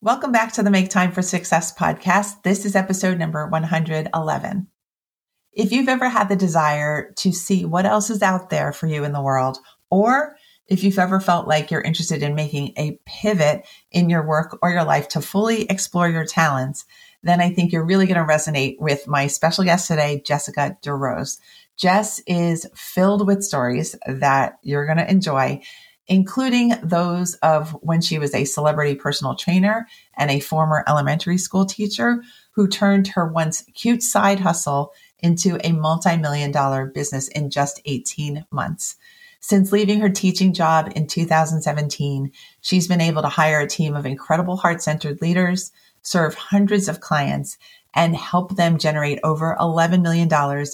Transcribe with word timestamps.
Welcome 0.00 0.30
back 0.30 0.52
to 0.52 0.62
the 0.62 0.70
Make 0.70 0.90
Time 0.90 1.10
for 1.10 1.22
Success 1.22 1.74
podcast. 1.74 2.44
This 2.44 2.64
is 2.64 2.76
episode 2.76 3.18
number 3.18 3.48
111. 3.48 4.68
If 5.52 5.72
you've 5.72 5.88
ever 5.88 6.08
had 6.08 6.28
the 6.28 6.36
desire 6.36 7.12
to 7.16 7.32
see 7.32 7.64
what 7.64 7.84
else 7.84 8.08
is 8.08 8.22
out 8.22 8.48
there 8.48 8.72
for 8.72 8.86
you 8.86 9.02
in 9.02 9.10
the 9.10 9.20
world, 9.20 9.58
or 9.90 10.36
if 10.68 10.84
you've 10.84 11.00
ever 11.00 11.18
felt 11.18 11.48
like 11.48 11.72
you're 11.72 11.80
interested 11.80 12.22
in 12.22 12.36
making 12.36 12.74
a 12.76 12.96
pivot 13.06 13.66
in 13.90 14.08
your 14.08 14.24
work 14.24 14.56
or 14.62 14.70
your 14.70 14.84
life 14.84 15.08
to 15.08 15.20
fully 15.20 15.62
explore 15.62 16.08
your 16.08 16.24
talents, 16.24 16.84
then 17.24 17.40
I 17.40 17.50
think 17.50 17.72
you're 17.72 17.84
really 17.84 18.06
going 18.06 18.24
to 18.24 18.32
resonate 18.32 18.76
with 18.78 19.08
my 19.08 19.26
special 19.26 19.64
guest 19.64 19.88
today, 19.88 20.22
Jessica 20.24 20.78
DeRose. 20.80 21.40
Jess 21.76 22.20
is 22.24 22.68
filled 22.72 23.26
with 23.26 23.42
stories 23.42 23.96
that 24.06 24.58
you're 24.62 24.86
going 24.86 24.98
to 24.98 25.10
enjoy 25.10 25.60
including 26.08 26.74
those 26.82 27.34
of 27.36 27.72
when 27.82 28.00
she 28.00 28.18
was 28.18 28.34
a 28.34 28.44
celebrity 28.44 28.94
personal 28.94 29.34
trainer 29.34 29.86
and 30.16 30.30
a 30.30 30.40
former 30.40 30.82
elementary 30.88 31.38
school 31.38 31.66
teacher 31.66 32.22
who 32.52 32.66
turned 32.66 33.08
her 33.08 33.26
once 33.26 33.62
cute 33.74 34.02
side 34.02 34.40
hustle 34.40 34.92
into 35.20 35.58
a 35.62 35.72
multi-million 35.72 36.50
dollar 36.50 36.86
business 36.86 37.28
in 37.28 37.50
just 37.50 37.80
18 37.84 38.46
months. 38.50 38.96
Since 39.40 39.70
leaving 39.70 40.00
her 40.00 40.08
teaching 40.08 40.52
job 40.52 40.92
in 40.96 41.06
2017, 41.06 42.32
she's 42.60 42.88
been 42.88 43.00
able 43.00 43.22
to 43.22 43.28
hire 43.28 43.60
a 43.60 43.68
team 43.68 43.94
of 43.94 44.06
incredible 44.06 44.56
heart 44.56 44.82
centered 44.82 45.20
leaders, 45.20 45.70
serve 46.02 46.34
hundreds 46.34 46.88
of 46.88 47.00
clients, 47.00 47.56
and 47.94 48.16
help 48.16 48.56
them 48.56 48.78
generate 48.78 49.20
over 49.22 49.56
$11 49.60 50.02
million 50.02 50.28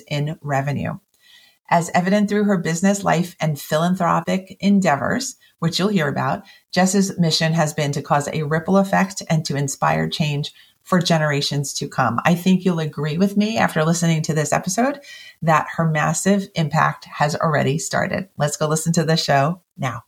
in 0.08 0.38
revenue. 0.40 0.98
As 1.70 1.90
evident 1.94 2.28
through 2.28 2.44
her 2.44 2.58
business, 2.58 3.04
life, 3.04 3.36
and 3.40 3.58
philanthropic 3.58 4.56
endeavors, 4.60 5.36
which 5.60 5.78
you'll 5.78 5.88
hear 5.88 6.08
about, 6.08 6.44
Jess's 6.72 7.18
mission 7.18 7.54
has 7.54 7.72
been 7.72 7.90
to 7.92 8.02
cause 8.02 8.28
a 8.28 8.42
ripple 8.42 8.76
effect 8.76 9.22
and 9.30 9.44
to 9.46 9.56
inspire 9.56 10.08
change 10.08 10.52
for 10.82 11.00
generations 11.00 11.72
to 11.72 11.88
come. 11.88 12.20
I 12.26 12.34
think 12.34 12.64
you'll 12.64 12.80
agree 12.80 13.16
with 13.16 13.38
me 13.38 13.56
after 13.56 13.82
listening 13.82 14.20
to 14.22 14.34
this 14.34 14.52
episode 14.52 15.00
that 15.40 15.66
her 15.76 15.88
massive 15.88 16.48
impact 16.54 17.06
has 17.06 17.34
already 17.34 17.78
started. 17.78 18.28
Let's 18.36 18.58
go 18.58 18.68
listen 18.68 18.92
to 18.92 19.04
the 19.04 19.16
show 19.16 19.62
now. 19.78 20.04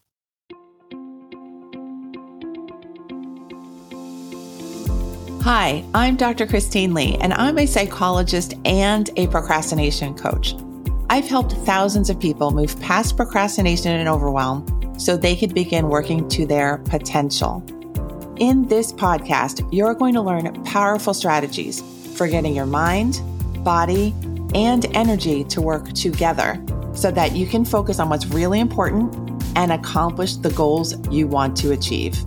Hi, 5.42 5.84
I'm 5.94 6.16
Dr. 6.16 6.46
Christine 6.46 6.92
Lee, 6.92 7.16
and 7.20 7.32
I'm 7.32 7.56
a 7.58 7.66
psychologist 7.66 8.54
and 8.64 9.08
a 9.16 9.28
procrastination 9.28 10.14
coach. 10.14 10.54
I've 11.08 11.28
helped 11.28 11.52
thousands 11.52 12.10
of 12.10 12.18
people 12.18 12.50
move 12.50 12.78
past 12.80 13.16
procrastination 13.16 13.92
and 13.92 14.08
overwhelm 14.08 14.66
so 14.98 15.16
they 15.16 15.36
could 15.36 15.54
begin 15.54 15.88
working 15.88 16.28
to 16.30 16.46
their 16.46 16.78
potential. 16.78 17.62
In 18.38 18.66
this 18.66 18.92
podcast, 18.92 19.66
you're 19.72 19.94
going 19.94 20.14
to 20.14 20.20
learn 20.20 20.64
powerful 20.64 21.14
strategies 21.14 21.80
for 22.16 22.26
getting 22.26 22.56
your 22.56 22.66
mind, 22.66 23.20
body, 23.62 24.12
and 24.54 24.84
energy 24.96 25.44
to 25.44 25.60
work 25.60 25.92
together 25.92 26.60
so 26.92 27.12
that 27.12 27.36
you 27.36 27.46
can 27.46 27.64
focus 27.64 28.00
on 28.00 28.08
what's 28.08 28.26
really 28.26 28.58
important 28.58 29.14
and 29.54 29.70
accomplish 29.70 30.34
the 30.36 30.50
goals 30.50 30.96
you 31.08 31.28
want 31.28 31.56
to 31.58 31.70
achieve. 31.70 32.18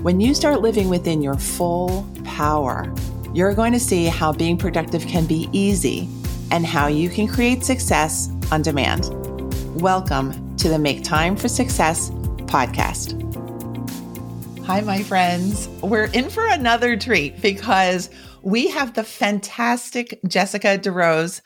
When 0.00 0.18
you 0.18 0.34
start 0.34 0.62
living 0.62 0.88
within 0.88 1.20
your 1.20 1.36
full 1.36 2.08
power, 2.24 2.90
you're 3.34 3.54
going 3.54 3.74
to 3.74 3.80
see 3.80 4.06
how 4.06 4.32
being 4.32 4.56
productive 4.56 5.06
can 5.06 5.26
be 5.26 5.48
easy 5.52 6.08
and 6.50 6.64
how 6.64 6.86
you 6.86 7.08
can 7.08 7.28
create 7.28 7.64
success 7.64 8.30
on 8.50 8.62
demand. 8.62 9.08
Welcome 9.80 10.56
to 10.56 10.68
the 10.68 10.78
Make 10.78 11.04
Time 11.04 11.36
for 11.36 11.48
Success 11.48 12.10
podcast. 12.46 13.14
Hi, 14.64 14.80
my 14.80 15.02
friends. 15.02 15.68
We're 15.82 16.06
in 16.06 16.30
for 16.30 16.46
another 16.46 16.96
treat 16.96 17.40
because 17.40 18.10
we 18.42 18.68
have 18.68 18.94
the 18.94 19.04
fantastic 19.04 20.18
Jessica 20.26 20.78
DeRose 20.78 21.40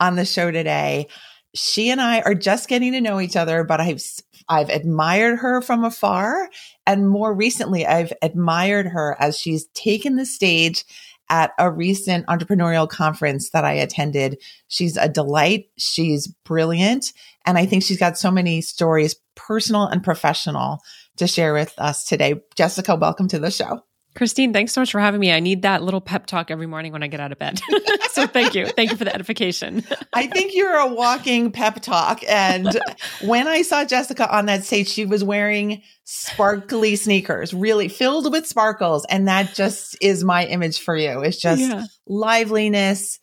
on 0.00 0.16
the 0.16 0.24
show 0.24 0.50
today. 0.50 1.08
She 1.54 1.90
and 1.90 2.00
I 2.00 2.20
are 2.20 2.34
just 2.34 2.68
getting 2.68 2.92
to 2.92 3.00
know 3.00 3.20
each 3.20 3.36
other, 3.36 3.64
but 3.64 3.80
I've 3.80 4.02
I've 4.48 4.70
admired 4.70 5.40
her 5.40 5.60
from 5.60 5.84
afar, 5.84 6.48
and 6.86 7.08
more 7.08 7.34
recently, 7.34 7.86
I've 7.86 8.12
admired 8.22 8.86
her 8.86 9.16
as 9.20 9.38
she's 9.38 9.66
taken 9.74 10.16
the 10.16 10.24
stage 10.24 10.84
at 11.30 11.52
a 11.58 11.70
recent 11.70 12.26
entrepreneurial 12.26 12.88
conference 12.88 13.50
that 13.50 13.64
I 13.64 13.72
attended. 13.72 14.40
She's 14.68 14.96
a 14.96 15.08
delight. 15.08 15.66
She's 15.76 16.26
brilliant. 16.44 17.12
And 17.46 17.58
I 17.58 17.66
think 17.66 17.82
she's 17.82 17.98
got 17.98 18.18
so 18.18 18.30
many 18.30 18.60
stories, 18.60 19.16
personal 19.34 19.86
and 19.86 20.02
professional, 20.02 20.80
to 21.16 21.26
share 21.26 21.52
with 21.52 21.74
us 21.78 22.04
today. 22.04 22.40
Jessica, 22.56 22.94
welcome 22.94 23.28
to 23.28 23.38
the 23.38 23.50
show. 23.50 23.82
Christine, 24.14 24.52
thanks 24.52 24.72
so 24.72 24.80
much 24.80 24.90
for 24.90 25.00
having 25.00 25.20
me. 25.20 25.30
I 25.30 25.38
need 25.38 25.62
that 25.62 25.82
little 25.82 26.00
pep 26.00 26.26
talk 26.26 26.50
every 26.50 26.66
morning 26.66 26.92
when 26.92 27.02
I 27.02 27.06
get 27.06 27.20
out 27.20 27.30
of 27.30 27.38
bed. 27.38 27.60
so 28.12 28.26
thank 28.26 28.54
you. 28.54 28.66
Thank 28.66 28.90
you 28.90 28.96
for 28.96 29.04
the 29.04 29.14
edification. 29.14 29.84
I 30.12 30.26
think 30.26 30.54
you're 30.54 30.74
a 30.74 30.86
walking 30.86 31.52
pep 31.52 31.80
talk. 31.80 32.22
And 32.28 32.80
when 33.24 33.46
I 33.46 33.62
saw 33.62 33.84
Jessica 33.84 34.34
on 34.34 34.46
that 34.46 34.64
stage, 34.64 34.88
she 34.88 35.04
was 35.04 35.22
wearing 35.22 35.82
sparkly 36.04 36.96
sneakers, 36.96 37.54
really 37.54 37.88
filled 37.88 38.32
with 38.32 38.46
sparkles. 38.46 39.06
And 39.08 39.28
that 39.28 39.54
just 39.54 39.96
is 40.00 40.24
my 40.24 40.46
image 40.46 40.80
for 40.80 40.96
you. 40.96 41.20
It's 41.20 41.40
just 41.40 41.60
yeah. 41.60 41.84
liveliness, 42.08 43.20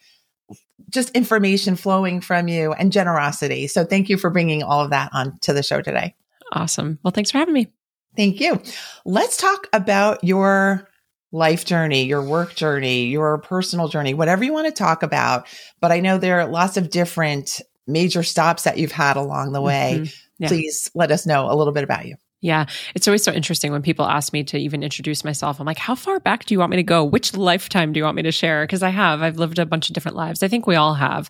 just 0.90 1.10
information 1.10 1.76
flowing 1.76 2.22
from 2.22 2.48
you 2.48 2.72
and 2.72 2.92
generosity. 2.92 3.68
So 3.68 3.84
thank 3.84 4.08
you 4.08 4.18
for 4.18 4.30
bringing 4.30 4.64
all 4.64 4.82
of 4.82 4.92
that 4.92 5.10
on 5.14 5.38
to 5.42 5.52
the 5.52 5.64
show 5.64 5.82
today. 5.82 6.16
Awesome. 6.54 7.00
Well, 7.04 7.12
thanks 7.12 7.32
for 7.32 7.40
having 7.40 7.54
me. 7.54 7.68
Thank 8.16 8.40
you. 8.40 8.62
Let's 9.06 9.38
talk 9.38 9.68
about 9.74 10.24
your 10.24 10.88
life 11.32 11.66
journey, 11.66 12.04
your 12.06 12.22
work 12.22 12.56
journey, 12.56 13.08
your 13.08 13.38
personal 13.40 13.88
journey, 13.88 14.14
whatever 14.14 14.44
you 14.44 14.54
want 14.54 14.68
to 14.68 14.72
talk 14.72 15.04
about. 15.04 15.48
But 15.82 15.92
I 15.92 16.00
know 16.00 16.18
there 16.18 16.40
are 16.40 16.48
lots 16.48 16.78
of 16.78 16.90
different 16.90 17.62
major 17.88 18.24
stops 18.24 18.64
that 18.64 18.78
you've 18.78 18.92
had 18.92 19.18
along 19.18 19.52
the 19.52 19.62
way. 19.62 19.98
Mm-hmm. 20.00 20.44
Yeah. 20.44 20.48
Please 20.48 20.90
let 20.96 21.12
us 21.12 21.26
know 21.26 21.52
a 21.52 21.56
little 21.56 21.74
bit 21.74 21.84
about 21.84 22.06
you. 22.06 22.16
Yeah, 22.42 22.66
it's 22.94 23.08
always 23.08 23.24
so 23.24 23.32
interesting 23.32 23.72
when 23.72 23.82
people 23.82 24.06
ask 24.06 24.32
me 24.32 24.44
to 24.46 24.58
even 24.58 24.84
introduce 24.84 25.24
myself. 25.24 25.60
I'm 25.60 25.66
like, 25.66 25.80
how 25.80 25.96
far 25.96 26.20
back 26.20 26.46
do 26.46 26.54
you 26.54 26.60
want 26.60 26.70
me 26.70 26.78
to 26.78 26.84
go? 26.84 27.04
Which 27.04 27.36
lifetime 27.36 27.92
do 27.92 27.98
you 27.98 28.04
want 28.04 28.18
me 28.18 28.24
to 28.24 28.32
share? 28.32 28.64
Because 28.64 28.84
I 28.84 28.90
have, 28.90 29.22
I've 29.22 29.38
lived 29.38 29.58
a 29.58 29.66
bunch 29.66 29.90
of 29.90 29.94
different 29.94 30.18
lives. 30.18 30.44
I 30.44 30.48
think 30.48 30.68
we 30.68 30.76
all 30.76 30.94
have. 30.94 31.30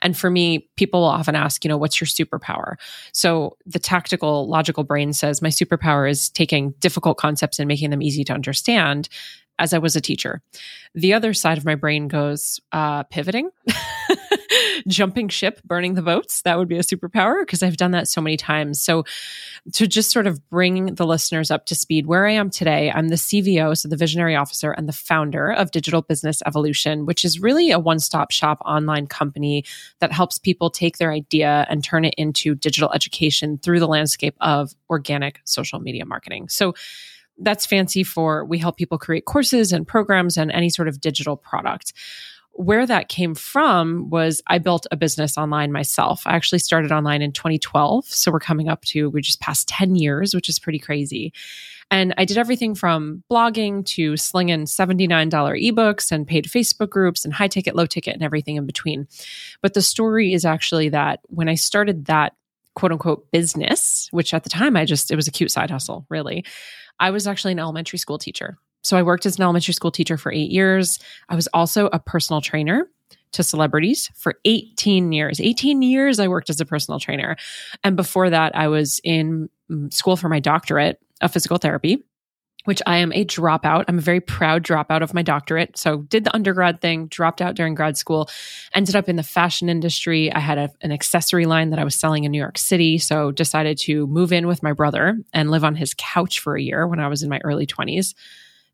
And 0.00 0.16
for 0.16 0.30
me, 0.30 0.68
people 0.76 1.00
will 1.00 1.08
often 1.08 1.36
ask, 1.36 1.64
you 1.64 1.68
know, 1.68 1.76
what's 1.76 2.00
your 2.00 2.08
superpower? 2.08 2.74
So 3.12 3.56
the 3.66 3.78
tactical, 3.78 4.48
logical 4.48 4.84
brain 4.84 5.12
says, 5.12 5.42
my 5.42 5.48
superpower 5.48 6.10
is 6.10 6.30
taking 6.30 6.70
difficult 6.80 7.18
concepts 7.18 7.58
and 7.58 7.68
making 7.68 7.90
them 7.90 8.02
easy 8.02 8.24
to 8.24 8.32
understand 8.32 9.08
as 9.58 9.74
I 9.74 9.78
was 9.78 9.96
a 9.96 10.00
teacher. 10.00 10.40
The 10.94 11.14
other 11.14 11.34
side 11.34 11.58
of 11.58 11.64
my 11.64 11.74
brain 11.74 12.08
goes, 12.08 12.60
uh, 12.72 13.02
pivoting. 13.04 13.50
jumping 14.86 15.28
ship, 15.28 15.60
burning 15.64 15.94
the 15.94 16.02
boats. 16.02 16.42
That 16.42 16.58
would 16.58 16.68
be 16.68 16.78
a 16.78 16.82
superpower 16.82 17.40
because 17.40 17.62
I've 17.62 17.76
done 17.76 17.92
that 17.92 18.08
so 18.08 18.20
many 18.20 18.36
times. 18.36 18.80
So, 18.80 19.04
to 19.74 19.86
just 19.86 20.10
sort 20.10 20.26
of 20.26 20.48
bring 20.48 20.94
the 20.94 21.06
listeners 21.06 21.50
up 21.50 21.66
to 21.66 21.74
speed, 21.74 22.06
where 22.06 22.26
I 22.26 22.32
am 22.32 22.50
today, 22.50 22.90
I'm 22.90 23.08
the 23.08 23.16
CVO, 23.16 23.76
so 23.76 23.88
the 23.88 23.96
visionary 23.96 24.36
officer 24.36 24.72
and 24.72 24.88
the 24.88 24.92
founder 24.92 25.50
of 25.50 25.70
Digital 25.70 26.02
Business 26.02 26.42
Evolution, 26.46 27.06
which 27.06 27.24
is 27.24 27.40
really 27.40 27.70
a 27.70 27.78
one 27.78 28.00
stop 28.00 28.30
shop 28.30 28.60
online 28.64 29.06
company 29.06 29.64
that 30.00 30.12
helps 30.12 30.38
people 30.38 30.70
take 30.70 30.98
their 30.98 31.12
idea 31.12 31.66
and 31.68 31.84
turn 31.84 32.04
it 32.04 32.14
into 32.16 32.54
digital 32.54 32.92
education 32.92 33.58
through 33.58 33.80
the 33.80 33.88
landscape 33.88 34.36
of 34.40 34.72
organic 34.88 35.40
social 35.44 35.80
media 35.80 36.04
marketing. 36.04 36.48
So, 36.48 36.74
that's 37.40 37.66
fancy 37.66 38.02
for 38.02 38.44
we 38.44 38.58
help 38.58 38.76
people 38.76 38.98
create 38.98 39.24
courses 39.24 39.72
and 39.72 39.86
programs 39.86 40.36
and 40.36 40.50
any 40.50 40.68
sort 40.70 40.88
of 40.88 41.00
digital 41.00 41.36
product 41.36 41.92
where 42.58 42.84
that 42.84 43.08
came 43.08 43.36
from 43.36 44.10
was 44.10 44.42
I 44.48 44.58
built 44.58 44.88
a 44.90 44.96
business 44.96 45.38
online 45.38 45.70
myself. 45.70 46.22
I 46.26 46.34
actually 46.34 46.58
started 46.58 46.90
online 46.90 47.22
in 47.22 47.30
2012. 47.30 48.06
So 48.06 48.32
we're 48.32 48.40
coming 48.40 48.68
up 48.68 48.84
to, 48.86 49.08
we 49.10 49.22
just 49.22 49.40
passed 49.40 49.68
10 49.68 49.94
years, 49.94 50.34
which 50.34 50.48
is 50.48 50.58
pretty 50.58 50.80
crazy. 50.80 51.32
And 51.88 52.12
I 52.18 52.24
did 52.24 52.36
everything 52.36 52.74
from 52.74 53.22
blogging 53.30 53.86
to 53.86 54.16
slinging 54.16 54.64
$79 54.64 55.30
ebooks 55.30 56.10
and 56.10 56.26
paid 56.26 56.46
Facebook 56.46 56.90
groups 56.90 57.24
and 57.24 57.32
high 57.32 57.46
ticket, 57.46 57.76
low 57.76 57.86
ticket, 57.86 58.14
and 58.14 58.24
everything 58.24 58.56
in 58.56 58.66
between. 58.66 59.06
But 59.62 59.74
the 59.74 59.80
story 59.80 60.32
is 60.32 60.44
actually 60.44 60.88
that 60.88 61.20
when 61.28 61.48
I 61.48 61.54
started 61.54 62.06
that 62.06 62.34
quote 62.74 62.90
unquote 62.90 63.30
business, 63.30 64.08
which 64.10 64.34
at 64.34 64.42
the 64.42 64.50
time 64.50 64.76
I 64.76 64.84
just, 64.84 65.12
it 65.12 65.16
was 65.16 65.28
a 65.28 65.32
cute 65.32 65.52
side 65.52 65.70
hustle, 65.70 66.06
really, 66.08 66.44
I 66.98 67.12
was 67.12 67.28
actually 67.28 67.52
an 67.52 67.60
elementary 67.60 68.00
school 68.00 68.18
teacher. 68.18 68.58
So 68.88 68.96
I 68.96 69.02
worked 69.02 69.26
as 69.26 69.36
an 69.36 69.42
elementary 69.42 69.74
school 69.74 69.90
teacher 69.90 70.16
for 70.16 70.32
eight 70.32 70.50
years. 70.50 70.98
I 71.28 71.34
was 71.34 71.46
also 71.48 71.90
a 71.92 71.98
personal 71.98 72.40
trainer 72.40 72.88
to 73.32 73.42
celebrities 73.42 74.10
for 74.14 74.36
18 74.46 75.12
years. 75.12 75.42
18 75.42 75.82
years 75.82 76.18
I 76.18 76.28
worked 76.28 76.48
as 76.48 76.58
a 76.58 76.64
personal 76.64 76.98
trainer. 76.98 77.36
And 77.84 77.96
before 77.96 78.30
that, 78.30 78.56
I 78.56 78.68
was 78.68 78.98
in 79.04 79.50
mm, 79.70 79.92
school 79.92 80.16
for 80.16 80.30
my 80.30 80.40
doctorate 80.40 80.98
of 81.20 81.30
physical 81.30 81.58
therapy, 81.58 82.02
which 82.64 82.80
I 82.86 82.96
am 82.96 83.12
a 83.12 83.26
dropout. 83.26 83.84
I'm 83.88 83.98
a 83.98 84.00
very 84.00 84.20
proud 84.20 84.62
dropout 84.62 85.02
of 85.02 85.12
my 85.12 85.20
doctorate. 85.20 85.76
So 85.76 85.98
did 85.98 86.24
the 86.24 86.34
undergrad 86.34 86.80
thing, 86.80 87.08
dropped 87.08 87.42
out 87.42 87.56
during 87.56 87.74
grad 87.74 87.98
school, 87.98 88.30
ended 88.72 88.96
up 88.96 89.06
in 89.06 89.16
the 89.16 89.22
fashion 89.22 89.68
industry. 89.68 90.32
I 90.32 90.38
had 90.38 90.56
a, 90.56 90.70
an 90.80 90.92
accessory 90.92 91.44
line 91.44 91.68
that 91.70 91.78
I 91.78 91.84
was 91.84 91.94
selling 91.94 92.24
in 92.24 92.32
New 92.32 92.40
York 92.40 92.56
City. 92.56 92.96
So 92.96 93.32
decided 93.32 93.76
to 93.80 94.06
move 94.06 94.32
in 94.32 94.46
with 94.46 94.62
my 94.62 94.72
brother 94.72 95.18
and 95.34 95.50
live 95.50 95.62
on 95.62 95.74
his 95.74 95.94
couch 95.98 96.40
for 96.40 96.56
a 96.56 96.62
year 96.62 96.86
when 96.86 97.00
I 97.00 97.08
was 97.08 97.22
in 97.22 97.28
my 97.28 97.42
early 97.44 97.66
20s 97.66 98.14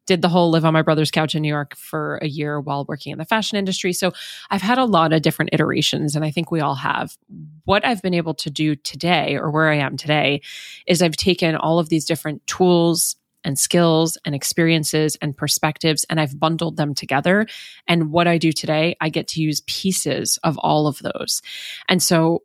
did 0.07 0.23
the 0.23 0.29
whole 0.29 0.51
live 0.51 0.65
on 0.65 0.73
my 0.73 0.83
brother's 0.83 1.11
couch 1.11 1.35
in 1.35 1.43
New 1.43 1.49
York 1.49 1.77
for 1.77 2.19
a 2.23 2.27
year 2.27 2.61
while 2.61 2.85
working 2.87 3.13
in 3.13 3.19
the 3.19 3.25
fashion 3.25 3.57
industry. 3.57 3.93
So 3.93 4.13
I've 4.51 4.63
had 4.63 4.79
a 4.79 4.85
lot 4.85 5.13
of 5.13 5.23
different 5.23 5.51
iterations, 5.53 6.15
and 6.15 6.25
I 6.25 6.31
think 6.31 6.51
we 6.51 6.61
all 6.61 6.75
have. 6.75 7.17
What 7.65 7.85
I've 7.85 8.03
been 8.03 8.15
able 8.15 8.35
to 8.35 8.51
do 8.51 8.77
today, 8.77 9.37
or 9.37 9.51
where 9.51 9.71
I 9.71 9.77
am 9.77 9.97
today, 9.97 10.43
is 10.87 11.03
I've 11.03 11.17
taken 11.17 11.57
all 11.57 11.79
of 11.79 11.89
these 11.89 12.05
different 12.05 12.47
tools 12.47 13.17
and 13.45 13.59
skills 13.59 14.17
and 14.25 14.35
experiences 14.35 15.17
and 15.21 15.37
perspectives, 15.37 16.05
and 16.09 16.21
I've 16.21 16.39
bundled 16.39 16.77
them 16.77 16.95
together. 16.95 17.47
And 17.87 18.11
what 18.11 18.27
I 18.27 18.39
do 18.39 18.53
today, 18.53 18.97
I 19.01 19.11
get 19.11 19.29
to 19.29 19.43
use 19.43 19.63
pieces 19.67 20.39
of 20.43 20.59
all 20.59 20.87
of 20.87 20.99
those. 21.01 21.43
And 21.89 22.03
so, 22.03 22.43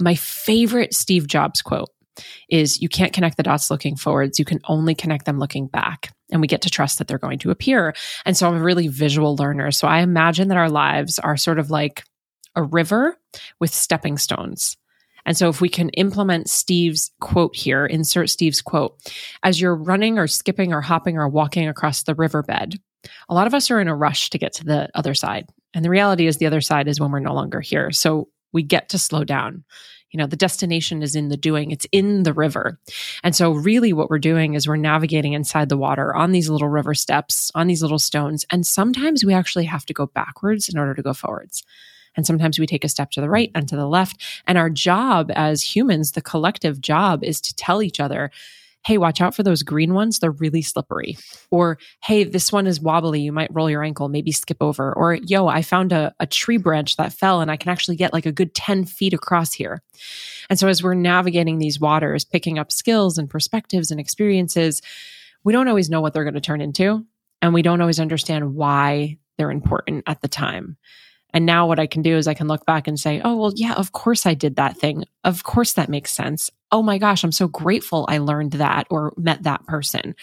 my 0.00 0.14
favorite 0.14 0.94
Steve 0.94 1.28
Jobs 1.28 1.62
quote 1.62 1.90
is 2.48 2.80
you 2.80 2.88
can't 2.88 3.12
connect 3.12 3.36
the 3.36 3.42
dots 3.42 3.70
looking 3.70 3.96
forwards. 3.96 4.38
You 4.38 4.44
can 4.44 4.60
only 4.64 4.94
connect 4.94 5.26
them 5.26 5.38
looking 5.38 5.66
back. 5.66 6.12
And 6.32 6.40
we 6.40 6.48
get 6.48 6.62
to 6.62 6.70
trust 6.70 6.98
that 6.98 7.06
they're 7.06 7.18
going 7.18 7.38
to 7.40 7.50
appear. 7.52 7.94
And 8.24 8.36
so 8.36 8.48
I'm 8.48 8.56
a 8.56 8.62
really 8.62 8.88
visual 8.88 9.36
learner. 9.36 9.70
So 9.70 9.86
I 9.86 10.00
imagine 10.00 10.48
that 10.48 10.58
our 10.58 10.70
lives 10.70 11.20
are 11.20 11.36
sort 11.36 11.60
of 11.60 11.70
like 11.70 12.04
a 12.56 12.62
river 12.62 13.16
with 13.60 13.72
stepping 13.72 14.18
stones. 14.18 14.76
And 15.24 15.36
so 15.36 15.48
if 15.48 15.60
we 15.60 15.68
can 15.68 15.90
implement 15.90 16.50
Steve's 16.50 17.12
quote 17.20 17.54
here, 17.54 17.86
insert 17.86 18.28
Steve's 18.28 18.60
quote, 18.60 18.98
as 19.42 19.60
you're 19.60 19.76
running 19.76 20.18
or 20.18 20.26
skipping 20.26 20.72
or 20.72 20.80
hopping 20.80 21.16
or 21.16 21.28
walking 21.28 21.68
across 21.68 22.02
the 22.02 22.14
riverbed, 22.14 22.80
a 23.28 23.34
lot 23.34 23.46
of 23.46 23.54
us 23.54 23.70
are 23.70 23.80
in 23.80 23.88
a 23.88 23.94
rush 23.94 24.30
to 24.30 24.38
get 24.38 24.54
to 24.54 24.64
the 24.64 24.88
other 24.94 25.14
side. 25.14 25.48
And 25.74 25.84
the 25.84 25.90
reality 25.90 26.26
is 26.26 26.38
the 26.38 26.46
other 26.46 26.60
side 26.60 26.88
is 26.88 27.00
when 27.00 27.10
we're 27.10 27.20
no 27.20 27.34
longer 27.34 27.60
here. 27.60 27.92
So 27.92 28.28
we 28.52 28.62
get 28.62 28.90
to 28.90 28.98
slow 28.98 29.24
down. 29.24 29.64
You 30.12 30.18
know, 30.18 30.26
the 30.26 30.36
destination 30.36 31.02
is 31.02 31.16
in 31.16 31.28
the 31.28 31.36
doing, 31.36 31.70
it's 31.70 31.86
in 31.90 32.22
the 32.22 32.32
river. 32.32 32.78
And 33.24 33.34
so, 33.34 33.52
really, 33.52 33.92
what 33.92 34.10
we're 34.10 34.18
doing 34.18 34.54
is 34.54 34.68
we're 34.68 34.76
navigating 34.76 35.32
inside 35.32 35.68
the 35.68 35.76
water 35.76 36.14
on 36.14 36.32
these 36.32 36.48
little 36.48 36.68
river 36.68 36.94
steps, 36.94 37.50
on 37.54 37.66
these 37.66 37.82
little 37.82 37.98
stones. 37.98 38.44
And 38.50 38.66
sometimes 38.66 39.24
we 39.24 39.34
actually 39.34 39.64
have 39.64 39.86
to 39.86 39.94
go 39.94 40.06
backwards 40.06 40.68
in 40.68 40.78
order 40.78 40.94
to 40.94 41.02
go 41.02 41.14
forwards. 41.14 41.64
And 42.14 42.26
sometimes 42.26 42.58
we 42.58 42.66
take 42.66 42.84
a 42.84 42.88
step 42.88 43.10
to 43.12 43.20
the 43.20 43.30
right 43.30 43.50
and 43.54 43.66
to 43.68 43.76
the 43.76 43.86
left. 43.86 44.22
And 44.46 44.58
our 44.58 44.68
job 44.68 45.30
as 45.34 45.62
humans, 45.62 46.12
the 46.12 46.20
collective 46.20 46.80
job 46.80 47.24
is 47.24 47.40
to 47.40 47.54
tell 47.54 47.82
each 47.82 48.00
other, 48.00 48.30
hey, 48.84 48.98
watch 48.98 49.20
out 49.20 49.34
for 49.34 49.42
those 49.42 49.62
green 49.62 49.94
ones. 49.94 50.18
They're 50.18 50.32
really 50.32 50.62
slippery. 50.62 51.16
Or, 51.50 51.78
hey, 52.02 52.24
this 52.24 52.52
one 52.52 52.66
is 52.66 52.80
wobbly. 52.80 53.20
You 53.20 53.32
might 53.32 53.54
roll 53.54 53.70
your 53.70 53.84
ankle, 53.84 54.08
maybe 54.08 54.32
skip 54.32 54.56
over. 54.60 54.92
Or, 54.92 55.14
yo, 55.14 55.46
I 55.46 55.62
found 55.62 55.92
a, 55.92 56.12
a 56.18 56.26
tree 56.26 56.56
branch 56.56 56.96
that 56.96 57.12
fell 57.12 57.40
and 57.40 57.50
I 57.50 57.56
can 57.56 57.70
actually 57.70 57.96
get 57.96 58.12
like 58.12 58.26
a 58.26 58.32
good 58.32 58.54
10 58.54 58.84
feet 58.84 59.14
across 59.14 59.52
here. 59.52 59.82
And 60.50 60.58
so 60.58 60.68
as 60.68 60.82
we're 60.82 60.94
navigating 60.94 61.58
these 61.58 61.78
waters, 61.78 62.24
picking 62.24 62.58
up 62.58 62.72
skills 62.72 63.18
and 63.18 63.30
perspectives 63.30 63.90
and 63.90 64.00
experiences, 64.00 64.82
we 65.44 65.52
don't 65.52 65.68
always 65.68 65.90
know 65.90 66.00
what 66.00 66.12
they're 66.12 66.24
going 66.24 66.34
to 66.34 66.40
turn 66.40 66.60
into. 66.60 67.06
And 67.40 67.54
we 67.54 67.62
don't 67.62 67.80
always 67.80 68.00
understand 68.00 68.54
why 68.54 69.18
they're 69.36 69.50
important 69.50 70.04
at 70.06 70.20
the 70.22 70.28
time. 70.28 70.76
And 71.34 71.46
now 71.46 71.66
what 71.66 71.78
I 71.78 71.86
can 71.86 72.02
do 72.02 72.16
is 72.16 72.28
I 72.28 72.34
can 72.34 72.48
look 72.48 72.66
back 72.66 72.86
and 72.86 73.00
say, 73.00 73.20
oh, 73.24 73.36
well, 73.36 73.52
yeah, 73.54 73.74
of 73.74 73.92
course 73.92 74.26
I 74.26 74.34
did 74.34 74.56
that 74.56 74.76
thing. 74.76 75.04
Of 75.24 75.44
course 75.44 75.74
that 75.74 75.88
makes 75.88 76.12
sense. 76.12 76.50
Oh 76.70 76.82
my 76.82 76.98
gosh, 76.98 77.24
I'm 77.24 77.32
so 77.32 77.48
grateful 77.48 78.04
I 78.08 78.18
learned 78.18 78.52
that 78.52 78.86
or 78.90 79.14
met 79.16 79.44
that 79.44 79.64
person. 79.66 80.14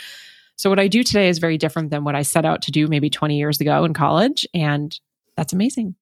So 0.55 0.69
what 0.69 0.79
I 0.79 0.87
do 0.87 1.03
today 1.03 1.29
is 1.29 1.39
very 1.39 1.57
different 1.57 1.89
than 1.89 2.03
what 2.03 2.15
I 2.15 2.21
set 2.21 2.45
out 2.45 2.63
to 2.63 2.71
do 2.71 2.87
maybe 2.87 3.09
20 3.09 3.37
years 3.37 3.61
ago 3.61 3.85
in 3.85 3.93
college. 3.93 4.45
And 4.53 4.97
that's 5.35 5.53
amazing. 5.53 5.95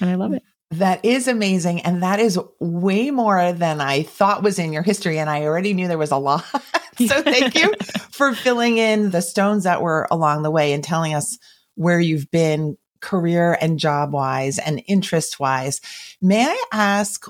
And 0.00 0.10
I 0.10 0.16
love 0.16 0.32
it. 0.32 0.42
That 0.72 1.04
is 1.04 1.28
amazing. 1.28 1.82
And 1.82 2.02
that 2.02 2.18
is 2.18 2.38
way 2.58 3.12
more 3.12 3.52
than 3.52 3.80
I 3.80 4.02
thought 4.02 4.42
was 4.42 4.58
in 4.58 4.72
your 4.72 4.82
history. 4.82 5.18
And 5.18 5.30
I 5.30 5.44
already 5.44 5.72
knew 5.72 5.86
there 5.86 5.96
was 5.96 6.10
a 6.10 6.16
lot. 6.16 6.44
so 6.98 7.22
thank 7.22 7.54
you 7.60 7.72
for 8.10 8.34
filling 8.34 8.78
in 8.78 9.10
the 9.10 9.22
stones 9.22 9.64
that 9.64 9.80
were 9.80 10.08
along 10.10 10.42
the 10.42 10.50
way 10.50 10.72
and 10.72 10.82
telling 10.82 11.14
us 11.14 11.38
where 11.76 12.00
you've 12.00 12.30
been 12.30 12.76
career 13.00 13.56
and 13.60 13.78
job 13.78 14.12
wise 14.12 14.58
and 14.58 14.82
interest 14.86 15.38
wise. 15.40 15.80
May 16.20 16.44
I 16.44 16.64
ask 16.72 17.26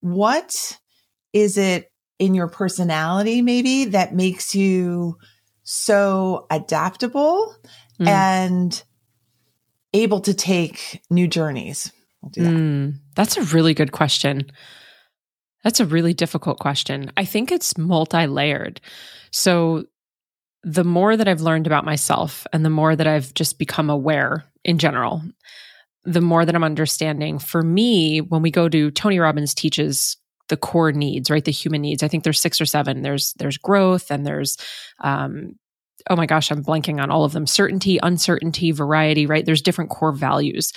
what 0.00 0.78
is 1.32 1.58
it 1.58 1.90
in 2.18 2.34
your 2.34 2.48
personality 2.48 3.42
maybe 3.42 3.86
that 3.86 4.14
makes 4.14 4.54
you 4.54 5.16
so 5.62 6.46
adaptable 6.50 7.54
mm. 8.00 8.06
and 8.06 8.82
able 9.92 10.20
to 10.20 10.34
take 10.34 11.02
new 11.10 11.28
journeys? 11.28 11.92
We'll 12.22 12.30
do 12.30 12.42
that. 12.42 12.50
Mm, 12.50 12.94
that's 13.14 13.36
a 13.36 13.42
really 13.42 13.74
good 13.74 13.92
question. 13.92 14.50
That's 15.64 15.80
a 15.80 15.86
really 15.86 16.14
difficult 16.14 16.58
question. 16.58 17.12
I 17.16 17.24
think 17.24 17.52
it's 17.52 17.76
multi 17.76 18.26
layered. 18.26 18.80
So, 19.30 19.84
the 20.64 20.84
more 20.84 21.16
that 21.16 21.28
I've 21.28 21.40
learned 21.40 21.66
about 21.66 21.84
myself 21.84 22.46
and 22.52 22.64
the 22.64 22.70
more 22.70 22.96
that 22.96 23.06
I've 23.06 23.32
just 23.34 23.58
become 23.58 23.88
aware 23.88 24.44
in 24.64 24.78
general, 24.78 25.22
the 26.04 26.20
more 26.20 26.44
that 26.44 26.54
I'm 26.54 26.64
understanding. 26.64 27.38
For 27.38 27.62
me, 27.62 28.20
when 28.20 28.42
we 28.42 28.50
go 28.50 28.68
to 28.68 28.90
Tony 28.90 29.18
Robbins 29.18 29.54
teaches 29.54 30.16
the 30.48 30.56
core 30.56 30.92
needs, 30.92 31.30
right? 31.30 31.44
The 31.44 31.50
human 31.52 31.82
needs. 31.82 32.02
I 32.02 32.08
think 32.08 32.24
there's 32.24 32.40
six 32.40 32.60
or 32.60 32.66
seven. 32.66 33.02
There's 33.02 33.34
there's 33.34 33.58
growth 33.58 34.10
and 34.10 34.26
there's 34.26 34.56
um 35.00 35.54
oh 36.08 36.16
my 36.16 36.26
gosh, 36.26 36.50
I'm 36.50 36.64
blanking 36.64 37.02
on 37.02 37.10
all 37.10 37.24
of 37.24 37.32
them. 37.32 37.46
Certainty, 37.46 37.98
uncertainty, 38.02 38.72
variety, 38.72 39.26
right? 39.26 39.44
There's 39.44 39.62
different 39.62 39.90
core 39.90 40.12
values. 40.12 40.72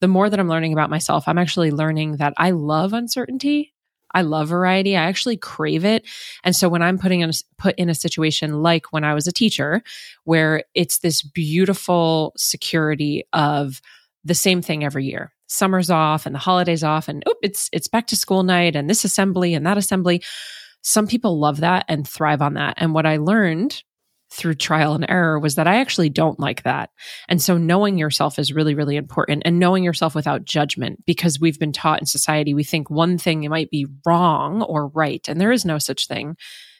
The 0.00 0.08
more 0.08 0.30
that 0.30 0.38
I'm 0.38 0.48
learning 0.48 0.72
about 0.72 0.90
myself, 0.90 1.26
I'm 1.26 1.38
actually 1.38 1.72
learning 1.72 2.18
that 2.18 2.34
I 2.36 2.52
love 2.52 2.92
uncertainty 2.92 3.74
I 4.18 4.22
love 4.22 4.48
variety. 4.48 4.96
I 4.96 5.04
actually 5.04 5.36
crave 5.36 5.84
it. 5.84 6.04
And 6.42 6.56
so 6.56 6.68
when 6.68 6.82
I'm 6.82 6.98
putting 6.98 7.20
in, 7.20 7.30
put 7.56 7.76
in 7.76 7.88
a 7.88 7.94
situation 7.94 8.62
like 8.62 8.92
when 8.92 9.04
I 9.04 9.14
was 9.14 9.28
a 9.28 9.32
teacher, 9.32 9.80
where 10.24 10.64
it's 10.74 10.98
this 10.98 11.22
beautiful 11.22 12.32
security 12.36 13.22
of 13.32 13.80
the 14.24 14.34
same 14.34 14.60
thing 14.60 14.82
every 14.82 15.04
year. 15.04 15.32
Summer's 15.46 15.88
off 15.88 16.26
and 16.26 16.34
the 16.34 16.40
holidays 16.40 16.82
off 16.82 17.06
and 17.06 17.22
oop, 17.28 17.36
it's 17.42 17.70
it's 17.72 17.86
back 17.86 18.08
to 18.08 18.16
school 18.16 18.42
night 18.42 18.74
and 18.74 18.90
this 18.90 19.04
assembly 19.04 19.54
and 19.54 19.64
that 19.64 19.78
assembly. 19.78 20.20
Some 20.82 21.06
people 21.06 21.38
love 21.38 21.60
that 21.60 21.84
and 21.86 22.06
thrive 22.06 22.42
on 22.42 22.54
that. 22.54 22.74
And 22.76 22.94
what 22.94 23.06
I 23.06 23.18
learned 23.18 23.84
through 24.30 24.54
trial 24.54 24.94
and 24.94 25.06
error 25.08 25.38
was 25.38 25.54
that 25.54 25.66
I 25.66 25.76
actually 25.76 26.10
don't 26.10 26.38
like 26.38 26.62
that. 26.64 26.90
And 27.28 27.40
so 27.40 27.56
knowing 27.56 27.98
yourself 27.98 28.38
is 28.38 28.52
really, 28.52 28.74
really 28.74 28.96
important 28.96 29.42
and 29.44 29.58
knowing 29.58 29.84
yourself 29.84 30.14
without 30.14 30.44
judgment 30.44 31.04
because 31.06 31.40
we've 31.40 31.58
been 31.58 31.72
taught 31.72 32.00
in 32.00 32.06
society, 32.06 32.54
we 32.54 32.64
think 32.64 32.90
one 32.90 33.18
thing 33.18 33.48
might 33.48 33.70
be 33.70 33.86
wrong 34.06 34.62
or 34.62 34.88
right. 34.88 35.26
And 35.28 35.40
there 35.40 35.52
is 35.52 35.64
no 35.64 35.78
such 35.78 36.06
thing 36.06 36.36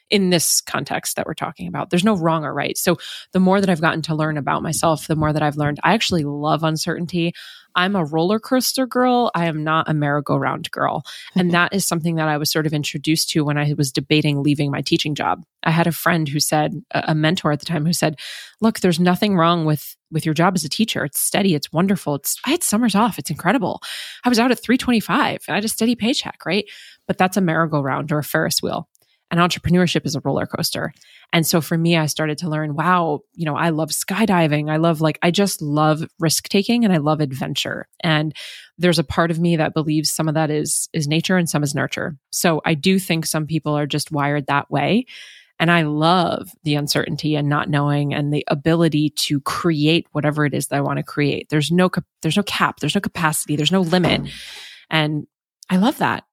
in 0.09 0.29
this 0.29 0.61
context 0.61 1.15
that 1.15 1.25
we're 1.25 1.33
talking 1.33 1.67
about. 1.67 1.89
There's 1.89 2.03
no 2.03 2.17
wrong 2.17 2.43
or 2.43 2.53
right. 2.53 2.77
So 2.77 2.97
the 3.31 3.39
more 3.39 3.61
that 3.61 3.69
I've 3.69 3.81
gotten 3.81 4.01
to 4.03 4.15
learn 4.15 4.37
about 4.37 4.63
myself, 4.63 5.07
the 5.07 5.15
more 5.15 5.31
that 5.31 5.43
I've 5.43 5.57
learned 5.57 5.79
I 5.83 5.93
actually 5.93 6.23
love 6.23 6.63
uncertainty. 6.63 7.33
I'm 7.75 7.95
a 7.95 8.05
roller 8.05 8.39
coaster 8.39 8.85
girl. 8.85 9.31
I 9.35 9.45
am 9.45 9.63
not 9.63 9.89
a 9.89 9.93
merry-go-round 9.93 10.71
girl. 10.71 11.03
And 11.35 11.45
mm-hmm. 11.47 11.51
that 11.51 11.73
is 11.73 11.85
something 11.85 12.15
that 12.15 12.27
I 12.27 12.37
was 12.37 12.51
sort 12.51 12.65
of 12.65 12.73
introduced 12.73 13.29
to 13.31 13.43
when 13.43 13.57
I 13.57 13.73
was 13.77 13.91
debating 13.91 14.43
leaving 14.43 14.71
my 14.71 14.81
teaching 14.81 15.15
job. 15.15 15.43
I 15.63 15.71
had 15.71 15.87
a 15.87 15.91
friend 15.91 16.27
who 16.27 16.39
said, 16.39 16.73
a 16.91 17.15
mentor 17.15 17.51
at 17.51 17.59
the 17.59 17.65
time 17.65 17.85
who 17.85 17.93
said, 17.93 18.19
look, 18.61 18.79
there's 18.79 18.99
nothing 18.99 19.35
wrong 19.35 19.65
with 19.65 19.95
with 20.11 20.25
your 20.25 20.33
job 20.33 20.55
as 20.55 20.63
a 20.63 20.69
teacher. 20.69 21.05
It's 21.05 21.19
steady. 21.19 21.53
It's 21.53 21.71
wonderful. 21.71 22.15
It's 22.15 22.39
I 22.43 22.49
had 22.49 22.63
summers 22.63 22.95
off. 22.95 23.19
It's 23.19 23.29
incredible. 23.29 23.81
I 24.23 24.29
was 24.29 24.39
out 24.39 24.49
at 24.49 24.59
325. 24.59 25.43
and 25.47 25.53
I 25.53 25.57
had 25.57 25.65
a 25.65 25.69
steady 25.69 25.95
paycheck, 25.95 26.45
right? 26.47 26.65
But 27.05 27.19
that's 27.19 27.37
a 27.37 27.41
merry-go-round 27.41 28.11
or 28.11 28.17
a 28.17 28.23
Ferris 28.23 28.61
wheel 28.61 28.88
and 29.31 29.39
entrepreneurship 29.39 30.05
is 30.05 30.15
a 30.15 30.21
roller 30.21 30.45
coaster. 30.45 30.93
And 31.31 31.45
so 31.45 31.61
for 31.61 31.77
me, 31.77 31.95
I 31.95 32.07
started 32.07 32.39
to 32.39 32.49
learn, 32.49 32.75
wow, 32.75 33.19
you 33.35 33.45
know, 33.45 33.55
I 33.55 33.69
love 33.69 33.89
skydiving. 33.89 34.71
I 34.71 34.77
love 34.77 35.01
like, 35.01 35.19
I 35.21 35.29
just 35.29 35.61
love 35.61 36.03
risk 36.19 36.49
taking 36.49 36.83
and 36.83 36.93
I 36.93 36.97
love 36.97 37.19
adventure. 37.19 37.87
And 38.01 38.35
there's 38.77 38.97
a 38.97 39.03
part 39.03 39.29
of 39.29 39.39
me 39.39 39.55
that 39.57 39.73
believes 39.73 40.11
some 40.11 40.27
of 40.27 40.33
that 40.33 40.49
is, 40.49 40.89
is 40.93 41.07
nature 41.07 41.37
and 41.37 41.47
some 41.47 41.61
is 41.61 41.75
nurture. 41.75 42.17
So 42.31 42.61
I 42.65 42.73
do 42.73 42.97
think 42.97 43.25
some 43.25 43.45
people 43.45 43.77
are 43.77 43.85
just 43.85 44.11
wired 44.11 44.47
that 44.47 44.71
way. 44.71 45.05
And 45.59 45.69
I 45.69 45.81
love 45.83 46.49
the 46.63 46.75
uncertainty 46.75 47.35
and 47.35 47.49
not 47.49 47.69
knowing 47.69 48.13
and 48.13 48.33
the 48.33 48.45
ability 48.47 49.09
to 49.09 49.41
create 49.41 50.07
whatever 50.13 50.45
it 50.45 50.53
is 50.53 50.67
that 50.67 50.77
I 50.77 50.81
want 50.81 50.97
to 50.97 51.03
create. 51.03 51.49
There's 51.49 51.69
no, 51.69 51.91
there's 52.21 52.37
no 52.37 52.43
cap, 52.43 52.79
there's 52.79 52.95
no 52.95 53.01
capacity, 53.01 53.57
there's 53.57 53.71
no 53.71 53.81
limit. 53.81 54.21
Mm. 54.21 54.31
And 54.89 55.27
I 55.69 55.77
love 55.77 55.97
that. 55.97 56.23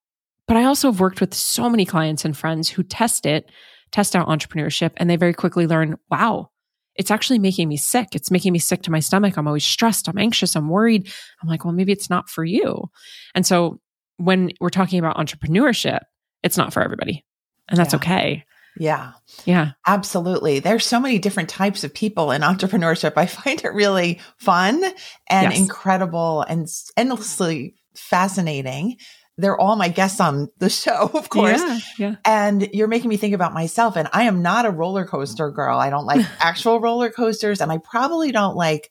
But 0.47 0.57
I 0.57 0.65
also 0.65 0.89
have 0.89 1.01
worked 1.01 1.21
with 1.21 1.35
so 1.35 1.69
many 1.69 1.85
clients 1.85 2.25
and 2.25 2.37
friends 2.37 2.69
who 2.69 2.83
test 2.83 3.27
it, 3.27 3.51
test 3.91 4.15
out 4.15 4.29
entrepreneurship, 4.29 4.93
and 4.97 5.11
they 5.11 5.17
very 5.17 5.35
quickly 5.35 5.67
learn, 5.67 5.97
wow, 6.11 6.51
it's 6.95 7.11
actually 7.11 7.39
making 7.39 7.69
me 7.69 7.77
sick. 7.77 8.09
It's 8.15 8.31
making 8.31 8.53
me 8.53 8.59
sick 8.59 8.83
to 8.83 8.91
my 8.91 9.01
stomach. 9.01 9.37
I'm 9.37 9.47
always 9.47 9.65
stressed. 9.65 10.09
I'm 10.09 10.19
anxious. 10.19 10.57
I'm 10.57 10.69
worried. 10.69 11.13
I'm 11.43 11.49
like, 11.49 11.65
well, 11.65 11.75
maybe 11.75 11.93
it's 11.93 12.11
not 12.11 12.31
for 12.31 12.45
you. 12.45 12.91
And 13.35 13.47
so 13.47 13.81
when 14.17 14.51
we're 14.61 14.71
talking 14.71 14.99
about 14.99 15.17
entrepreneurship, 15.17 16.01
it's 16.43 16.57
not 16.57 16.73
for 16.73 16.83
everybody. 16.83 17.25
And 17.69 17.79
that's 17.79 17.93
yeah. 17.93 17.99
okay. 17.99 18.45
Yeah. 18.79 19.13
Yeah. 19.45 19.73
Absolutely. 19.87 20.61
There's 20.61 20.87
so 20.87 21.01
many 21.01 21.19
different 21.19 21.49
types 21.49 21.83
of 21.83 21.95
people 21.95 22.31
in 22.31 22.43
entrepreneurship. 22.43 23.15
I 23.17 23.27
find 23.27 23.63
it 23.65 23.73
really 23.73 24.21
fun 24.39 24.83
and 25.29 25.53
yes. 25.53 25.59
incredible 25.59 26.43
and 26.43 26.69
endlessly 26.97 27.75
fascinating 27.95 28.97
they're 29.39 29.59
all 29.59 29.77
my 29.77 29.89
guests 29.89 30.21
on 30.21 30.51
the 30.59 30.71
show, 30.71 31.11
of 31.15 31.29
course. 31.29 31.61
Yeah, 31.61 31.79
yeah. 31.99 32.17
And 32.25 32.69
you're 32.73 32.89
making 32.89 33.09
me 33.09 33.17
think 33.17 33.35
about 33.35 33.55
myself. 33.55 33.97
And 33.97 34.09
I 34.13 34.25
am 34.25 34.43
not 34.43 34.67
a 34.67 34.71
roller 34.71 35.05
coaster 35.05 35.51
girl. 35.51 35.79
I 35.79 35.91
don't 35.91 36.07
like 36.07 36.25
actual 36.41 36.81
roller 36.81 37.11
coasters. 37.11 37.61
And 37.61 37.71
I 37.71 37.79
probably 37.79 38.33
don't 38.33 38.57
like 38.57 38.91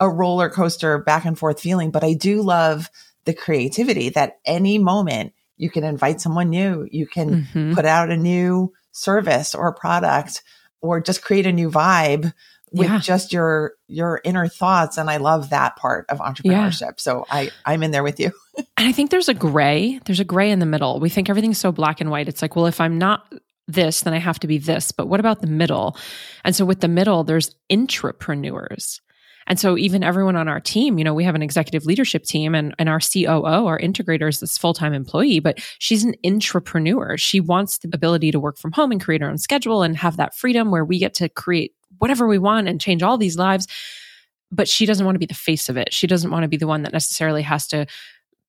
a 0.00 0.08
roller 0.08 0.50
coaster 0.50 0.98
back 0.98 1.24
and 1.24 1.38
forth 1.38 1.60
feeling, 1.60 1.90
but 1.90 2.04
I 2.04 2.14
do 2.14 2.42
love 2.42 2.90
the 3.24 3.34
creativity 3.34 4.10
that 4.10 4.38
any 4.44 4.78
moment 4.78 5.32
you 5.56 5.70
can 5.70 5.84
invite 5.84 6.20
someone 6.20 6.50
new, 6.50 6.86
you 6.90 7.06
can 7.06 7.44
mm-hmm. 7.44 7.74
put 7.74 7.84
out 7.84 8.10
a 8.10 8.16
new 8.16 8.72
service 8.90 9.54
or 9.54 9.72
product 9.72 10.42
or 10.80 11.00
just 11.00 11.22
create 11.22 11.46
a 11.46 11.52
new 11.52 11.70
vibe 11.70 12.32
with 12.74 12.88
yeah. 12.88 12.98
just 12.98 13.32
your 13.32 13.74
your 13.86 14.20
inner 14.24 14.48
thoughts 14.48 14.98
and 14.98 15.08
i 15.08 15.16
love 15.16 15.50
that 15.50 15.76
part 15.76 16.06
of 16.08 16.18
entrepreneurship. 16.18 16.80
Yeah. 16.80 16.90
so 16.96 17.24
i 17.30 17.50
i'm 17.64 17.82
in 17.82 17.90
there 17.92 18.02
with 18.02 18.20
you. 18.20 18.30
And 18.76 18.88
i 18.88 18.92
think 18.92 19.10
there's 19.10 19.28
a 19.28 19.34
gray 19.34 20.00
there's 20.04 20.20
a 20.20 20.24
gray 20.24 20.50
in 20.50 20.58
the 20.58 20.66
middle. 20.66 21.00
We 21.00 21.08
think 21.08 21.30
everything's 21.30 21.58
so 21.58 21.72
black 21.72 22.00
and 22.00 22.10
white. 22.10 22.28
It's 22.28 22.42
like 22.42 22.56
well 22.56 22.66
if 22.66 22.80
i'm 22.80 22.98
not 22.98 23.32
this 23.66 24.02
then 24.02 24.12
i 24.12 24.18
have 24.18 24.38
to 24.40 24.46
be 24.46 24.58
this. 24.58 24.92
But 24.92 25.08
what 25.08 25.20
about 25.20 25.40
the 25.40 25.46
middle? 25.46 25.96
And 26.44 26.54
so 26.54 26.64
with 26.64 26.80
the 26.80 26.88
middle 26.88 27.24
there's 27.24 27.54
intrapreneurs. 27.70 29.00
And 29.46 29.60
so 29.60 29.76
even 29.76 30.02
everyone 30.02 30.36
on 30.36 30.48
our 30.48 30.60
team, 30.60 30.98
you 30.98 31.04
know, 31.04 31.14
we 31.14 31.24
have 31.24 31.34
an 31.34 31.42
executive 31.42 31.84
leadership 31.84 32.24
team 32.24 32.54
and, 32.54 32.74
and 32.78 32.88
our 32.88 33.00
COO, 33.00 33.66
our 33.66 33.78
integrator 33.78 34.28
is 34.28 34.40
this 34.40 34.56
full-time 34.56 34.94
employee, 34.94 35.40
but 35.40 35.58
she's 35.78 36.04
an 36.04 36.14
intrapreneur. 36.24 37.18
She 37.18 37.40
wants 37.40 37.78
the 37.78 37.90
ability 37.92 38.32
to 38.32 38.40
work 38.40 38.56
from 38.58 38.72
home 38.72 38.90
and 38.90 39.02
create 39.02 39.20
her 39.20 39.28
own 39.28 39.38
schedule 39.38 39.82
and 39.82 39.96
have 39.96 40.16
that 40.16 40.34
freedom 40.34 40.70
where 40.70 40.84
we 40.84 40.98
get 40.98 41.14
to 41.14 41.28
create 41.28 41.74
whatever 42.04 42.28
we 42.28 42.36
want 42.36 42.68
and 42.68 42.82
change 42.82 43.02
all 43.02 43.16
these 43.16 43.38
lives. 43.38 43.66
But 44.52 44.68
she 44.68 44.84
doesn't 44.84 45.06
want 45.06 45.14
to 45.14 45.18
be 45.20 45.24
the 45.24 45.32
face 45.32 45.70
of 45.70 45.78
it. 45.78 45.94
She 45.94 46.06
doesn't 46.06 46.30
want 46.30 46.42
to 46.42 46.48
be 46.48 46.58
the 46.58 46.66
one 46.66 46.82
that 46.82 46.92
necessarily 46.92 47.40
has 47.40 47.66
to 47.68 47.86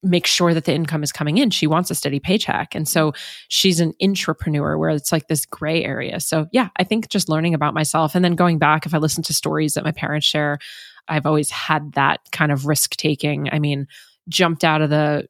make 0.03 0.27
sure 0.27 0.53
that 0.53 0.65
the 0.65 0.73
income 0.73 1.03
is 1.03 1.13
coming 1.13 1.37
in. 1.37 1.51
She 1.51 1.65
wants 1.65 1.89
a 1.89 1.95
steady 1.95 2.19
paycheck. 2.19 2.75
And 2.75 2.85
so 2.85 3.13
she's 3.47 3.79
an 3.79 3.93
intrapreneur 4.03 4.77
where 4.77 4.89
it's 4.89 5.13
like 5.13 5.29
this 5.29 5.45
gray 5.45 5.85
area. 5.85 6.19
So 6.19 6.47
yeah, 6.51 6.67
I 6.75 6.83
think 6.83 7.07
just 7.07 7.29
learning 7.29 7.53
about 7.53 7.73
myself 7.73 8.13
and 8.13 8.25
then 8.25 8.35
going 8.35 8.59
back, 8.59 8.85
if 8.85 8.93
I 8.93 8.97
listen 8.97 9.23
to 9.23 9.33
stories 9.33 9.75
that 9.75 9.85
my 9.85 9.93
parents 9.93 10.27
share, 10.27 10.59
I've 11.07 11.25
always 11.25 11.49
had 11.49 11.93
that 11.93 12.19
kind 12.33 12.51
of 12.51 12.65
risk 12.65 12.97
taking. 12.97 13.47
I 13.53 13.59
mean, 13.59 13.87
jumped 14.27 14.65
out 14.65 14.81
of 14.81 14.89
the 14.89 15.29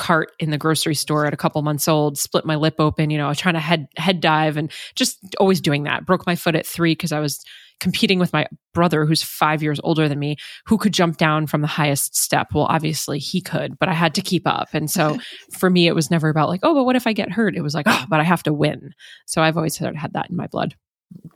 cart 0.00 0.32
in 0.38 0.50
the 0.50 0.56
grocery 0.56 0.94
store 0.94 1.26
at 1.26 1.34
a 1.34 1.36
couple 1.36 1.60
months 1.60 1.86
old, 1.86 2.16
split 2.16 2.46
my 2.46 2.56
lip 2.56 2.76
open, 2.78 3.10
you 3.10 3.18
know, 3.18 3.34
trying 3.34 3.52
to 3.52 3.60
head 3.60 3.86
head 3.98 4.18
dive 4.22 4.56
and 4.56 4.72
just 4.94 5.18
always 5.38 5.60
doing 5.60 5.82
that. 5.82 6.06
Broke 6.06 6.26
my 6.26 6.36
foot 6.36 6.54
at 6.54 6.66
3 6.66 6.92
because 6.92 7.12
I 7.12 7.20
was 7.20 7.44
competing 7.80 8.18
with 8.18 8.32
my 8.32 8.46
brother 8.72 9.04
who's 9.04 9.22
5 9.22 9.62
years 9.62 9.78
older 9.84 10.08
than 10.08 10.18
me 10.18 10.36
who 10.64 10.78
could 10.78 10.94
jump 10.94 11.18
down 11.18 11.46
from 11.46 11.60
the 11.60 11.66
highest 11.66 12.16
step. 12.16 12.48
Well, 12.54 12.64
obviously 12.64 13.18
he 13.18 13.42
could, 13.42 13.78
but 13.78 13.90
I 13.90 13.92
had 13.92 14.14
to 14.14 14.22
keep 14.22 14.46
up. 14.46 14.68
And 14.72 14.90
so 14.90 15.18
for 15.58 15.68
me 15.68 15.86
it 15.86 15.94
was 15.94 16.10
never 16.10 16.30
about 16.30 16.48
like, 16.48 16.60
oh, 16.62 16.74
but 16.74 16.84
what 16.84 16.96
if 16.96 17.06
I 17.06 17.12
get 17.12 17.30
hurt? 17.30 17.54
It 17.54 17.62
was 17.62 17.74
like, 17.74 17.86
oh, 17.86 18.06
but 18.08 18.20
I 18.20 18.24
have 18.24 18.42
to 18.44 18.54
win. 18.54 18.94
So 19.26 19.42
I've 19.42 19.58
always 19.58 19.76
had 19.76 20.14
that 20.14 20.30
in 20.30 20.36
my 20.36 20.46
blood. 20.46 20.76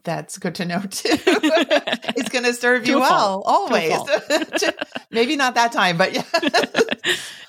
That's 0.05 0.39
good 0.39 0.55
to 0.55 0.65
know 0.65 0.81
too. 0.91 1.09
it's 2.17 2.31
going 2.31 2.45
to 2.45 2.55
serve 2.55 2.87
you 2.87 3.01
well 3.01 3.43
always. 3.45 3.93
Maybe 5.11 5.37
not 5.37 5.57
that 5.57 5.73
time, 5.73 5.99
but 5.99 6.15
yeah. 6.15 6.25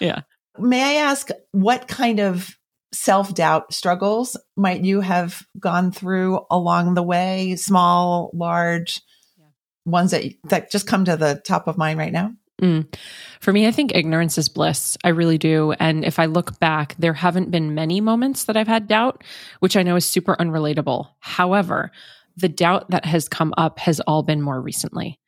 yeah. 0.01 0.22
May 0.60 0.98
I 0.98 1.02
ask 1.02 1.30
what 1.52 1.88
kind 1.88 2.20
of 2.20 2.50
self 2.94 3.34
doubt 3.34 3.74
struggles 3.74 4.38
might 4.56 4.84
you 4.84 5.02
have 5.02 5.42
gone 5.60 5.92
through 5.92 6.46
along 6.50 6.94
the 6.94 7.04
way? 7.04 7.56
Small, 7.56 8.32
large, 8.34 9.02
yeah. 9.38 9.46
ones 9.86 10.12
that 10.12 10.24
that 10.46 10.72
just 10.72 10.88
come 10.88 11.06
to 11.06 11.18
the 11.18 11.42
top 11.46 11.68
of 11.68 11.78
mind 11.78 12.00
right 12.00 12.14
now. 12.14 12.32
Mm. 12.62 12.94
For 13.42 13.52
me, 13.52 13.68
I 13.68 13.72
think 13.72 13.94
ignorance 13.94 14.38
is 14.38 14.48
bliss. 14.48 14.98
I 15.04 15.10
really 15.10 15.38
do. 15.38 15.74
And 15.74 16.06
if 16.06 16.20
I 16.20 16.26
look 16.26 16.58
back, 16.60 16.96
there 16.98 17.14
haven't 17.14 17.52
been 17.52 17.76
many 17.76 18.00
moments 18.00 18.46
that 18.46 18.56
I've 18.56 18.68
had 18.68 18.88
doubt, 18.88 19.24
which 19.60 19.76
I 19.76 19.84
know 19.84 19.98
is 19.98 20.06
super 20.06 20.36
unrelatable. 20.38 21.10
However, 21.20 21.92
the 22.38 22.50
doubt 22.50 22.90
that 22.92 23.06
has 23.06 23.28
come 23.28 23.54
up 23.58 23.80
has 23.80 24.00
all 24.02 24.24
been 24.24 24.42
more 24.42 24.62
recently. 24.62 25.20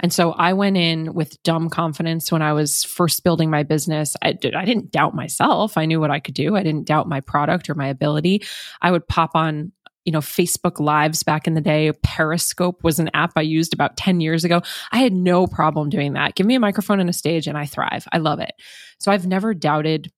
And 0.00 0.12
so 0.12 0.32
I 0.32 0.54
went 0.54 0.76
in 0.76 1.14
with 1.14 1.42
dumb 1.42 1.68
confidence 1.68 2.32
when 2.32 2.42
I 2.42 2.54
was 2.54 2.84
first 2.84 3.22
building 3.22 3.50
my 3.50 3.62
business. 3.62 4.16
I, 4.22 4.32
did, 4.32 4.54
I 4.54 4.64
didn't 4.64 4.90
doubt 4.90 5.14
myself. 5.14 5.76
I 5.76 5.84
knew 5.84 6.00
what 6.00 6.10
I 6.10 6.20
could 6.20 6.34
do. 6.34 6.56
I 6.56 6.62
didn't 6.62 6.86
doubt 6.86 7.08
my 7.08 7.20
product 7.20 7.68
or 7.68 7.74
my 7.74 7.86
ability. 7.86 8.42
I 8.80 8.90
would 8.90 9.06
pop 9.06 9.32
on 9.34 9.72
you 10.04 10.12
know, 10.12 10.20
Facebook 10.20 10.80
Lives 10.80 11.22
back 11.22 11.46
in 11.46 11.54
the 11.54 11.60
day. 11.60 11.92
Periscope 12.02 12.82
was 12.82 12.98
an 12.98 13.10
app 13.12 13.32
I 13.36 13.42
used 13.42 13.74
about 13.74 13.96
10 13.96 14.20
years 14.20 14.44
ago. 14.44 14.62
I 14.92 14.98
had 14.98 15.12
no 15.12 15.46
problem 15.46 15.90
doing 15.90 16.14
that. 16.14 16.34
Give 16.34 16.46
me 16.46 16.54
a 16.54 16.60
microphone 16.60 17.00
and 17.00 17.10
a 17.10 17.12
stage 17.12 17.46
and 17.46 17.58
I 17.58 17.66
thrive. 17.66 18.08
I 18.10 18.18
love 18.18 18.40
it. 18.40 18.52
So 18.98 19.12
I've 19.12 19.26
never 19.26 19.52
doubted, 19.52 20.10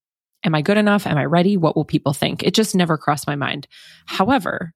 am 0.44 0.54
I 0.54 0.62
good 0.62 0.76
enough? 0.76 1.06
Am 1.06 1.18
I 1.18 1.24
ready? 1.24 1.56
What 1.56 1.74
will 1.74 1.84
people 1.84 2.12
think? 2.12 2.42
It 2.42 2.54
just 2.54 2.74
never 2.74 2.96
crossed 2.96 3.26
my 3.26 3.36
mind. 3.36 3.66
However, 4.06 4.72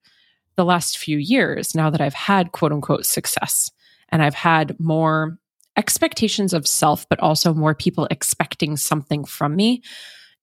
the 0.56 0.64
last 0.64 0.98
few 0.98 1.18
years, 1.18 1.74
now 1.74 1.90
that 1.90 2.00
I've 2.00 2.14
had 2.14 2.52
quote 2.52 2.72
unquote 2.72 3.06
success 3.06 3.70
and 4.10 4.22
I've 4.22 4.34
had 4.34 4.78
more 4.78 5.38
expectations 5.76 6.52
of 6.52 6.66
self, 6.66 7.08
but 7.08 7.20
also 7.20 7.52
more 7.52 7.74
people 7.74 8.08
expecting 8.10 8.76
something 8.76 9.24
from 9.24 9.54
me, 9.54 9.82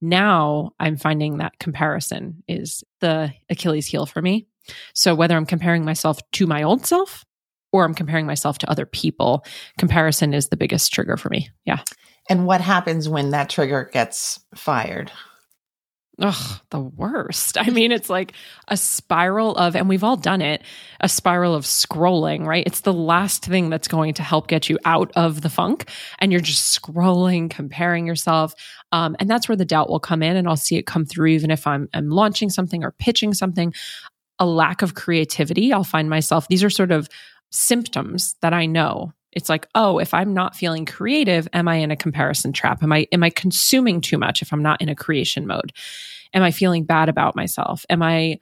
now 0.01 0.71
I'm 0.79 0.97
finding 0.97 1.37
that 1.37 1.57
comparison 1.59 2.43
is 2.47 2.83
the 2.99 3.33
Achilles 3.49 3.87
heel 3.87 4.05
for 4.05 4.21
me. 4.21 4.47
So 4.93 5.15
whether 5.15 5.35
I'm 5.35 5.45
comparing 5.45 5.85
myself 5.85 6.19
to 6.33 6.47
my 6.47 6.63
old 6.63 6.85
self 6.85 7.25
or 7.71 7.85
I'm 7.85 7.93
comparing 7.93 8.25
myself 8.25 8.57
to 8.59 8.69
other 8.69 8.85
people, 8.85 9.45
comparison 9.77 10.33
is 10.33 10.49
the 10.49 10.57
biggest 10.57 10.93
trigger 10.93 11.17
for 11.17 11.29
me. 11.29 11.49
Yeah. 11.65 11.79
And 12.29 12.45
what 12.45 12.61
happens 12.61 13.09
when 13.09 13.31
that 13.31 13.49
trigger 13.49 13.89
gets 13.91 14.39
fired? 14.55 15.11
Ugh, 16.19 16.59
the 16.69 16.79
worst. 16.79 17.57
I 17.59 17.69
mean, 17.69 17.91
it's 17.91 18.09
like 18.09 18.33
a 18.67 18.77
spiral 18.77 19.55
of, 19.55 19.75
and 19.75 19.89
we've 19.89 20.03
all 20.03 20.15
done 20.15 20.41
it, 20.41 20.61
a 21.01 21.09
spiral 21.09 21.55
of 21.55 21.65
scrolling, 21.65 22.45
right? 22.45 22.65
It's 22.65 22.81
the 22.81 22.93
last 22.93 23.45
thing 23.45 23.69
that's 23.69 23.87
going 23.87 24.13
to 24.15 24.23
help 24.23 24.47
get 24.47 24.69
you 24.69 24.77
out 24.85 25.11
of 25.15 25.41
the 25.41 25.49
funk. 25.49 25.89
And 26.19 26.31
you're 26.31 26.41
just 26.41 26.79
scrolling, 26.79 27.49
comparing 27.49 28.05
yourself. 28.05 28.53
Um, 28.91 29.15
and 29.19 29.29
that's 29.29 29.49
where 29.49 29.55
the 29.55 29.65
doubt 29.65 29.89
will 29.89 29.99
come 29.99 30.21
in. 30.21 30.37
And 30.37 30.47
I'll 30.47 30.55
see 30.55 30.77
it 30.77 30.85
come 30.85 31.05
through, 31.05 31.27
even 31.27 31.49
if 31.49 31.65
I'm, 31.65 31.89
I'm 31.93 32.09
launching 32.09 32.49
something 32.49 32.83
or 32.83 32.91
pitching 32.91 33.33
something. 33.33 33.73
A 34.39 34.45
lack 34.45 34.81
of 34.81 34.95
creativity, 34.95 35.71
I'll 35.71 35.83
find 35.83 36.09
myself, 36.09 36.47
these 36.47 36.63
are 36.63 36.69
sort 36.69 36.91
of 36.91 37.07
symptoms 37.51 38.35
that 38.41 38.51
I 38.51 38.65
know 38.65 39.13
it's 39.35 39.49
like 39.49 39.67
oh 39.75 39.99
if 39.99 40.13
i'm 40.13 40.33
not 40.33 40.55
feeling 40.55 40.85
creative 40.85 41.47
am 41.53 41.67
i 41.67 41.75
in 41.75 41.91
a 41.91 41.95
comparison 41.95 42.53
trap? 42.53 42.83
Am 42.83 42.91
i 42.91 43.07
am 43.11 43.23
i 43.23 43.29
consuming 43.29 44.01
too 44.01 44.17
much 44.17 44.41
if 44.41 44.53
i'm 44.53 44.63
not 44.63 44.81
in 44.81 44.89
a 44.89 44.95
creation 44.95 45.47
mode? 45.47 45.71
Am 46.33 46.43
i 46.43 46.51
feeling 46.51 46.85
bad 46.85 47.09
about 47.09 47.35
myself? 47.35 47.85
Am 47.89 48.01
i 48.01 48.39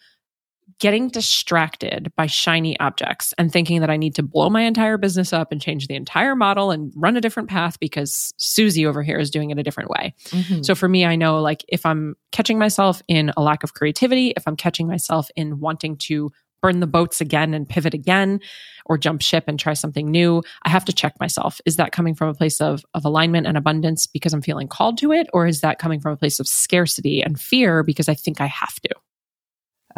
getting 0.80 1.10
distracted 1.10 2.12
by 2.16 2.26
shiny 2.26 2.80
objects 2.80 3.34
and 3.38 3.52
thinking 3.52 3.82
that 3.82 3.90
i 3.90 3.98
need 3.98 4.16
to 4.16 4.24
blow 4.24 4.50
my 4.50 4.62
entire 4.62 4.98
business 4.98 5.32
up 5.32 5.52
and 5.52 5.62
change 5.62 5.88
the 5.88 5.96
entire 5.96 6.36
model 6.36 6.72
and 6.72 6.92
run 6.96 7.16
a 7.16 7.22
different 7.22 7.50
path 7.50 7.80
because 7.80 8.34
susie 8.38 8.86
over 8.86 9.04
here 9.04 9.20
is 9.20 9.30
doing 9.30 9.52
it 9.52 9.60
a 9.60 9.64
different 9.64 9.90
way? 9.90 10.16
Mm-hmm. 10.30 10.64
so 10.64 10.74
for 10.74 10.88
me 10.88 11.06
i 11.06 11.16
know 11.16 11.40
like 11.40 11.64
if 11.68 11.86
i'm 11.86 12.16
catching 12.32 12.58
myself 12.58 13.02
in 13.08 13.32
a 13.38 13.42
lack 13.42 13.64
of 13.64 13.74
creativity 13.74 14.34
if 14.36 14.44
i'm 14.48 14.56
catching 14.56 14.88
myself 14.88 15.30
in 15.36 15.60
wanting 15.60 15.98
to 15.98 16.32
burn 16.62 16.80
the 16.80 16.88
boats 16.88 17.22
again 17.22 17.54
and 17.54 17.68
pivot 17.68 17.94
again 17.94 18.40
or 18.86 18.98
jump 18.98 19.22
ship 19.22 19.46
and 19.48 19.60
try 19.60 19.74
something 19.74 20.10
new 20.10 20.42
i 20.64 20.70
have 20.70 20.86
to 20.86 20.94
check 20.94 21.14
myself. 21.20 21.60
Is 21.66 21.76
that 21.78 21.92
coming 21.92 22.16
from 22.16 22.30
a 22.30 22.34
place 22.34 22.62
of, 22.62 22.86
of 22.94 23.06
alignment 23.06 23.48
and 23.48 23.58
abundance 23.58 24.08
because 24.08 24.34
i'm 24.34 24.42
feeling 24.42 24.68
called 24.68 24.98
to 25.00 25.12
it 25.12 25.28
or 25.34 25.46
is 25.46 25.62
that 25.62 25.80
coming 25.80 26.00
from 26.00 26.14
a 26.14 26.18
place 26.18 26.40
of 26.40 26.48
scarcity 26.48 27.22
and 27.22 27.40
fear 27.40 27.84
because 27.84 28.08
i 28.08 28.14
think 28.14 28.42
i 28.42 28.48
have 28.48 28.80
to? 28.82 28.90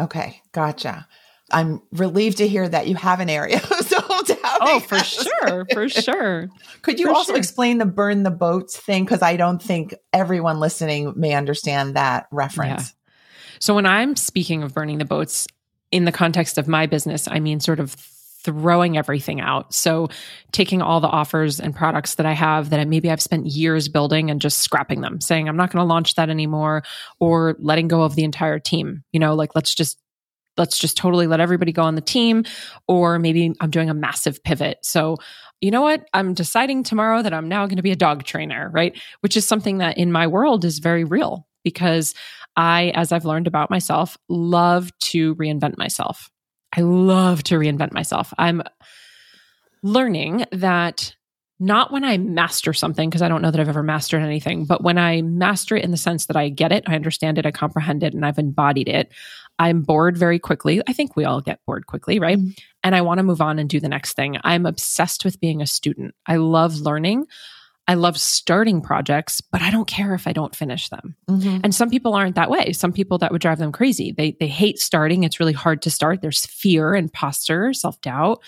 Okay 0.00 0.40
gotcha. 0.52 1.06
I'm 1.52 1.82
relieved 1.92 2.38
to 2.38 2.48
hear 2.48 2.66
that 2.66 2.88
you 2.88 2.96
have 2.96 3.20
an 3.20 3.28
area 3.28 3.56
of 3.70 3.86
self-doubt 3.86 4.38
oh 4.42 4.80
for 4.80 4.98
sure 4.98 5.66
for 5.72 5.88
sure. 5.88 6.48
Could 6.82 6.98
you 6.98 7.06
for 7.06 7.12
also 7.12 7.32
sure. 7.32 7.38
explain 7.38 7.78
the 7.78 7.86
burn 7.86 8.22
the 8.22 8.30
boats 8.30 8.76
thing? 8.76 9.04
Because 9.04 9.22
i 9.22 9.36
don't 9.36 9.62
think 9.62 9.94
everyone 10.12 10.60
listening 10.60 11.12
may 11.16 11.34
understand 11.34 11.96
that 11.96 12.26
reference. 12.30 12.82
Yeah. 12.88 13.00
So 13.60 13.74
when 13.74 13.86
I'm 13.86 14.16
speaking 14.16 14.62
of 14.62 14.74
burning 14.74 14.98
the 14.98 15.04
boats, 15.04 15.46
in 15.94 16.06
the 16.06 16.12
context 16.12 16.58
of 16.58 16.66
my 16.66 16.86
business, 16.86 17.28
I 17.28 17.38
mean 17.38 17.60
sort 17.60 17.78
of 17.78 17.92
throwing 18.42 18.98
everything 18.98 19.40
out. 19.40 19.72
So 19.72 20.08
taking 20.50 20.82
all 20.82 21.00
the 21.00 21.06
offers 21.06 21.60
and 21.60 21.74
products 21.74 22.16
that 22.16 22.26
I 22.26 22.32
have 22.32 22.70
that 22.70 22.86
maybe 22.88 23.08
I've 23.10 23.22
spent 23.22 23.46
years 23.46 23.88
building 23.88 24.28
and 24.28 24.40
just 24.40 24.58
scrapping 24.58 25.02
them, 25.02 25.20
saying 25.20 25.48
I'm 25.48 25.56
not 25.56 25.70
going 25.70 25.80
to 25.80 25.88
launch 25.88 26.16
that 26.16 26.28
anymore 26.30 26.82
or 27.20 27.54
letting 27.60 27.86
go 27.86 28.02
of 28.02 28.16
the 28.16 28.24
entire 28.24 28.58
team. 28.58 29.04
You 29.12 29.20
know, 29.20 29.36
like 29.36 29.54
let's 29.54 29.72
just 29.72 29.96
let's 30.56 30.78
just 30.78 30.96
totally 30.96 31.28
let 31.28 31.38
everybody 31.38 31.70
go 31.70 31.82
on 31.82 31.94
the 31.94 32.00
team 32.00 32.44
or 32.88 33.20
maybe 33.20 33.54
I'm 33.60 33.70
doing 33.70 33.88
a 33.88 33.94
massive 33.94 34.42
pivot. 34.42 34.78
So 34.82 35.18
you 35.60 35.70
know 35.70 35.82
what? 35.82 36.08
I'm 36.12 36.34
deciding 36.34 36.82
tomorrow 36.82 37.22
that 37.22 37.32
I'm 37.32 37.48
now 37.48 37.66
going 37.66 37.76
to 37.76 37.82
be 37.82 37.92
a 37.92 37.96
dog 37.96 38.24
trainer, 38.24 38.68
right? 38.72 39.00
Which 39.20 39.36
is 39.36 39.46
something 39.46 39.78
that 39.78 39.96
in 39.96 40.10
my 40.10 40.26
world 40.26 40.64
is 40.64 40.80
very 40.80 41.04
real 41.04 41.46
because 41.62 42.14
I, 42.56 42.92
as 42.94 43.12
I've 43.12 43.24
learned 43.24 43.46
about 43.46 43.70
myself, 43.70 44.16
love 44.28 44.90
to 45.00 45.34
reinvent 45.36 45.76
myself. 45.78 46.30
I 46.76 46.80
love 46.80 47.42
to 47.44 47.56
reinvent 47.56 47.92
myself. 47.92 48.32
I'm 48.38 48.62
learning 49.82 50.46
that 50.52 51.14
not 51.60 51.92
when 51.92 52.04
I 52.04 52.18
master 52.18 52.72
something, 52.72 53.08
because 53.08 53.22
I 53.22 53.28
don't 53.28 53.40
know 53.40 53.50
that 53.50 53.60
I've 53.60 53.68
ever 53.68 53.82
mastered 53.82 54.22
anything, 54.22 54.64
but 54.64 54.82
when 54.82 54.98
I 54.98 55.22
master 55.22 55.76
it 55.76 55.84
in 55.84 55.92
the 55.92 55.96
sense 55.96 56.26
that 56.26 56.36
I 56.36 56.48
get 56.48 56.72
it, 56.72 56.82
I 56.86 56.96
understand 56.96 57.38
it, 57.38 57.46
I 57.46 57.52
comprehend 57.52 58.02
it, 58.02 58.12
and 58.12 58.26
I've 58.26 58.40
embodied 58.40 58.88
it, 58.88 59.12
I'm 59.58 59.82
bored 59.82 60.18
very 60.18 60.40
quickly. 60.40 60.82
I 60.88 60.92
think 60.92 61.14
we 61.14 61.24
all 61.24 61.40
get 61.40 61.60
bored 61.64 61.86
quickly, 61.86 62.18
right? 62.18 62.38
Mm-hmm. 62.38 62.50
And 62.82 62.96
I 62.96 63.02
want 63.02 63.18
to 63.18 63.24
move 63.24 63.40
on 63.40 63.60
and 63.60 63.70
do 63.70 63.78
the 63.78 63.88
next 63.88 64.14
thing. 64.14 64.36
I'm 64.42 64.66
obsessed 64.66 65.24
with 65.24 65.40
being 65.40 65.62
a 65.62 65.66
student. 65.66 66.14
I 66.26 66.36
love 66.36 66.80
learning. 66.80 67.26
I 67.86 67.94
love 67.94 68.18
starting 68.18 68.80
projects, 68.80 69.40
but 69.40 69.60
I 69.60 69.70
don't 69.70 69.86
care 69.86 70.14
if 70.14 70.26
I 70.26 70.32
don't 70.32 70.56
finish 70.56 70.88
them. 70.88 71.16
Mm-hmm. 71.28 71.58
And 71.64 71.74
some 71.74 71.90
people 71.90 72.14
aren't 72.14 72.36
that 72.36 72.50
way. 72.50 72.72
Some 72.72 72.92
people 72.92 73.18
that 73.18 73.30
would 73.30 73.42
drive 73.42 73.58
them 73.58 73.72
crazy. 73.72 74.12
They 74.12 74.36
they 74.40 74.48
hate 74.48 74.78
starting. 74.78 75.22
It's 75.22 75.38
really 75.38 75.52
hard 75.52 75.82
to 75.82 75.90
start. 75.90 76.22
There's 76.22 76.46
fear, 76.46 76.94
imposter, 76.94 77.72
self-doubt. 77.72 78.42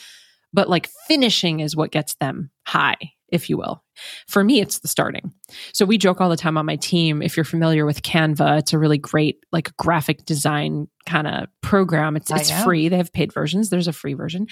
But 0.52 0.70
like 0.70 0.88
finishing 1.06 1.60
is 1.60 1.76
what 1.76 1.92
gets 1.92 2.14
them 2.14 2.50
high, 2.66 2.96
if 3.28 3.50
you 3.50 3.58
will. 3.58 3.84
For 4.26 4.42
me, 4.42 4.60
it's 4.60 4.78
the 4.78 4.88
starting. 4.88 5.32
So 5.74 5.84
we 5.84 5.98
joke 5.98 6.20
all 6.20 6.30
the 6.30 6.36
time 6.36 6.56
on 6.56 6.64
my 6.64 6.76
team. 6.76 7.20
If 7.20 7.36
you're 7.36 7.44
familiar 7.44 7.84
with 7.84 8.02
Canva, 8.02 8.60
it's 8.60 8.72
a 8.72 8.78
really 8.78 8.98
great 8.98 9.44
like 9.52 9.76
graphic 9.76 10.24
design 10.24 10.88
kind 11.04 11.26
of 11.26 11.48
program. 11.60 12.16
It's 12.16 12.30
it's 12.30 12.50
free. 12.62 12.88
They 12.88 12.96
have 12.96 13.12
paid 13.12 13.34
versions. 13.34 13.68
There's 13.68 13.88
a 13.88 13.92
free 13.92 14.14
version. 14.14 14.46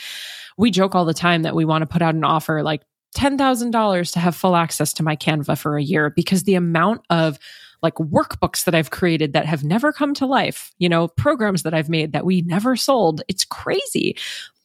We 0.59 0.71
joke 0.71 0.95
all 0.95 1.07
the 1.07 1.15
time 1.15 1.43
that 1.43 1.55
we 1.55 1.65
want 1.65 1.83
to 1.83 1.87
put 1.87 2.03
out 2.03 2.15
an 2.15 2.25
offer 2.25 2.63
like 2.63 2.83
$10,000 3.15 4.13
to 4.13 4.19
have 4.19 4.37
full 4.37 4.57
access 4.57 4.93
to 4.95 5.03
my 5.03 5.17
Canva 5.17 5.59
for 5.59 5.77
a 5.77 5.83
year 5.83 6.11
because 6.11 6.43
the 6.43 6.55
amount 6.55 7.03
of 7.11 7.39
like 7.83 7.95
workbooks 7.97 8.65
that 8.65 8.75
I've 8.75 8.91
created 8.91 9.35
that 9.35 9.47
have 9.47 9.63
never 9.63 9.93
come 9.93 10.15
to 10.15 10.27
life, 10.27 10.73
you 10.79 10.89
know, 10.89 11.09
programs 11.09 11.63
that 11.65 11.75
I've 11.75 11.89
made 11.89 12.13
that 12.13 12.25
we 12.25 12.43
never 12.43 12.77
sold. 12.77 13.23
It's 13.29 13.45
crazy. 13.45 14.17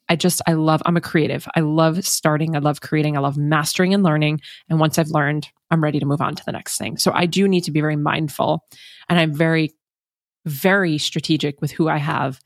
I 0.08 0.16
just, 0.16 0.40
I 0.46 0.54
love, 0.54 0.82
I'm 0.86 0.96
a 0.96 1.00
creative. 1.00 1.46
I 1.54 1.60
love 1.60 2.04
starting. 2.04 2.56
I 2.56 2.60
love 2.60 2.80
creating. 2.80 3.16
I 3.16 3.20
love 3.20 3.36
mastering 3.36 3.94
and 3.94 4.02
learning. 4.02 4.40
And 4.68 4.80
once 4.80 4.98
I've 4.98 5.10
learned, 5.10 5.48
I'm 5.70 5.84
ready 5.84 6.00
to 6.00 6.06
move 6.06 6.20
on 6.20 6.34
to 6.34 6.44
the 6.44 6.52
next 6.52 6.78
thing. 6.78 6.96
So 6.96 7.12
I 7.14 7.26
do 7.26 7.46
need 7.46 7.64
to 7.64 7.70
be 7.70 7.80
very 7.80 7.96
mindful 7.96 8.64
and 9.08 9.20
I'm 9.20 9.34
very, 9.34 9.72
very 10.46 10.98
strategic 10.98 11.60
with 11.60 11.70
who 11.70 11.88
I 11.88 11.98
have 11.98 12.40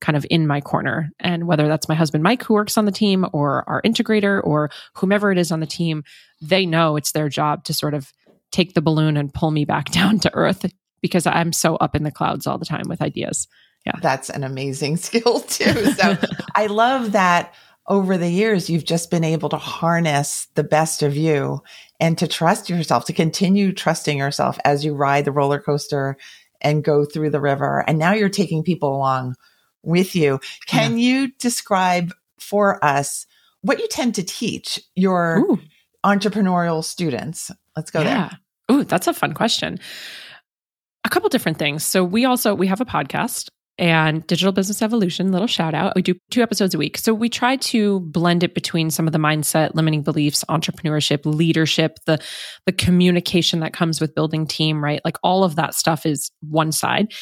kind 0.00 0.16
of 0.16 0.26
in 0.30 0.46
my 0.46 0.60
corner. 0.60 1.10
And 1.20 1.46
whether 1.46 1.68
that's 1.68 1.88
my 1.88 1.94
husband, 1.94 2.22
Mike, 2.22 2.42
who 2.42 2.54
works 2.54 2.78
on 2.78 2.84
the 2.84 2.92
team, 2.92 3.26
or 3.32 3.68
our 3.68 3.82
integrator, 3.82 4.40
or 4.44 4.70
whomever 4.94 5.32
it 5.32 5.38
is 5.38 5.50
on 5.50 5.60
the 5.60 5.66
team, 5.66 6.04
they 6.40 6.66
know 6.66 6.96
it's 6.96 7.12
their 7.12 7.28
job 7.28 7.64
to 7.64 7.74
sort 7.74 7.94
of 7.94 8.12
take 8.52 8.74
the 8.74 8.82
balloon 8.82 9.16
and 9.16 9.34
pull 9.34 9.50
me 9.50 9.64
back 9.64 9.86
down 9.90 10.18
to 10.20 10.34
earth 10.34 10.64
because 11.00 11.26
I'm 11.26 11.52
so 11.52 11.76
up 11.76 11.94
in 11.94 12.02
the 12.02 12.10
clouds 12.10 12.46
all 12.46 12.58
the 12.58 12.64
time 12.64 12.88
with 12.88 13.02
ideas. 13.02 13.48
Yeah. 13.86 13.98
That's 14.00 14.30
an 14.30 14.44
amazing 14.44 14.96
skill 14.98 15.40
too. 15.40 15.92
So 15.92 16.16
I 16.54 16.66
love 16.66 17.12
that 17.12 17.54
over 17.88 18.18
the 18.18 18.28
years, 18.28 18.68
you've 18.68 18.84
just 18.84 19.10
been 19.10 19.24
able 19.24 19.48
to 19.48 19.56
harness 19.56 20.46
the 20.54 20.64
best 20.64 21.02
of 21.02 21.16
you 21.16 21.62
and 21.98 22.18
to 22.18 22.28
trust 22.28 22.68
yourself, 22.68 23.06
to 23.06 23.14
continue 23.14 23.72
trusting 23.72 24.18
yourself 24.18 24.58
as 24.64 24.84
you 24.84 24.94
ride 24.94 25.24
the 25.24 25.32
roller 25.32 25.58
coaster 25.58 26.16
and 26.60 26.84
go 26.84 27.06
through 27.06 27.30
the 27.30 27.40
river. 27.40 27.82
And 27.86 27.98
now 27.98 28.12
you're 28.12 28.28
taking 28.28 28.62
people 28.62 28.94
along 28.94 29.36
with 29.82 30.14
you. 30.14 30.40
Can 30.66 30.98
yeah. 30.98 31.04
you 31.04 31.32
describe 31.38 32.12
for 32.38 32.82
us 32.84 33.26
what 33.62 33.78
you 33.78 33.88
tend 33.88 34.14
to 34.16 34.22
teach 34.22 34.80
your 34.94 35.38
Ooh. 35.38 35.60
entrepreneurial 36.04 36.84
students? 36.84 37.50
Let's 37.76 37.90
go 37.90 38.00
yeah. 38.00 38.30
there. 38.68 38.76
Ooh, 38.76 38.84
that's 38.84 39.06
a 39.06 39.14
fun 39.14 39.32
question. 39.32 39.78
A 41.04 41.08
couple 41.08 41.28
different 41.28 41.58
things. 41.58 41.84
So 41.84 42.04
we 42.04 42.24
also 42.24 42.54
we 42.54 42.66
have 42.66 42.80
a 42.80 42.84
podcast 42.84 43.48
and 43.78 44.26
digital 44.26 44.52
business 44.52 44.82
evolution 44.82 45.30
little 45.30 45.46
shout 45.46 45.72
out 45.72 45.94
we 45.94 46.02
do 46.02 46.14
two 46.30 46.42
episodes 46.42 46.74
a 46.74 46.78
week 46.78 46.98
so 46.98 47.14
we 47.14 47.28
try 47.28 47.56
to 47.56 48.00
blend 48.00 48.42
it 48.42 48.54
between 48.54 48.90
some 48.90 49.06
of 49.06 49.12
the 49.12 49.18
mindset 49.18 49.74
limiting 49.74 50.02
beliefs 50.02 50.44
entrepreneurship 50.48 51.20
leadership 51.24 51.98
the 52.06 52.18
the 52.66 52.72
communication 52.72 53.60
that 53.60 53.72
comes 53.72 54.00
with 54.00 54.14
building 54.14 54.46
team 54.46 54.82
right 54.82 55.00
like 55.04 55.16
all 55.22 55.44
of 55.44 55.54
that 55.56 55.74
stuff 55.74 56.04
is 56.04 56.30
one 56.40 56.72
side 56.72 57.12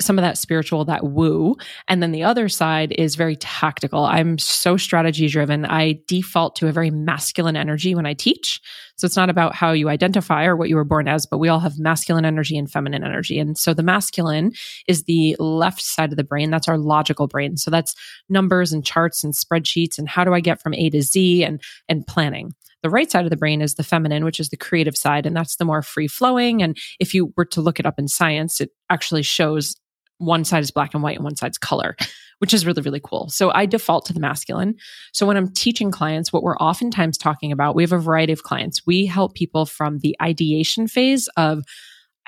some 0.00 0.18
of 0.18 0.22
that 0.22 0.38
spiritual, 0.38 0.84
that 0.86 1.04
woo. 1.04 1.54
And 1.88 2.02
then 2.02 2.12
the 2.12 2.24
other 2.24 2.48
side 2.48 2.92
is 2.98 3.14
very 3.14 3.36
tactical. 3.36 4.04
I'm 4.04 4.38
so 4.38 4.76
strategy 4.76 5.28
driven. 5.28 5.64
I 5.64 6.00
default 6.08 6.56
to 6.56 6.68
a 6.68 6.72
very 6.72 6.90
masculine 6.90 7.56
energy 7.56 7.94
when 7.94 8.06
I 8.06 8.14
teach. 8.14 8.60
So 8.96 9.06
it's 9.06 9.16
not 9.16 9.30
about 9.30 9.54
how 9.54 9.72
you 9.72 9.88
identify 9.88 10.44
or 10.44 10.56
what 10.56 10.68
you 10.68 10.76
were 10.76 10.84
born 10.84 11.08
as, 11.08 11.26
but 11.26 11.38
we 11.38 11.48
all 11.48 11.60
have 11.60 11.78
masculine 11.78 12.24
energy 12.24 12.56
and 12.56 12.70
feminine 12.70 13.04
energy. 13.04 13.38
And 13.38 13.56
so 13.56 13.74
the 13.74 13.82
masculine 13.82 14.52
is 14.86 15.04
the 15.04 15.36
left 15.38 15.82
side 15.82 16.10
of 16.10 16.16
the 16.16 16.24
brain. 16.24 16.50
That's 16.50 16.68
our 16.68 16.78
logical 16.78 17.26
brain. 17.26 17.56
So 17.56 17.70
that's 17.70 17.94
numbers 18.28 18.72
and 18.72 18.84
charts 18.84 19.24
and 19.24 19.34
spreadsheets 19.34 19.98
and 19.98 20.08
how 20.08 20.24
do 20.24 20.34
I 20.34 20.40
get 20.40 20.60
from 20.60 20.74
A 20.74 20.90
to 20.90 21.02
Z 21.02 21.44
and, 21.44 21.60
and 21.88 22.06
planning. 22.06 22.52
The 22.82 22.90
right 22.90 23.10
side 23.10 23.24
of 23.24 23.30
the 23.30 23.36
brain 23.36 23.62
is 23.62 23.74
the 23.74 23.84
feminine, 23.84 24.24
which 24.24 24.40
is 24.40 24.48
the 24.48 24.56
creative 24.56 24.96
side, 24.96 25.24
and 25.24 25.36
that's 25.36 25.56
the 25.56 25.64
more 25.64 25.82
free 25.82 26.08
flowing. 26.08 26.62
And 26.62 26.76
if 26.98 27.14
you 27.14 27.32
were 27.36 27.44
to 27.46 27.60
look 27.60 27.78
it 27.78 27.86
up 27.86 27.98
in 27.98 28.08
science, 28.08 28.60
it 28.60 28.70
actually 28.90 29.22
shows 29.22 29.76
one 30.22 30.44
side 30.44 30.62
is 30.62 30.70
black 30.70 30.94
and 30.94 31.02
white 31.02 31.16
and 31.16 31.24
one 31.24 31.36
side's 31.36 31.58
color, 31.58 31.96
which 32.38 32.54
is 32.54 32.64
really, 32.64 32.82
really 32.82 33.00
cool. 33.02 33.28
So 33.28 33.50
I 33.52 33.66
default 33.66 34.06
to 34.06 34.12
the 34.12 34.20
masculine. 34.20 34.76
So 35.12 35.26
when 35.26 35.36
I'm 35.36 35.52
teaching 35.52 35.90
clients, 35.90 36.32
what 36.32 36.42
we're 36.42 36.56
oftentimes 36.56 37.18
talking 37.18 37.52
about, 37.52 37.74
we 37.74 37.82
have 37.82 37.92
a 37.92 37.98
variety 37.98 38.32
of 38.32 38.42
clients. 38.42 38.86
We 38.86 39.06
help 39.06 39.34
people 39.34 39.66
from 39.66 39.98
the 39.98 40.16
ideation 40.22 40.88
phase 40.88 41.28
of, 41.36 41.64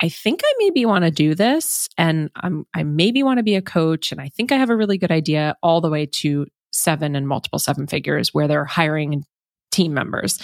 I 0.01 0.09
think 0.09 0.41
I 0.45 0.53
maybe 0.59 0.85
want 0.85 1.05
to 1.05 1.11
do 1.11 1.35
this 1.35 1.89
and 1.97 2.31
I'm, 2.37 2.67
I 2.75 2.83
maybe 2.83 3.23
want 3.23 3.39
to 3.39 3.45
be 3.45 3.55
a 3.55 3.63
coach 3.63 4.11
and 4.11 4.21
I 4.21 4.29
think 4.29 4.51
I 4.51 4.57
have 4.57 4.71
a 4.71 4.77
really 4.77 4.99
good 4.99 5.13
idea 5.13 5.57
all 5.63 5.81
the 5.81 5.91
way 5.91 6.07
to 6.07 6.47
seven 6.73 7.15
and 7.15 7.29
multiple 7.29 7.61
seven 7.61 7.87
figures 7.87 8.35
where 8.35 8.49
they're 8.49 8.65
hiring 8.65 9.25
team 9.71 9.95
members. 9.95 10.41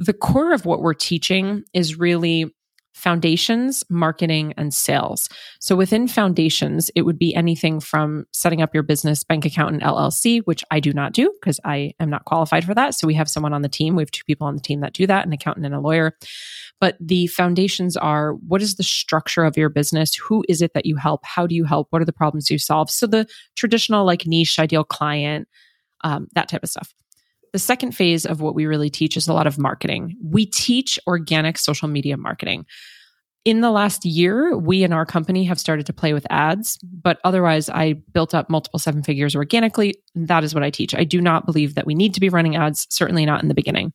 The 0.00 0.12
core 0.12 0.52
of 0.52 0.66
what 0.66 0.82
we're 0.82 0.94
teaching 0.94 1.62
is 1.72 1.98
really 1.98 2.52
foundations, 2.94 3.84
marketing, 3.88 4.52
and 4.56 4.74
sales. 4.74 5.28
So 5.60 5.76
within 5.76 6.08
foundations, 6.08 6.90
it 6.94 7.02
would 7.02 7.18
be 7.18 7.34
anything 7.34 7.80
from 7.80 8.26
setting 8.32 8.62
up 8.62 8.74
your 8.74 8.82
business 8.82 9.24
bank 9.24 9.44
account 9.44 9.74
and 9.74 9.82
LLC, 9.82 10.40
which 10.44 10.64
I 10.70 10.80
do 10.80 10.92
not 10.92 11.12
do 11.12 11.32
because 11.40 11.60
I 11.64 11.92
am 12.00 12.10
not 12.10 12.24
qualified 12.24 12.64
for 12.64 12.74
that. 12.74 12.94
So 12.94 13.06
we 13.06 13.14
have 13.14 13.28
someone 13.28 13.52
on 13.52 13.62
the 13.62 13.68
team. 13.68 13.96
We 13.96 14.02
have 14.02 14.10
two 14.10 14.24
people 14.26 14.46
on 14.46 14.54
the 14.54 14.62
team 14.62 14.80
that 14.80 14.92
do 14.92 15.06
that, 15.06 15.26
an 15.26 15.32
accountant 15.32 15.66
and 15.66 15.74
a 15.74 15.80
lawyer. 15.80 16.16
But 16.80 16.96
the 17.00 17.26
foundations 17.28 17.96
are 17.96 18.34
what 18.34 18.62
is 18.62 18.76
the 18.76 18.82
structure 18.82 19.44
of 19.44 19.56
your 19.56 19.68
business? 19.68 20.14
Who 20.14 20.44
is 20.48 20.62
it 20.62 20.74
that 20.74 20.86
you 20.86 20.96
help? 20.96 21.24
How 21.24 21.46
do 21.46 21.54
you 21.54 21.64
help? 21.64 21.88
What 21.90 22.02
are 22.02 22.06
the 22.06 22.12
problems 22.12 22.50
you 22.50 22.58
solve? 22.58 22.90
So 22.90 23.06
the 23.06 23.26
traditional 23.56 24.04
like 24.04 24.26
niche 24.26 24.58
ideal 24.58 24.84
client, 24.84 25.48
um, 26.02 26.28
that 26.34 26.48
type 26.48 26.62
of 26.62 26.70
stuff. 26.70 26.92
The 27.52 27.58
second 27.58 27.92
phase 27.92 28.24
of 28.24 28.40
what 28.40 28.54
we 28.54 28.66
really 28.66 28.90
teach 28.90 29.16
is 29.16 29.26
a 29.26 29.32
lot 29.32 29.46
of 29.46 29.58
marketing. 29.58 30.16
We 30.22 30.46
teach 30.46 30.98
organic 31.06 31.58
social 31.58 31.88
media 31.88 32.16
marketing. 32.16 32.66
In 33.46 33.62
the 33.62 33.70
last 33.70 34.04
year, 34.04 34.56
we 34.56 34.84
in 34.84 34.92
our 34.92 35.06
company 35.06 35.44
have 35.44 35.58
started 35.58 35.86
to 35.86 35.94
play 35.94 36.12
with 36.12 36.26
ads, 36.28 36.78
but 36.82 37.18
otherwise, 37.24 37.70
I 37.70 37.94
built 38.12 38.34
up 38.34 38.50
multiple 38.50 38.78
seven 38.78 39.02
figures 39.02 39.34
organically. 39.34 39.94
That 40.14 40.44
is 40.44 40.54
what 40.54 40.62
I 40.62 40.70
teach. 40.70 40.94
I 40.94 41.04
do 41.04 41.22
not 41.22 41.46
believe 41.46 41.74
that 41.74 41.86
we 41.86 41.94
need 41.94 42.12
to 42.14 42.20
be 42.20 42.28
running 42.28 42.56
ads, 42.56 42.86
certainly 42.90 43.24
not 43.24 43.42
in 43.42 43.48
the 43.48 43.54
beginning. 43.54 43.92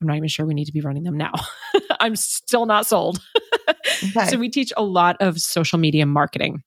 I'm 0.00 0.06
not 0.06 0.16
even 0.16 0.28
sure 0.28 0.46
we 0.46 0.54
need 0.54 0.64
to 0.64 0.72
be 0.72 0.80
running 0.80 1.02
them 1.02 1.16
now. 1.16 1.32
I'm 2.00 2.16
still 2.16 2.64
not 2.64 2.86
sold. 2.86 3.20
okay. 3.68 4.26
So, 4.28 4.38
we 4.38 4.48
teach 4.48 4.72
a 4.78 4.82
lot 4.82 5.16
of 5.20 5.38
social 5.38 5.78
media 5.78 6.06
marketing. 6.06 6.62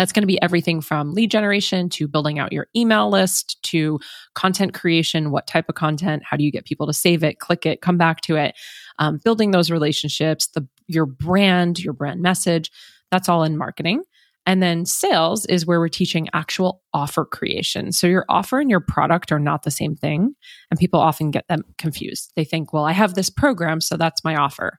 That's 0.00 0.12
going 0.12 0.22
to 0.22 0.26
be 0.26 0.40
everything 0.40 0.80
from 0.80 1.12
lead 1.12 1.30
generation 1.30 1.90
to 1.90 2.08
building 2.08 2.38
out 2.38 2.54
your 2.54 2.68
email 2.74 3.10
list 3.10 3.62
to 3.64 4.00
content 4.34 4.72
creation. 4.72 5.30
What 5.30 5.46
type 5.46 5.68
of 5.68 5.74
content? 5.74 6.22
How 6.24 6.38
do 6.38 6.42
you 6.42 6.50
get 6.50 6.64
people 6.64 6.86
to 6.86 6.94
save 6.94 7.22
it, 7.22 7.38
click 7.38 7.66
it, 7.66 7.82
come 7.82 7.98
back 7.98 8.22
to 8.22 8.36
it? 8.36 8.56
Um, 8.98 9.20
building 9.22 9.50
those 9.50 9.70
relationships, 9.70 10.46
the 10.54 10.66
your 10.86 11.04
brand, 11.04 11.80
your 11.80 11.92
brand 11.92 12.22
message. 12.22 12.72
That's 13.10 13.28
all 13.28 13.44
in 13.44 13.58
marketing. 13.58 14.04
And 14.46 14.62
then 14.62 14.86
sales 14.86 15.44
is 15.44 15.66
where 15.66 15.78
we're 15.78 15.88
teaching 15.88 16.30
actual 16.32 16.80
offer 16.94 17.26
creation. 17.26 17.92
So 17.92 18.06
your 18.06 18.24
offer 18.30 18.58
and 18.58 18.70
your 18.70 18.80
product 18.80 19.30
are 19.32 19.38
not 19.38 19.64
the 19.64 19.70
same 19.70 19.96
thing. 19.96 20.34
And 20.70 20.80
people 20.80 20.98
often 20.98 21.30
get 21.30 21.46
them 21.48 21.62
confused. 21.76 22.32
They 22.36 22.44
think, 22.44 22.72
well, 22.72 22.86
I 22.86 22.92
have 22.92 23.12
this 23.12 23.28
program, 23.28 23.82
so 23.82 23.98
that's 23.98 24.24
my 24.24 24.34
offer 24.34 24.78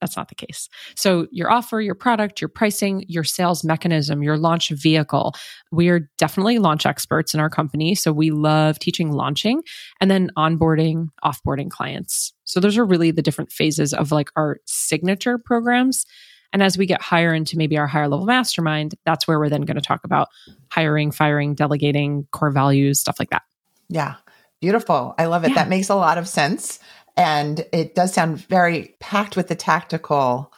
that's 0.00 0.16
not 0.16 0.28
the 0.28 0.34
case. 0.34 0.68
So, 0.94 1.26
your 1.30 1.50
offer, 1.50 1.80
your 1.80 1.94
product, 1.94 2.40
your 2.40 2.48
pricing, 2.48 3.04
your 3.08 3.24
sales 3.24 3.64
mechanism, 3.64 4.22
your 4.22 4.36
launch 4.36 4.70
vehicle. 4.70 5.34
We 5.72 5.88
are 5.88 6.08
definitely 6.18 6.58
launch 6.58 6.86
experts 6.86 7.34
in 7.34 7.40
our 7.40 7.50
company. 7.50 7.94
So, 7.94 8.12
we 8.12 8.30
love 8.30 8.78
teaching 8.78 9.12
launching 9.12 9.62
and 10.00 10.10
then 10.10 10.30
onboarding, 10.36 11.08
offboarding 11.24 11.70
clients. 11.70 12.32
So, 12.44 12.60
those 12.60 12.78
are 12.78 12.84
really 12.84 13.10
the 13.10 13.22
different 13.22 13.52
phases 13.52 13.92
of 13.92 14.12
like 14.12 14.30
our 14.36 14.58
signature 14.66 15.38
programs. 15.38 16.06
And 16.52 16.62
as 16.62 16.78
we 16.78 16.86
get 16.86 17.02
higher 17.02 17.34
into 17.34 17.58
maybe 17.58 17.76
our 17.76 17.86
higher 17.86 18.08
level 18.08 18.24
mastermind, 18.24 18.94
that's 19.04 19.26
where 19.28 19.38
we're 19.38 19.48
then 19.48 19.62
going 19.62 19.76
to 19.76 19.82
talk 19.82 20.04
about 20.04 20.28
hiring, 20.70 21.10
firing, 21.10 21.54
delegating, 21.54 22.26
core 22.32 22.50
values, 22.50 23.00
stuff 23.00 23.16
like 23.18 23.30
that. 23.30 23.42
Yeah. 23.88 24.14
Beautiful. 24.60 25.14
I 25.18 25.26
love 25.26 25.44
it. 25.44 25.50
Yeah. 25.50 25.56
That 25.56 25.68
makes 25.68 25.90
a 25.90 25.94
lot 25.94 26.18
of 26.18 26.26
sense. 26.26 26.78
And 27.16 27.64
it 27.72 27.94
does 27.94 28.12
sound 28.12 28.38
very 28.46 28.94
packed 29.00 29.36
with 29.36 29.48
the 29.48 29.54
tactical 29.54 30.52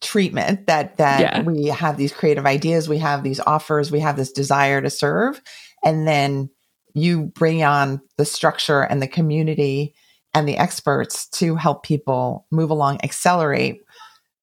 treatment 0.00 0.66
that 0.66 0.96
that 0.98 1.20
yeah. 1.20 1.42
we 1.42 1.66
have 1.66 1.96
these 1.96 2.12
creative 2.12 2.46
ideas, 2.46 2.88
we 2.88 2.98
have 2.98 3.22
these 3.22 3.40
offers, 3.40 3.90
we 3.90 4.00
have 4.00 4.16
this 4.16 4.30
desire 4.30 4.80
to 4.80 4.90
serve, 4.90 5.40
and 5.84 6.06
then 6.06 6.50
you 6.94 7.24
bring 7.34 7.64
on 7.64 8.00
the 8.16 8.24
structure 8.24 8.82
and 8.82 9.02
the 9.02 9.08
community 9.08 9.94
and 10.34 10.48
the 10.48 10.56
experts 10.56 11.28
to 11.28 11.56
help 11.56 11.82
people 11.82 12.46
move 12.50 12.70
along, 12.70 13.00
accelerate 13.02 13.82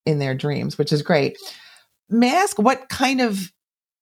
in 0.06 0.20
their 0.20 0.36
dreams, 0.36 0.78
which 0.78 0.92
is 0.92 1.02
great. 1.02 1.38
May 2.10 2.32
I 2.32 2.42
ask 2.42 2.60
what 2.60 2.90
kind 2.90 3.22
of 3.22 3.52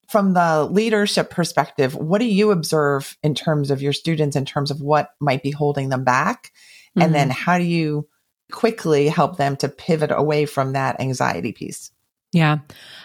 from 0.10 0.34
the 0.34 0.66
leadership 0.66 1.30
perspective, 1.30 1.96
what 1.96 2.20
do 2.20 2.26
you 2.26 2.52
observe 2.52 3.18
in 3.24 3.34
terms 3.34 3.72
of 3.72 3.82
your 3.82 3.94
students, 3.94 4.36
in 4.36 4.46
terms 4.46 4.70
of 4.70 4.82
what 4.82 5.12
might 5.20 5.42
be 5.42 5.52
holding 5.52 5.90
them 5.90 6.04
back? 6.04 6.52
Mm-hmm. 6.96 7.02
And 7.02 7.16
then 7.16 7.30
mm-hmm. 7.30 7.44
how 7.44 7.58
do 7.58 7.64
you 7.64 8.08
quickly 8.52 9.08
help 9.08 9.38
them 9.38 9.56
to 9.58 9.70
pivot 9.70 10.12
away 10.12 10.46
from 10.46 10.74
that 10.74 11.00
anxiety 11.00 11.52
piece? 11.52 11.92
Yeah. 12.32 12.60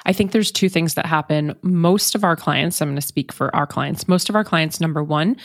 I 0.06 0.12
think 0.12 0.32
there's 0.32 0.50
two 0.50 0.68
things 0.68 0.94
that 0.94 1.06
happen. 1.06 1.54
Most 1.62 2.14
of 2.14 2.24
our 2.24 2.36
clients, 2.36 2.80
I'm 2.80 2.88
going 2.88 2.96
to 2.96 3.02
speak 3.02 3.32
for 3.32 3.54
our 3.54 3.66
clients, 3.66 4.08
most 4.08 4.28
of 4.28 4.36
our 4.36 4.44
clients, 4.44 4.80
number 4.80 5.04
one, 5.04 5.36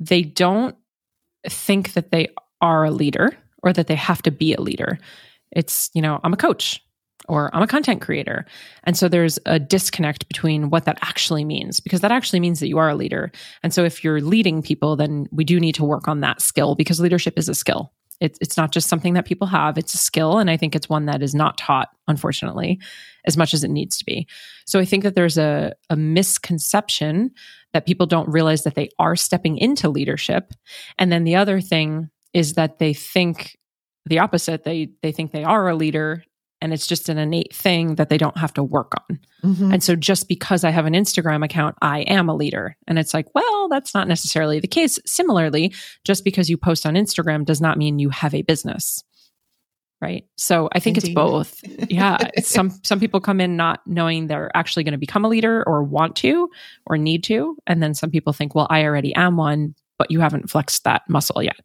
they 0.00 0.22
don't 0.22 0.74
think 1.48 1.92
that 1.92 2.10
they 2.10 2.28
are 2.60 2.84
a 2.84 2.90
leader 2.90 3.36
or 3.62 3.72
that 3.72 3.86
they 3.86 3.94
have 3.94 4.22
to 4.22 4.30
be 4.30 4.54
a 4.54 4.60
leader. 4.60 4.98
It's, 5.52 5.90
you 5.94 6.02
know, 6.02 6.20
I'm 6.24 6.32
a 6.32 6.38
coach 6.38 6.82
or 7.28 7.54
I'm 7.54 7.62
a 7.62 7.66
content 7.66 8.00
creator. 8.00 8.46
And 8.84 8.96
so 8.96 9.08
there's 9.08 9.38
a 9.46 9.58
disconnect 9.58 10.28
between 10.28 10.70
what 10.70 10.84
that 10.84 10.98
actually 11.02 11.44
means, 11.44 11.80
because 11.80 12.00
that 12.00 12.12
actually 12.12 12.40
means 12.40 12.60
that 12.60 12.68
you 12.68 12.78
are 12.78 12.88
a 12.88 12.94
leader. 12.94 13.30
And 13.62 13.72
so 13.72 13.84
if 13.84 14.02
you're 14.02 14.20
leading 14.20 14.62
people, 14.62 14.96
then 14.96 15.26
we 15.30 15.44
do 15.44 15.60
need 15.60 15.74
to 15.76 15.84
work 15.84 16.08
on 16.08 16.20
that 16.20 16.40
skill 16.40 16.74
because 16.74 17.00
leadership 17.00 17.38
is 17.38 17.48
a 17.48 17.54
skill. 17.54 17.92
It, 18.18 18.38
it's 18.40 18.56
not 18.56 18.72
just 18.72 18.88
something 18.88 19.14
that 19.14 19.26
people 19.26 19.46
have, 19.46 19.76
it's 19.76 19.92
a 19.92 19.98
skill. 19.98 20.38
And 20.38 20.50
I 20.50 20.56
think 20.56 20.74
it's 20.74 20.88
one 20.88 21.06
that 21.06 21.22
is 21.22 21.34
not 21.34 21.58
taught, 21.58 21.88
unfortunately, 22.08 22.80
as 23.26 23.36
much 23.36 23.52
as 23.52 23.62
it 23.62 23.68
needs 23.68 23.98
to 23.98 24.04
be. 24.06 24.26
So 24.64 24.78
I 24.78 24.86
think 24.86 25.02
that 25.02 25.14
there's 25.14 25.36
a, 25.36 25.74
a 25.90 25.96
misconception 25.96 27.32
that 27.74 27.84
people 27.84 28.06
don't 28.06 28.28
realize 28.30 28.62
that 28.62 28.74
they 28.74 28.88
are 28.98 29.16
stepping 29.16 29.58
into 29.58 29.90
leadership. 29.90 30.54
And 30.98 31.12
then 31.12 31.24
the 31.24 31.36
other 31.36 31.60
thing 31.60 32.08
is 32.32 32.54
that 32.54 32.78
they 32.78 32.94
think 32.94 33.58
the 34.06 34.20
opposite. 34.20 34.64
They 34.64 34.90
they 35.02 35.12
think 35.12 35.32
they 35.32 35.44
are 35.44 35.68
a 35.68 35.74
leader 35.74 36.22
and 36.60 36.72
it's 36.72 36.86
just 36.86 37.08
an 37.08 37.18
innate 37.18 37.54
thing 37.54 37.96
that 37.96 38.08
they 38.08 38.18
don't 38.18 38.38
have 38.38 38.54
to 38.54 38.62
work 38.62 38.92
on. 39.08 39.20
Mm-hmm. 39.44 39.72
And 39.72 39.82
so 39.82 39.94
just 39.94 40.28
because 40.28 40.64
I 40.64 40.70
have 40.70 40.86
an 40.86 40.94
Instagram 40.94 41.44
account, 41.44 41.76
I 41.82 42.00
am 42.02 42.28
a 42.28 42.34
leader. 42.34 42.76
And 42.86 42.98
it's 42.98 43.12
like, 43.12 43.26
well, 43.34 43.68
that's 43.68 43.94
not 43.94 44.08
necessarily 44.08 44.58
the 44.60 44.68
case. 44.68 44.98
Similarly, 45.04 45.72
just 46.04 46.24
because 46.24 46.48
you 46.48 46.56
post 46.56 46.86
on 46.86 46.94
Instagram 46.94 47.44
does 47.44 47.60
not 47.60 47.78
mean 47.78 47.98
you 47.98 48.08
have 48.10 48.34
a 48.34 48.42
business. 48.42 49.02
Right. 50.00 50.26
So 50.36 50.68
I 50.72 50.80
think 50.80 50.98
Indeed. 50.98 51.08
it's 51.08 51.14
both. 51.14 51.60
Yeah. 51.90 52.18
some 52.42 52.70
some 52.82 53.00
people 53.00 53.20
come 53.20 53.40
in 53.40 53.56
not 53.56 53.80
knowing 53.86 54.26
they're 54.26 54.54
actually 54.54 54.84
going 54.84 54.92
to 54.92 54.98
become 54.98 55.24
a 55.24 55.28
leader 55.28 55.64
or 55.66 55.82
want 55.82 56.16
to 56.16 56.50
or 56.86 56.98
need 56.98 57.24
to. 57.24 57.56
And 57.66 57.82
then 57.82 57.94
some 57.94 58.10
people 58.10 58.32
think, 58.32 58.54
well, 58.54 58.66
I 58.68 58.84
already 58.84 59.14
am 59.14 59.36
one, 59.36 59.74
but 59.98 60.10
you 60.10 60.20
haven't 60.20 60.50
flexed 60.50 60.84
that 60.84 61.02
muscle 61.08 61.42
yet. 61.42 61.60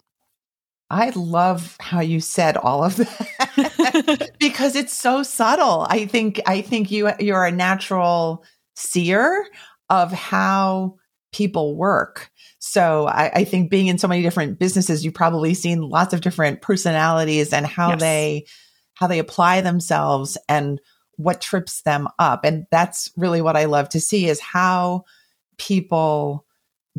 I 0.91 1.11
love 1.15 1.77
how 1.79 2.01
you 2.01 2.19
said 2.19 2.57
all 2.57 2.83
of 2.83 2.97
that 2.97 4.31
because 4.39 4.75
it's 4.75 4.93
so 4.93 5.23
subtle. 5.23 5.87
I 5.89 6.05
think 6.05 6.41
I 6.45 6.61
think 6.61 6.91
you 6.91 7.09
you're 7.17 7.45
a 7.45 7.51
natural 7.51 8.43
seer 8.75 9.47
of 9.89 10.11
how 10.11 10.97
people 11.31 11.77
work. 11.77 12.29
So 12.59 13.07
I, 13.07 13.31
I, 13.35 13.43
think 13.45 13.71
being 13.71 13.87
in 13.87 13.97
so 13.97 14.07
many 14.07 14.21
different 14.21 14.59
businesses, 14.59 15.03
you've 15.05 15.13
probably 15.13 15.53
seen 15.53 15.81
lots 15.81 16.13
of 16.13 16.21
different 16.21 16.61
personalities 16.61 17.53
and 17.53 17.65
how 17.65 17.91
yes. 17.91 17.99
they 18.01 18.45
how 18.95 19.07
they 19.07 19.19
apply 19.19 19.61
themselves 19.61 20.37
and 20.49 20.81
what 21.15 21.39
trips 21.39 21.83
them 21.83 22.09
up. 22.19 22.43
And 22.43 22.65
that's 22.69 23.09
really 23.15 23.41
what 23.41 23.55
I 23.55 23.65
love 23.65 23.87
to 23.89 24.01
see 24.01 24.27
is 24.27 24.41
how 24.41 25.05
people 25.57 26.45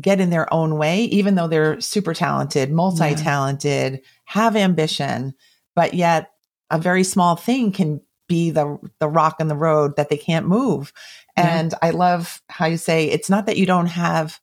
get 0.01 0.19
in 0.19 0.29
their 0.29 0.51
own 0.53 0.77
way, 0.77 1.03
even 1.05 1.35
though 1.35 1.47
they're 1.47 1.79
super 1.79 2.13
talented, 2.13 2.71
multi 2.71 3.15
talented, 3.15 3.93
yeah. 3.93 3.99
have 4.25 4.55
ambition, 4.55 5.33
but 5.75 5.93
yet 5.93 6.31
a 6.69 6.79
very 6.79 7.03
small 7.03 7.35
thing 7.35 7.71
can 7.71 8.01
be 8.27 8.49
the 8.49 8.77
the 8.99 9.07
rock 9.07 9.39
in 9.39 9.47
the 9.47 9.55
road 9.55 9.95
that 9.95 10.09
they 10.09 10.17
can't 10.17 10.47
move. 10.47 10.93
Yeah. 11.37 11.59
And 11.59 11.73
I 11.81 11.91
love 11.91 12.41
how 12.49 12.65
you 12.65 12.77
say 12.77 13.05
it's 13.05 13.29
not 13.29 13.45
that 13.45 13.57
you 13.57 13.65
don't 13.65 13.87
have 13.87 14.39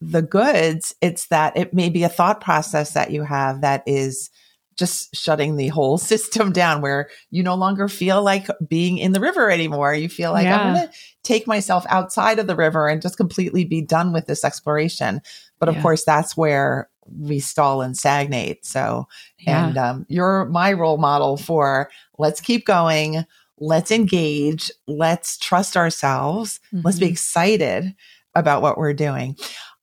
the 0.00 0.22
goods, 0.22 0.94
it's 1.02 1.26
that 1.26 1.56
it 1.56 1.74
may 1.74 1.90
be 1.90 2.04
a 2.04 2.08
thought 2.08 2.40
process 2.40 2.92
that 2.92 3.10
you 3.10 3.24
have 3.24 3.60
that 3.62 3.82
is 3.86 4.30
just 4.78 5.14
shutting 5.14 5.56
the 5.56 5.68
whole 5.68 5.98
system 6.12 6.52
down 6.52 6.80
where 6.80 7.10
you 7.30 7.42
no 7.42 7.54
longer 7.54 7.88
feel 7.88 8.22
like 8.22 8.46
being 8.66 8.98
in 8.98 9.12
the 9.12 9.20
river 9.20 9.50
anymore. 9.50 9.92
You 9.92 10.08
feel 10.08 10.32
like 10.32 10.44
yeah. 10.44 10.60
I'm 10.60 10.74
going 10.74 10.88
to 10.88 10.94
take 11.24 11.46
myself 11.46 11.84
outside 11.88 12.38
of 12.38 12.46
the 12.46 12.56
river 12.56 12.88
and 12.88 13.02
just 13.02 13.16
completely 13.16 13.64
be 13.64 13.82
done 13.82 14.12
with 14.12 14.26
this 14.26 14.44
exploration. 14.44 15.20
But 15.58 15.68
of 15.68 15.76
yeah. 15.76 15.82
course, 15.82 16.04
that's 16.04 16.36
where 16.36 16.88
we 17.18 17.40
stall 17.40 17.82
and 17.82 17.96
stagnate. 17.96 18.64
So, 18.64 19.08
yeah. 19.38 19.66
and 19.66 19.78
um, 19.78 20.06
you're 20.08 20.44
my 20.46 20.72
role 20.72 20.98
model 20.98 21.36
for 21.36 21.90
let's 22.18 22.40
keep 22.40 22.66
going. 22.66 23.24
Let's 23.60 23.90
engage. 23.90 24.70
Let's 24.86 25.36
trust 25.36 25.76
ourselves. 25.76 26.60
Mm-hmm. 26.72 26.86
Let's 26.86 26.98
be 26.98 27.06
mm-hmm. 27.06 27.12
excited 27.12 27.94
about 28.34 28.62
what 28.62 28.78
we're 28.78 28.94
doing. 28.94 29.36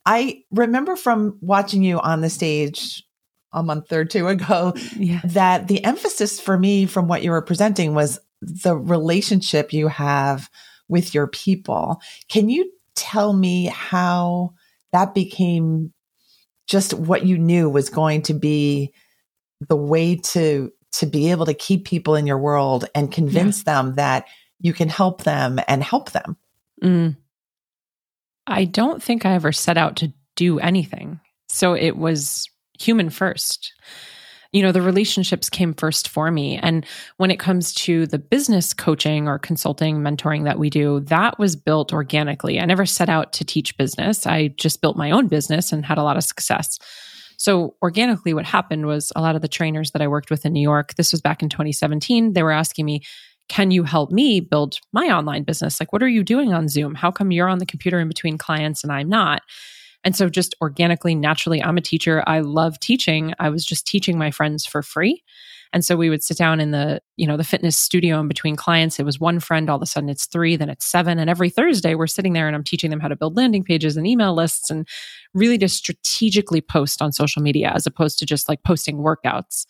I 0.05 0.43
remember 0.51 0.95
from 0.95 1.37
watching 1.41 1.83
you 1.83 1.99
on 1.99 2.21
the 2.21 2.29
stage 2.29 3.04
a 3.55 3.63
month 3.63 3.91
or 3.91 4.05
two 4.05 4.27
ago 4.27 4.73
yeah. 4.95 5.21
that 5.23 5.67
the 5.67 5.83
emphasis 5.83 6.39
for 6.39 6.57
me 6.57 6.85
from 6.85 7.07
what 7.07 7.23
you 7.23 7.31
were 7.31 7.41
presenting 7.41 7.95
was 7.95 8.19
the 8.41 8.75
relationship 8.75 9.73
you 9.73 9.87
have 9.87 10.49
with 10.87 11.15
your 11.15 11.27
people. 11.27 11.99
Can 12.29 12.49
you 12.49 12.71
tell 12.95 13.33
me 13.33 13.65
how 13.65 14.53
that 14.91 15.15
became 15.15 15.93
just 16.67 16.93
what 16.93 17.25
you 17.25 17.37
knew 17.37 17.69
was 17.69 17.89
going 17.89 18.21
to 18.23 18.33
be 18.33 18.93
the 19.67 19.75
way 19.75 20.17
to 20.17 20.71
to 20.91 21.05
be 21.05 21.31
able 21.31 21.45
to 21.45 21.53
keep 21.53 21.85
people 21.85 22.15
in 22.15 22.25
your 22.25 22.37
world 22.37 22.85
and 22.95 23.11
convince 23.11 23.59
yeah. 23.59 23.73
them 23.73 23.95
that 23.95 24.25
you 24.59 24.73
can 24.73 24.87
help 24.87 25.23
them 25.23 25.59
and 25.67 25.83
help 25.83 26.11
them? 26.11 26.37
Mm. 26.81 27.17
I 28.47 28.65
don't 28.65 29.03
think 29.03 29.25
I 29.25 29.33
ever 29.33 29.51
set 29.51 29.77
out 29.77 29.97
to 29.97 30.13
do 30.35 30.59
anything. 30.59 31.19
So 31.49 31.73
it 31.73 31.97
was 31.97 32.49
human 32.79 33.09
first. 33.09 33.73
You 34.51 34.61
know, 34.61 34.71
the 34.71 34.81
relationships 34.81 35.49
came 35.49 35.73
first 35.73 36.07
for 36.07 36.31
me. 36.31 36.57
And 36.57 36.85
when 37.17 37.29
it 37.29 37.39
comes 37.39 37.73
to 37.73 38.07
the 38.07 38.19
business 38.19 38.73
coaching 38.73 39.27
or 39.27 39.37
consulting, 39.37 39.97
mentoring 39.97 40.45
that 40.45 40.59
we 40.59 40.69
do, 40.69 41.01
that 41.01 41.37
was 41.37 41.57
built 41.57 41.91
organically. 41.91 42.59
I 42.59 42.65
never 42.65 42.85
set 42.85 43.09
out 43.09 43.33
to 43.33 43.43
teach 43.43 43.77
business. 43.77 44.25
I 44.25 44.49
just 44.49 44.81
built 44.81 44.95
my 44.95 45.11
own 45.11 45.27
business 45.27 45.73
and 45.73 45.85
had 45.85 45.97
a 45.97 46.03
lot 46.03 46.15
of 46.15 46.23
success. 46.23 46.79
So, 47.37 47.75
organically, 47.81 48.33
what 48.33 48.45
happened 48.45 48.85
was 48.85 49.11
a 49.13 49.21
lot 49.21 49.35
of 49.35 49.41
the 49.41 49.49
trainers 49.49 49.91
that 49.91 50.01
I 50.01 50.07
worked 50.07 50.29
with 50.29 50.45
in 50.45 50.53
New 50.53 50.61
York, 50.61 50.95
this 50.95 51.11
was 51.11 51.21
back 51.21 51.43
in 51.43 51.49
2017, 51.49 52.31
they 52.31 52.43
were 52.43 52.51
asking 52.51 52.85
me, 52.85 53.01
can 53.47 53.71
you 53.71 53.83
help 53.83 54.11
me 54.11 54.39
build 54.39 54.79
my 54.91 55.07
online 55.07 55.43
business? 55.43 55.79
Like, 55.79 55.93
what 55.93 56.01
are 56.01 56.07
you 56.07 56.23
doing 56.23 56.53
on 56.53 56.67
Zoom? 56.67 56.95
How 56.95 57.11
come 57.11 57.31
you're 57.31 57.49
on 57.49 57.59
the 57.59 57.65
computer 57.65 57.99
in 57.99 58.07
between 58.07 58.37
clients 58.37 58.83
and 58.83 58.91
I'm 58.91 59.09
not? 59.09 59.41
And 60.05 60.15
so 60.15 60.29
just 60.29 60.55
organically, 60.61 61.15
naturally, 61.15 61.61
I'm 61.61 61.77
a 61.77 61.81
teacher. 61.81 62.23
I 62.25 62.39
love 62.39 62.79
teaching. 62.79 63.33
I 63.39 63.49
was 63.49 63.65
just 63.65 63.85
teaching 63.85 64.17
my 64.17 64.31
friends 64.31 64.65
for 64.65 64.81
free. 64.81 65.23
And 65.73 65.83
so 65.83 65.97
we 65.97 66.09
would 66.09 66.23
sit 66.23 66.37
down 66.37 66.61
in 66.61 66.71
the, 66.71 67.01
you 67.17 67.27
know, 67.27 67.35
the 67.35 67.43
fitness 67.43 67.77
studio 67.77 68.19
in 68.21 68.29
between 68.29 68.55
clients. 68.55 68.97
It 68.97 69.03
was 69.03 69.19
one 69.19 69.41
friend, 69.41 69.69
all 69.69 69.75
of 69.75 69.81
a 69.81 69.85
sudden 69.85 70.07
it's 70.07 70.25
three, 70.27 70.55
then 70.55 70.69
it's 70.69 70.85
seven. 70.85 71.19
And 71.19 71.29
every 71.29 71.49
Thursday 71.49 71.95
we're 71.95 72.07
sitting 72.07 72.31
there 72.31 72.47
and 72.47 72.55
I'm 72.55 72.63
teaching 72.63 72.91
them 72.91 73.01
how 73.01 73.09
to 73.09 73.15
build 73.15 73.35
landing 73.35 73.63
pages 73.63 73.97
and 73.97 74.07
email 74.07 74.33
lists 74.33 74.69
and 74.69 74.87
really 75.33 75.57
just 75.57 75.75
strategically 75.75 76.61
post 76.61 77.01
on 77.01 77.11
social 77.11 77.41
media 77.41 77.73
as 77.75 77.85
opposed 77.85 78.19
to 78.19 78.25
just 78.25 78.47
like 78.47 78.63
posting 78.63 78.99
workouts. 78.99 79.65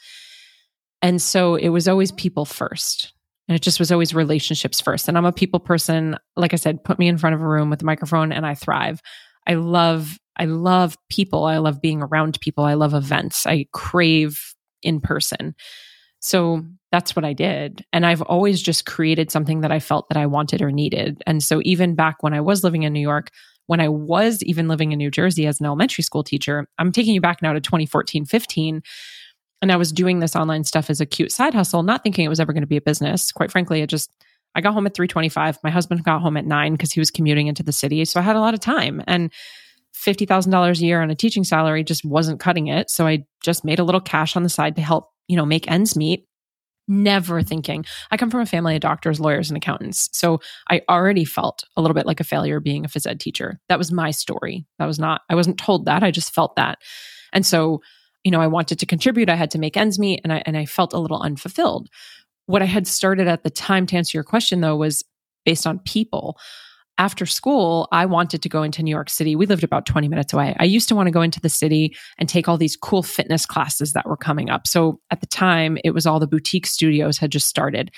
And 1.01 1.21
so 1.21 1.55
it 1.55 1.69
was 1.69 1.87
always 1.87 2.11
people 2.11 2.45
first. 2.45 3.13
And 3.47 3.55
it 3.55 3.61
just 3.61 3.79
was 3.79 3.91
always 3.91 4.13
relationships 4.13 4.81
first. 4.81 5.07
And 5.07 5.17
I'm 5.17 5.25
a 5.25 5.31
people 5.31 5.59
person. 5.59 6.17
Like 6.35 6.53
I 6.53 6.57
said, 6.57 6.83
put 6.83 6.99
me 6.99 7.07
in 7.07 7.17
front 7.17 7.35
of 7.35 7.41
a 7.41 7.47
room 7.47 7.69
with 7.69 7.81
a 7.81 7.85
microphone 7.85 8.31
and 8.31 8.45
I 8.45 8.53
thrive. 8.53 9.01
I 9.47 9.55
love 9.55 10.17
I 10.37 10.45
love 10.45 10.97
people. 11.09 11.45
I 11.45 11.57
love 11.57 11.81
being 11.81 12.01
around 12.01 12.39
people. 12.41 12.65
I 12.65 12.73
love 12.73 12.93
events. 12.93 13.45
I 13.45 13.67
crave 13.71 14.53
in 14.83 14.99
person. 14.99 15.55
So 16.19 16.63
that's 16.91 17.15
what 17.15 17.23
I 17.23 17.33
did. 17.33 17.85
And 17.93 18.05
I've 18.05 18.21
always 18.21 18.61
just 18.61 18.85
created 18.85 19.31
something 19.31 19.61
that 19.61 19.71
I 19.71 19.79
felt 19.79 20.09
that 20.09 20.17
I 20.17 20.25
wanted 20.25 20.61
or 20.61 20.71
needed. 20.71 21.21
And 21.25 21.43
so 21.43 21.61
even 21.63 21.95
back 21.95 22.21
when 22.21 22.33
I 22.33 22.41
was 22.41 22.63
living 22.63 22.83
in 22.83 22.93
New 22.93 22.99
York, 22.99 23.29
when 23.67 23.79
I 23.79 23.89
was 23.89 24.43
even 24.43 24.67
living 24.67 24.91
in 24.91 24.97
New 24.97 25.11
Jersey 25.11 25.47
as 25.47 25.59
an 25.59 25.65
elementary 25.65 26.03
school 26.03 26.23
teacher, 26.23 26.67
I'm 26.77 26.91
taking 26.91 27.13
you 27.13 27.21
back 27.21 27.41
now 27.41 27.53
to 27.53 27.61
2014, 27.61 28.25
15. 28.25 28.81
And 29.61 29.71
I 29.71 29.77
was 29.77 29.91
doing 29.91 30.19
this 30.19 30.35
online 30.35 30.63
stuff 30.63 30.89
as 30.89 30.99
a 30.99 31.05
cute 31.05 31.31
side 31.31 31.53
hustle, 31.53 31.83
not 31.83 32.03
thinking 32.03 32.25
it 32.25 32.29
was 32.29 32.39
ever 32.39 32.53
going 32.53 32.61
to 32.61 32.67
be 32.67 32.77
a 32.77 32.81
business. 32.81 33.31
Quite 33.31 33.51
frankly, 33.51 33.81
it 33.81 33.87
just, 33.87 34.11
I 34.55 34.61
got 34.61 34.73
home 34.73 34.87
at 34.87 34.95
325. 34.95 35.59
My 35.63 35.69
husband 35.69 36.03
got 36.03 36.21
home 36.21 36.37
at 36.37 36.45
nine 36.45 36.73
because 36.73 36.91
he 36.91 36.99
was 37.01 37.11
commuting 37.11 37.47
into 37.47 37.63
the 37.63 37.71
city. 37.71 38.03
So 38.05 38.19
I 38.19 38.23
had 38.23 38.35
a 38.35 38.39
lot 38.39 38.53
of 38.53 38.61
time. 38.61 39.03
And 39.05 39.31
$50,000 39.95 40.81
a 40.81 40.85
year 40.85 41.01
on 41.01 41.11
a 41.11 41.15
teaching 41.15 41.43
salary 41.43 41.83
just 41.83 42.05
wasn't 42.05 42.39
cutting 42.39 42.67
it. 42.67 42.89
So 42.89 43.07
I 43.07 43.25
just 43.43 43.65
made 43.65 43.79
a 43.79 43.83
little 43.83 44.01
cash 44.01 44.35
on 44.35 44.43
the 44.43 44.49
side 44.49 44.75
to 44.75 44.81
help, 44.81 45.09
you 45.27 45.37
know, 45.37 45.45
make 45.45 45.69
ends 45.69 45.95
meet. 45.95 46.27
Never 46.87 47.41
thinking. 47.41 47.83
I 48.11 48.17
come 48.17 48.29
from 48.29 48.41
a 48.41 48.45
family 48.45 48.75
of 48.75 48.81
doctors, 48.81 49.19
lawyers, 49.19 49.49
and 49.49 49.57
accountants. 49.57 50.09
So 50.13 50.39
I 50.69 50.81
already 50.87 51.25
felt 51.25 51.63
a 51.75 51.81
little 51.81 51.95
bit 51.95 52.05
like 52.05 52.19
a 52.19 52.25
failure 52.25 52.59
being 52.59 52.85
a 52.85 52.87
phys 52.87 53.07
ed 53.07 53.19
teacher. 53.19 53.59
That 53.69 53.79
was 53.79 53.91
my 53.91 54.11
story. 54.11 54.67
That 54.77 54.85
was 54.85 54.99
not, 54.99 55.21
I 55.27 55.33
wasn't 55.33 55.57
told 55.57 55.85
that. 55.85 56.03
I 56.03 56.11
just 56.11 56.33
felt 56.33 56.55
that. 56.57 56.77
And 57.33 57.43
so, 57.43 57.81
you 58.23 58.29
know, 58.29 58.39
I 58.39 58.47
wanted 58.47 58.79
to 58.79 58.85
contribute. 58.85 59.29
I 59.29 59.35
had 59.35 59.51
to 59.51 59.59
make 59.59 59.77
ends 59.77 59.97
meet 59.97 60.21
and 60.23 60.31
I, 60.31 60.43
and 60.45 60.55
I 60.55 60.65
felt 60.65 60.93
a 60.93 60.99
little 60.99 61.21
unfulfilled. 61.21 61.89
What 62.47 62.61
I 62.61 62.65
had 62.65 62.87
started 62.87 63.27
at 63.27 63.43
the 63.43 63.49
time 63.49 63.85
to 63.87 63.97
answer 63.97 64.17
your 64.17 64.23
question 64.23 64.61
though 64.61 64.75
was 64.75 65.03
based 65.45 65.65
on 65.67 65.79
people. 65.79 66.37
After 66.97 67.25
school, 67.25 67.89
I 67.91 68.05
wanted 68.05 68.41
to 68.41 68.49
go 68.49 68.63
into 68.63 68.81
New 68.81 68.91
York 68.91 69.09
City. 69.09 69.35
We 69.35 69.47
lived 69.47 69.65
about 69.65 69.85
20 69.85 70.07
minutes 70.07 70.31
away. 70.31 70.55
I 70.59 70.63
used 70.63 70.87
to 70.87 70.95
want 70.95 71.07
to 71.07 71.11
go 71.11 71.21
into 71.21 71.41
the 71.41 71.49
city 71.49 71.93
and 72.17 72.29
take 72.29 72.47
all 72.47 72.57
these 72.57 72.77
cool 72.77 73.03
fitness 73.03 73.45
classes 73.45 73.91
that 73.93 74.07
were 74.07 74.15
coming 74.15 74.49
up. 74.49 74.65
So 74.65 75.01
at 75.11 75.19
the 75.19 75.27
time, 75.27 75.77
it 75.83 75.91
was 75.91 76.05
all 76.05 76.21
the 76.21 76.27
boutique 76.27 76.65
studios 76.65 77.17
had 77.17 77.33
just 77.33 77.47
started 77.47 77.91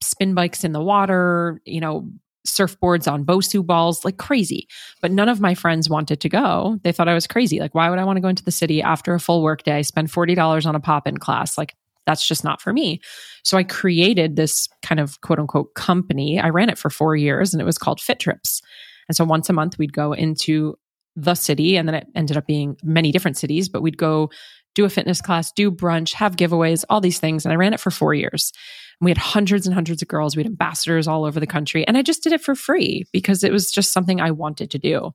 spin 0.00 0.34
bikes 0.34 0.62
in 0.62 0.72
the 0.72 0.82
water, 0.82 1.60
you 1.64 1.80
know, 1.80 2.08
surfboards 2.46 3.10
on 3.10 3.24
Bosu 3.24 3.66
balls, 3.66 4.04
like 4.04 4.16
crazy. 4.16 4.68
But 5.02 5.10
none 5.10 5.28
of 5.28 5.40
my 5.40 5.54
friends 5.54 5.90
wanted 5.90 6.20
to 6.20 6.28
go. 6.28 6.78
They 6.84 6.92
thought 6.92 7.08
I 7.08 7.14
was 7.14 7.26
crazy. 7.26 7.58
Like, 7.58 7.74
why 7.74 7.90
would 7.90 7.98
I 7.98 8.04
want 8.04 8.16
to 8.16 8.20
go 8.20 8.28
into 8.28 8.44
the 8.44 8.52
city 8.52 8.80
after 8.80 9.14
a 9.14 9.20
full 9.20 9.42
workday, 9.42 9.82
spend 9.82 10.12
$40 10.12 10.66
on 10.66 10.74
a 10.74 10.80
pop 10.80 11.08
in 11.08 11.16
class? 11.16 11.58
Like, 11.58 11.74
that's 12.06 12.26
just 12.26 12.44
not 12.44 12.62
for 12.62 12.72
me. 12.72 13.00
So 13.42 13.58
I 13.58 13.64
created 13.64 14.36
this 14.36 14.68
kind 14.82 15.00
of 15.00 15.20
quote 15.20 15.38
unquote 15.38 15.74
company. 15.74 16.40
I 16.40 16.48
ran 16.48 16.70
it 16.70 16.78
for 16.78 16.90
four 16.90 17.16
years 17.16 17.52
and 17.52 17.60
it 17.60 17.66
was 17.66 17.78
called 17.78 18.00
Fit 18.00 18.20
Trips. 18.20 18.62
And 19.08 19.16
so 19.16 19.24
once 19.24 19.48
a 19.48 19.52
month 19.52 19.78
we'd 19.78 19.92
go 19.92 20.12
into 20.12 20.76
the 21.16 21.34
city 21.34 21.76
and 21.76 21.88
then 21.88 21.94
it 21.94 22.06
ended 22.14 22.36
up 22.36 22.46
being 22.46 22.76
many 22.82 23.10
different 23.10 23.36
cities, 23.36 23.68
but 23.68 23.82
we'd 23.82 23.98
go 23.98 24.30
do 24.74 24.84
a 24.84 24.90
fitness 24.90 25.22
class, 25.22 25.50
do 25.52 25.70
brunch, 25.70 26.12
have 26.12 26.36
giveaways, 26.36 26.84
all 26.90 27.00
these 27.00 27.18
things. 27.18 27.44
And 27.44 27.52
I 27.52 27.56
ran 27.56 27.72
it 27.72 27.80
for 27.80 27.90
four 27.90 28.14
years. 28.14 28.52
We 29.00 29.10
had 29.10 29.18
hundreds 29.18 29.66
and 29.66 29.74
hundreds 29.74 30.02
of 30.02 30.08
girls. 30.08 30.36
We 30.36 30.42
had 30.42 30.50
ambassadors 30.50 31.08
all 31.08 31.24
over 31.24 31.40
the 31.40 31.46
country. 31.46 31.86
And 31.86 31.96
I 31.96 32.02
just 32.02 32.22
did 32.22 32.32
it 32.32 32.42
for 32.42 32.54
free 32.54 33.04
because 33.12 33.42
it 33.42 33.52
was 33.52 33.70
just 33.70 33.92
something 33.92 34.20
I 34.20 34.30
wanted 34.30 34.70
to 34.70 34.78
do. 34.78 35.10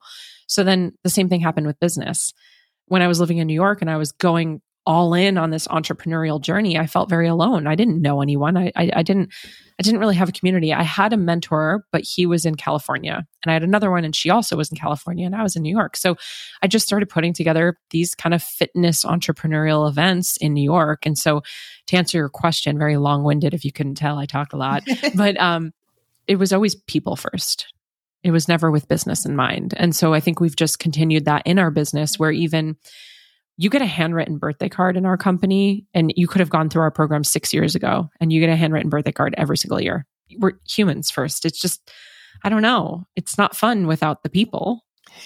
So 0.48 0.64
then 0.64 0.94
the 1.04 1.10
same 1.10 1.30
thing 1.30 1.42
happened 1.42 1.68
with 1.68 1.80
business. 1.80 2.34
When 2.88 3.02
I 3.02 3.08
was 3.08 3.20
living 3.20 3.38
in 3.38 3.48
New 3.48 3.54
York 3.54 3.82
and 3.82 3.90
I 3.90 3.98
was 3.98 4.12
going 4.12 4.62
all 4.86 5.14
in 5.14 5.38
on 5.38 5.52
this 5.52 5.68
entrepreneurial 5.68 6.42
journey, 6.42 6.78
I 6.78 6.88
felt 6.88 7.10
very 7.10 7.28
alone. 7.28 7.68
I 7.68 7.76
didn't 7.76 8.02
know 8.02 8.22
anyone. 8.22 8.58
I, 8.58 8.72
I, 8.76 8.92
I, 8.96 9.04
didn't 9.04 9.32
I 9.80 9.84
didn't 9.84 10.00
really 10.00 10.16
have 10.16 10.30
a 10.30 10.32
community. 10.32 10.74
I 10.74 10.82
had 10.82 11.14
a 11.14 11.18
mentor, 11.18 11.86
but 11.92 12.04
he 12.04 12.26
was 12.26 12.46
in 12.46 12.56
California, 12.56 13.26
and 13.44 13.50
I 13.50 13.54
had 13.54 13.64
another 13.64 13.92
one, 13.92 14.04
and 14.04 14.16
she 14.16 14.30
also 14.30 14.56
was 14.56 14.72
in 14.72 14.78
California, 14.78 15.26
and 15.26 15.36
I 15.36 15.44
was 15.44 15.56
in 15.56 15.62
New 15.62 15.76
York. 15.76 15.98
So 15.98 16.18
I 16.62 16.68
just 16.68 16.88
started 16.88 17.10
putting 17.10 17.34
together 17.34 17.78
these 17.92 18.16
kind 18.16 18.34
of 18.34 18.42
fitness 18.42 19.06
entrepreneurial 19.06 19.88
events 19.88 20.38
in 20.38 20.54
New 20.54 20.64
York. 20.64 21.06
And 21.06 21.18
so, 21.18 21.42
to 21.88 21.98
answer 21.98 22.18
your 22.18 22.30
question, 22.30 22.80
very 22.80 22.98
long 22.98 23.24
winded, 23.24 23.54
if 23.54 23.64
you 23.64 23.72
couldn't 23.72 23.96
tell, 23.96 24.18
I 24.18 24.26
talked 24.26 24.54
a 24.54 24.58
lot, 24.58 24.84
but 25.16 25.40
um, 25.40 25.74
it 26.28 26.36
was 26.36 26.54
always 26.54 26.76
people 26.76 27.16
first. 27.16 27.72
It 28.24 28.32
was 28.32 28.48
never 28.48 28.70
with 28.70 28.88
business 28.88 29.26
in 29.26 29.36
mind. 29.36 29.74
And 29.78 29.96
so 29.96 30.14
I 30.14 30.20
think 30.20 30.40
we've 30.40 30.56
just 30.56 30.78
continued 30.78 31.26
that 31.26 31.42
in 31.46 31.58
our 31.58 31.72
business 31.72 32.20
where 32.20 32.32
even 32.32 32.78
you 33.58 33.70
get 33.70 33.82
a 33.82 33.88
handwritten 33.88 34.38
birthday 34.38 34.70
card 34.70 34.98
in 34.98 35.06
our 35.06 35.18
company 35.18 35.86
and 35.94 36.14
you 36.16 36.28
could 36.28 36.40
have 36.40 36.50
gone 36.50 36.70
through 36.70 36.82
our 36.82 36.92
program 36.92 37.24
six 37.24 37.54
years 37.54 37.76
ago 37.76 38.10
and 38.20 38.32
you 38.32 38.40
get 38.40 38.50
a 38.50 38.56
handwritten 38.56 38.90
birthday 38.90 39.12
card 39.12 39.36
every 39.38 39.58
single 39.58 39.82
year. 39.82 40.06
We're 40.38 40.54
humans 40.68 41.12
first. 41.12 41.46
It's 41.46 41.60
just, 41.60 41.92
I 42.44 42.50
don't 42.50 42.62
know. 42.62 43.06
It's 43.16 43.38
not 43.38 43.56
fun 43.56 43.88
without 43.88 44.24
the 44.24 44.30
people. 44.30 44.84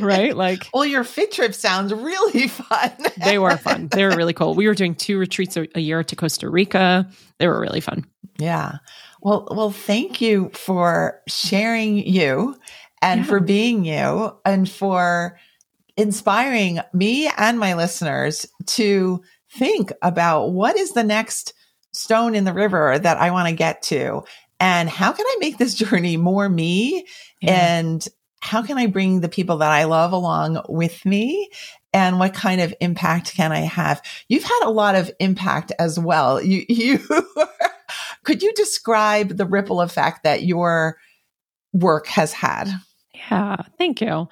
right? 0.00 0.36
Like, 0.36 0.68
well, 0.74 0.84
your 0.84 1.04
fit 1.04 1.32
trip 1.32 1.54
sounds 1.54 1.92
really 1.92 2.48
fun. 2.48 2.92
they 3.24 3.38
were 3.38 3.56
fun. 3.56 3.88
They 3.88 4.04
were 4.04 4.14
really 4.14 4.34
cool. 4.34 4.54
We 4.54 4.66
were 4.66 4.74
doing 4.74 4.94
two 4.94 5.18
retreats 5.18 5.56
a, 5.56 5.66
a 5.74 5.80
year 5.80 6.04
to 6.04 6.16
Costa 6.16 6.48
Rica. 6.48 7.08
They 7.38 7.48
were 7.48 7.60
really 7.60 7.80
fun. 7.80 8.04
Yeah. 8.38 8.78
Well, 9.22 9.48
well, 9.50 9.70
thank 9.70 10.20
you 10.20 10.50
for 10.52 11.20
sharing 11.26 11.96
you 12.06 12.56
and 13.02 13.20
yeah. 13.20 13.26
for 13.26 13.40
being 13.40 13.84
you 13.84 14.36
and 14.44 14.68
for 14.68 15.38
inspiring 15.96 16.80
me 16.92 17.30
and 17.36 17.58
my 17.58 17.74
listeners 17.74 18.46
to 18.66 19.22
think 19.50 19.92
about 20.02 20.48
what 20.48 20.76
is 20.76 20.92
the 20.92 21.04
next 21.04 21.54
stone 21.92 22.34
in 22.34 22.44
the 22.44 22.52
river 22.52 22.98
that 22.98 23.16
I 23.16 23.30
want 23.30 23.48
to 23.48 23.54
get 23.54 23.82
to 23.84 24.22
and 24.60 24.88
how 24.88 25.12
can 25.12 25.26
I 25.26 25.36
make 25.40 25.58
this 25.58 25.74
journey 25.74 26.16
more 26.16 26.48
me 26.48 27.06
yeah. 27.40 27.78
and 27.78 28.06
how 28.40 28.62
can 28.62 28.78
I 28.78 28.86
bring 28.86 29.20
the 29.20 29.28
people 29.28 29.58
that 29.58 29.72
I 29.72 29.84
love 29.84 30.12
along 30.12 30.62
with 30.68 31.04
me 31.04 31.48
and 31.92 32.18
what 32.18 32.34
kind 32.34 32.60
of 32.60 32.74
impact 32.80 33.34
can 33.34 33.50
I 33.50 33.60
have? 33.60 34.02
You've 34.28 34.44
had 34.44 34.64
a 34.64 34.70
lot 34.70 34.94
of 34.94 35.10
impact 35.18 35.72
as 35.78 35.98
well. 35.98 36.40
You, 36.46 36.64
you, 36.68 37.00
could 38.22 38.42
you 38.42 38.52
describe 38.54 39.36
the 39.36 39.46
ripple 39.46 39.80
effect 39.80 40.24
that 40.24 40.42
your 40.42 40.98
work 41.72 42.06
has 42.08 42.32
had? 42.32 42.68
Yeah, 43.14 43.56
thank 43.78 44.00
you. 44.00 44.28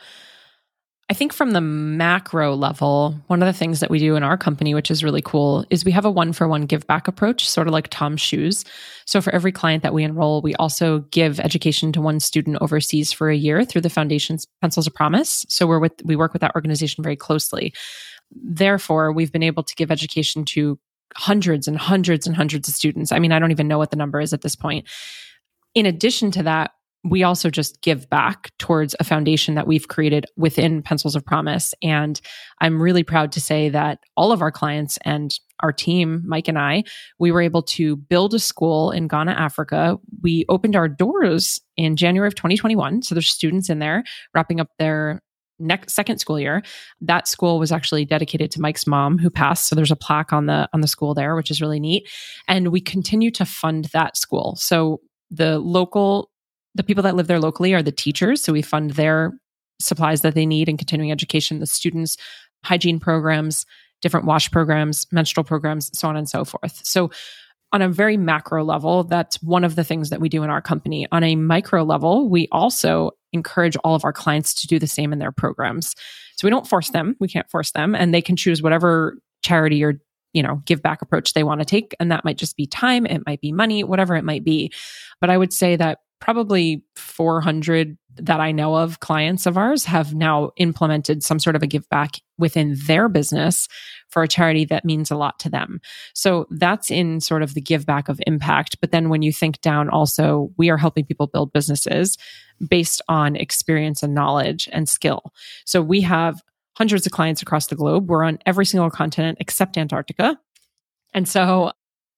I 1.10 1.14
think 1.14 1.34
from 1.34 1.50
the 1.50 1.60
macro 1.60 2.54
level, 2.54 3.14
one 3.26 3.42
of 3.42 3.46
the 3.46 3.52
things 3.52 3.80
that 3.80 3.90
we 3.90 3.98
do 3.98 4.16
in 4.16 4.22
our 4.22 4.38
company, 4.38 4.74
which 4.74 4.90
is 4.90 5.04
really 5.04 5.20
cool, 5.20 5.66
is 5.68 5.84
we 5.84 5.92
have 5.92 6.06
a 6.06 6.10
one 6.10 6.32
for 6.32 6.48
one 6.48 6.64
give 6.64 6.86
back 6.86 7.06
approach, 7.06 7.46
sort 7.46 7.66
of 7.66 7.74
like 7.74 7.88
TOMS 7.88 8.22
shoes. 8.22 8.64
So 9.04 9.20
for 9.20 9.30
every 9.34 9.52
client 9.52 9.82
that 9.82 9.92
we 9.92 10.02
enroll, 10.02 10.40
we 10.40 10.54
also 10.54 11.00
give 11.10 11.40
education 11.40 11.92
to 11.92 12.00
one 12.00 12.20
student 12.20 12.56
overseas 12.62 13.12
for 13.12 13.28
a 13.28 13.36
year 13.36 13.66
through 13.66 13.82
the 13.82 13.90
foundation's 13.90 14.46
Pencils 14.62 14.86
of 14.86 14.94
Promise. 14.94 15.44
So 15.50 15.66
we're 15.66 15.78
with, 15.78 15.92
we 16.04 16.16
work 16.16 16.32
with 16.32 16.40
that 16.40 16.54
organization 16.54 17.04
very 17.04 17.16
closely. 17.16 17.74
Therefore, 18.30 19.12
we've 19.12 19.32
been 19.32 19.42
able 19.42 19.62
to 19.62 19.74
give 19.74 19.90
education 19.90 20.46
to 20.46 20.78
hundreds 21.16 21.68
and 21.68 21.76
hundreds 21.76 22.26
and 22.26 22.34
hundreds 22.34 22.66
of 22.66 22.74
students. 22.74 23.12
I 23.12 23.18
mean, 23.18 23.30
I 23.30 23.38
don't 23.38 23.50
even 23.50 23.68
know 23.68 23.78
what 23.78 23.90
the 23.90 23.96
number 23.96 24.20
is 24.20 24.32
at 24.32 24.40
this 24.40 24.56
point. 24.56 24.88
In 25.74 25.84
addition 25.84 26.30
to 26.30 26.42
that, 26.44 26.70
we 27.04 27.22
also 27.22 27.50
just 27.50 27.82
give 27.82 28.08
back 28.08 28.50
towards 28.58 28.96
a 28.98 29.04
foundation 29.04 29.54
that 29.54 29.66
we've 29.66 29.88
created 29.88 30.24
within 30.36 30.82
Pencils 30.82 31.14
of 31.14 31.24
Promise. 31.24 31.74
And 31.82 32.18
I'm 32.60 32.80
really 32.80 33.02
proud 33.02 33.30
to 33.32 33.40
say 33.40 33.68
that 33.68 33.98
all 34.16 34.32
of 34.32 34.40
our 34.40 34.50
clients 34.50 34.98
and 35.02 35.30
our 35.60 35.72
team, 35.72 36.22
Mike 36.26 36.48
and 36.48 36.58
I, 36.58 36.82
we 37.18 37.30
were 37.30 37.42
able 37.42 37.62
to 37.62 37.96
build 37.96 38.32
a 38.32 38.38
school 38.38 38.90
in 38.90 39.06
Ghana, 39.06 39.32
Africa. 39.32 39.98
We 40.22 40.46
opened 40.48 40.76
our 40.76 40.88
doors 40.88 41.60
in 41.76 41.96
January 41.96 42.26
of 42.26 42.34
2021. 42.34 43.02
So 43.02 43.14
there's 43.14 43.28
students 43.28 43.68
in 43.68 43.80
there 43.80 44.04
wrapping 44.34 44.58
up 44.58 44.68
their 44.78 45.20
next 45.60 45.94
second 45.94 46.18
school 46.18 46.40
year 46.40 46.62
that 47.00 47.28
school 47.28 47.60
was 47.60 47.70
actually 47.70 48.04
dedicated 48.04 48.50
to 48.50 48.60
mike's 48.60 48.88
mom 48.88 49.18
who 49.18 49.30
passed 49.30 49.68
so 49.68 49.76
there's 49.76 49.92
a 49.92 49.96
plaque 49.96 50.32
on 50.32 50.46
the 50.46 50.68
on 50.72 50.80
the 50.80 50.88
school 50.88 51.14
there 51.14 51.36
which 51.36 51.48
is 51.48 51.60
really 51.60 51.78
neat 51.78 52.08
and 52.48 52.72
we 52.72 52.80
continue 52.80 53.30
to 53.30 53.44
fund 53.44 53.84
that 53.92 54.16
school 54.16 54.56
so 54.56 55.00
the 55.30 55.60
local 55.60 56.28
the 56.74 56.82
people 56.82 57.02
that 57.02 57.16
live 57.16 57.26
there 57.26 57.40
locally 57.40 57.74
are 57.74 57.82
the 57.82 57.92
teachers. 57.92 58.42
So 58.42 58.52
we 58.52 58.62
fund 58.62 58.92
their 58.92 59.32
supplies 59.80 60.22
that 60.22 60.34
they 60.34 60.46
need 60.46 60.68
in 60.68 60.76
continuing 60.76 61.12
education, 61.12 61.58
the 61.58 61.66
students, 61.66 62.16
hygiene 62.64 63.00
programs, 63.00 63.66
different 64.02 64.26
wash 64.26 64.50
programs, 64.50 65.06
menstrual 65.12 65.44
programs, 65.44 65.96
so 65.98 66.08
on 66.08 66.16
and 66.16 66.28
so 66.28 66.44
forth. 66.44 66.80
So 66.84 67.10
on 67.72 67.82
a 67.82 67.88
very 67.88 68.16
macro 68.16 68.62
level, 68.64 69.04
that's 69.04 69.42
one 69.42 69.64
of 69.64 69.74
the 69.74 69.84
things 69.84 70.10
that 70.10 70.20
we 70.20 70.28
do 70.28 70.42
in 70.42 70.50
our 70.50 70.62
company. 70.62 71.06
On 71.10 71.24
a 71.24 71.34
micro 71.34 71.82
level, 71.82 72.28
we 72.28 72.48
also 72.52 73.10
encourage 73.32 73.76
all 73.78 73.94
of 73.94 74.04
our 74.04 74.12
clients 74.12 74.54
to 74.54 74.66
do 74.66 74.78
the 74.78 74.86
same 74.86 75.12
in 75.12 75.18
their 75.18 75.32
programs. 75.32 75.94
So 76.36 76.46
we 76.46 76.50
don't 76.50 76.68
force 76.68 76.90
them, 76.90 77.16
we 77.18 77.28
can't 77.28 77.50
force 77.50 77.72
them, 77.72 77.94
and 77.94 78.14
they 78.14 78.22
can 78.22 78.36
choose 78.36 78.62
whatever 78.62 79.18
charity 79.42 79.84
or 79.84 80.00
you 80.32 80.42
know 80.42 80.62
give 80.64 80.82
back 80.82 81.00
approach 81.00 81.32
they 81.32 81.44
want 81.44 81.60
to 81.60 81.64
take 81.64 81.94
and 82.00 82.10
that 82.10 82.24
might 82.24 82.36
just 82.36 82.56
be 82.56 82.66
time 82.66 83.06
it 83.06 83.22
might 83.26 83.40
be 83.40 83.52
money 83.52 83.84
whatever 83.84 84.16
it 84.16 84.24
might 84.24 84.42
be 84.42 84.72
but 85.20 85.30
i 85.30 85.36
would 85.36 85.52
say 85.52 85.76
that 85.76 85.98
probably 86.20 86.84
400 86.96 87.96
that 88.16 88.40
I 88.40 88.52
know 88.52 88.76
of 88.76 89.00
clients 89.00 89.44
of 89.46 89.58
ours 89.58 89.84
have 89.84 90.14
now 90.14 90.52
implemented 90.56 91.22
some 91.22 91.38
sort 91.38 91.56
of 91.56 91.62
a 91.62 91.66
give 91.66 91.88
back 91.88 92.20
within 92.38 92.76
their 92.86 93.08
business 93.08 93.68
for 94.08 94.22
a 94.22 94.28
charity 94.28 94.64
that 94.66 94.84
means 94.84 95.10
a 95.10 95.16
lot 95.16 95.38
to 95.40 95.50
them. 95.50 95.80
So 96.14 96.46
that's 96.50 96.90
in 96.90 97.20
sort 97.20 97.42
of 97.42 97.54
the 97.54 97.60
give 97.60 97.86
back 97.86 98.08
of 98.08 98.20
impact. 98.26 98.80
But 98.80 98.92
then 98.92 99.08
when 99.08 99.22
you 99.22 99.32
think 99.32 99.60
down, 99.60 99.88
also, 99.88 100.50
we 100.56 100.70
are 100.70 100.76
helping 100.76 101.04
people 101.04 101.26
build 101.26 101.52
businesses 101.52 102.16
based 102.68 103.02
on 103.08 103.34
experience 103.34 104.02
and 104.02 104.14
knowledge 104.14 104.68
and 104.72 104.88
skill. 104.88 105.32
So 105.64 105.82
we 105.82 106.00
have 106.02 106.40
hundreds 106.76 107.06
of 107.06 107.12
clients 107.12 107.42
across 107.42 107.66
the 107.66 107.76
globe. 107.76 108.08
We're 108.08 108.24
on 108.24 108.38
every 108.46 108.66
single 108.66 108.90
continent 108.90 109.38
except 109.40 109.76
Antarctica. 109.76 110.38
And 111.12 111.28
so 111.28 111.72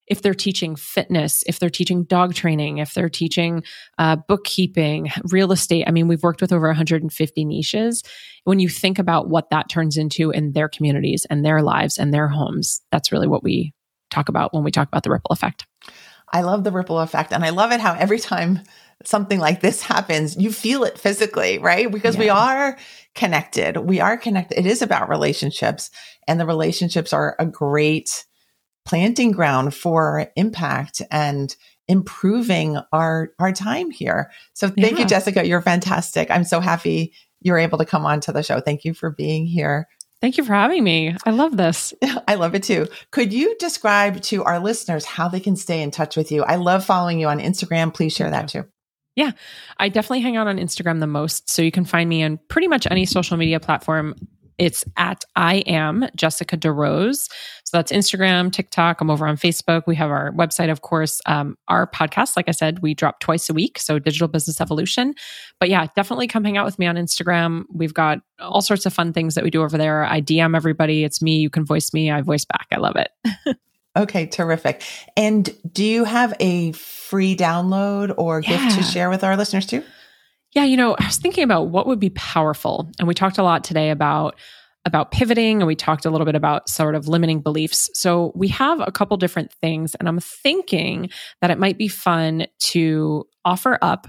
if 0.06 0.22
they're 0.22 0.34
teaching 0.34 0.76
fitness, 0.76 1.42
if 1.46 1.58
they're 1.58 1.70
teaching 1.70 2.04
dog 2.04 2.34
training, 2.34 2.78
if 2.78 2.94
they're 2.94 3.08
teaching 3.08 3.62
uh, 3.98 4.16
bookkeeping, 4.28 5.10
real 5.30 5.52
estate. 5.52 5.84
I 5.86 5.90
mean, 5.90 6.08
we've 6.08 6.22
worked 6.22 6.40
with 6.40 6.52
over 6.52 6.66
150 6.68 7.44
niches. 7.44 8.02
When 8.44 8.60
you 8.60 8.68
think 8.68 8.98
about 8.98 9.28
what 9.28 9.50
that 9.50 9.68
turns 9.68 9.96
into 9.96 10.30
in 10.30 10.52
their 10.52 10.68
communities 10.68 11.26
and 11.28 11.44
their 11.44 11.62
lives 11.62 11.98
and 11.98 12.14
their 12.14 12.28
homes, 12.28 12.80
that's 12.92 13.10
really 13.10 13.26
what 13.26 13.42
we 13.42 13.74
talk 14.10 14.28
about 14.28 14.54
when 14.54 14.64
we 14.64 14.70
talk 14.70 14.88
about 14.88 15.02
the 15.02 15.10
ripple 15.10 15.32
effect. 15.32 15.66
I 16.32 16.42
love 16.42 16.64
the 16.64 16.72
ripple 16.72 17.00
effect. 17.00 17.32
And 17.32 17.44
I 17.44 17.50
love 17.50 17.72
it 17.72 17.80
how 17.80 17.94
every 17.94 18.18
time 18.18 18.60
something 19.04 19.38
like 19.38 19.60
this 19.60 19.82
happens, 19.82 20.36
you 20.36 20.52
feel 20.52 20.84
it 20.84 20.98
physically, 20.98 21.58
right? 21.58 21.90
Because 21.90 22.16
yeah. 22.16 22.20
we 22.20 22.28
are 22.28 22.78
connected. 23.14 23.76
We 23.76 24.00
are 24.00 24.16
connected. 24.16 24.58
It 24.58 24.66
is 24.66 24.82
about 24.82 25.08
relationships, 25.08 25.90
and 26.26 26.40
the 26.40 26.46
relationships 26.46 27.12
are 27.12 27.36
a 27.38 27.46
great 27.46 28.24
planting 28.86 29.32
ground 29.32 29.74
for 29.74 30.30
impact 30.36 31.02
and 31.10 31.54
improving 31.88 32.78
our 32.92 33.32
our 33.38 33.52
time 33.52 33.90
here. 33.90 34.30
So 34.54 34.68
thank 34.68 34.92
yeah. 34.92 35.00
you 35.00 35.06
Jessica, 35.06 35.46
you're 35.46 35.60
fantastic. 35.60 36.30
I'm 36.30 36.44
so 36.44 36.60
happy 36.60 37.12
you're 37.42 37.58
able 37.58 37.78
to 37.78 37.84
come 37.84 38.06
on 38.06 38.20
to 38.20 38.32
the 38.32 38.42
show. 38.42 38.60
Thank 38.60 38.84
you 38.84 38.94
for 38.94 39.10
being 39.10 39.46
here. 39.46 39.86
Thank 40.20 40.38
you 40.38 40.44
for 40.44 40.54
having 40.54 40.82
me. 40.82 41.14
I 41.26 41.30
love 41.30 41.56
this. 41.56 41.92
I 42.28 42.36
love 42.36 42.54
it 42.54 42.62
too. 42.62 42.88
Could 43.10 43.32
you 43.32 43.54
describe 43.58 44.22
to 44.22 44.44
our 44.44 44.58
listeners 44.58 45.04
how 45.04 45.28
they 45.28 45.40
can 45.40 45.56
stay 45.56 45.82
in 45.82 45.90
touch 45.90 46.16
with 46.16 46.32
you? 46.32 46.42
I 46.42 46.56
love 46.56 46.84
following 46.84 47.20
you 47.20 47.28
on 47.28 47.38
Instagram. 47.38 47.92
Please 47.92 48.14
share 48.14 48.30
that 48.30 48.48
too. 48.48 48.64
Yeah, 49.14 49.32
I 49.78 49.88
definitely 49.88 50.20
hang 50.20 50.36
out 50.36 50.46
on 50.46 50.58
Instagram 50.58 51.00
the 51.00 51.06
most. 51.06 51.48
So 51.48 51.62
you 51.62 51.72
can 51.72 51.86
find 51.86 52.08
me 52.08 52.22
on 52.22 52.38
pretty 52.48 52.68
much 52.68 52.86
any 52.90 53.06
social 53.06 53.36
media 53.38 53.60
platform 53.60 54.14
it's 54.58 54.84
at 54.96 55.24
I 55.34 55.56
am 55.66 56.08
Jessica 56.16 56.56
DeRose. 56.56 57.28
So 57.64 57.76
that's 57.76 57.92
Instagram, 57.92 58.52
TikTok. 58.52 59.00
I'm 59.00 59.10
over 59.10 59.26
on 59.26 59.36
Facebook. 59.36 59.82
We 59.86 59.96
have 59.96 60.10
our 60.10 60.32
website, 60.32 60.70
of 60.70 60.82
course. 60.82 61.20
Um, 61.26 61.58
our 61.68 61.86
podcast, 61.86 62.36
like 62.36 62.48
I 62.48 62.52
said, 62.52 62.80
we 62.80 62.94
drop 62.94 63.20
twice 63.20 63.50
a 63.50 63.54
week. 63.54 63.78
So 63.78 63.98
Digital 63.98 64.28
Business 64.28 64.60
Evolution. 64.60 65.14
But 65.60 65.68
yeah, 65.68 65.86
definitely 65.96 66.26
come 66.28 66.44
hang 66.44 66.56
out 66.56 66.64
with 66.64 66.78
me 66.78 66.86
on 66.86 66.96
Instagram. 66.96 67.64
We've 67.72 67.94
got 67.94 68.20
all 68.38 68.62
sorts 68.62 68.86
of 68.86 68.94
fun 68.94 69.12
things 69.12 69.34
that 69.34 69.44
we 69.44 69.50
do 69.50 69.62
over 69.62 69.76
there. 69.76 70.04
I 70.04 70.20
DM 70.20 70.56
everybody. 70.56 71.04
It's 71.04 71.20
me. 71.20 71.38
You 71.38 71.50
can 71.50 71.64
voice 71.64 71.92
me. 71.92 72.10
I 72.10 72.22
voice 72.22 72.44
back. 72.44 72.66
I 72.72 72.76
love 72.76 72.96
it. 72.96 73.56
okay, 73.96 74.26
terrific. 74.26 74.82
And 75.16 75.50
do 75.72 75.84
you 75.84 76.04
have 76.04 76.34
a 76.40 76.72
free 76.72 77.36
download 77.36 78.14
or 78.16 78.40
yeah. 78.40 78.48
gift 78.48 78.78
to 78.78 78.82
share 78.84 79.10
with 79.10 79.24
our 79.24 79.36
listeners 79.36 79.66
too? 79.66 79.82
Yeah, 80.56 80.64
you 80.64 80.78
know, 80.78 80.96
I 80.98 81.04
was 81.04 81.18
thinking 81.18 81.44
about 81.44 81.68
what 81.68 81.86
would 81.86 82.00
be 82.00 82.08
powerful. 82.08 82.90
And 82.98 83.06
we 83.06 83.12
talked 83.12 83.36
a 83.36 83.42
lot 83.42 83.62
today 83.62 83.90
about 83.90 84.38
about 84.86 85.10
pivoting 85.10 85.58
and 85.60 85.66
we 85.66 85.74
talked 85.74 86.06
a 86.06 86.10
little 86.10 86.24
bit 86.24 86.34
about 86.34 86.70
sort 86.70 86.94
of 86.94 87.08
limiting 87.08 87.40
beliefs. 87.42 87.90
So 87.92 88.32
we 88.34 88.48
have 88.48 88.80
a 88.80 88.90
couple 88.90 89.18
different 89.18 89.52
things 89.60 89.94
and 89.96 90.08
I'm 90.08 90.18
thinking 90.18 91.10
that 91.42 91.50
it 91.50 91.58
might 91.58 91.76
be 91.76 91.88
fun 91.88 92.46
to 92.68 93.26
offer 93.44 93.78
up 93.82 94.06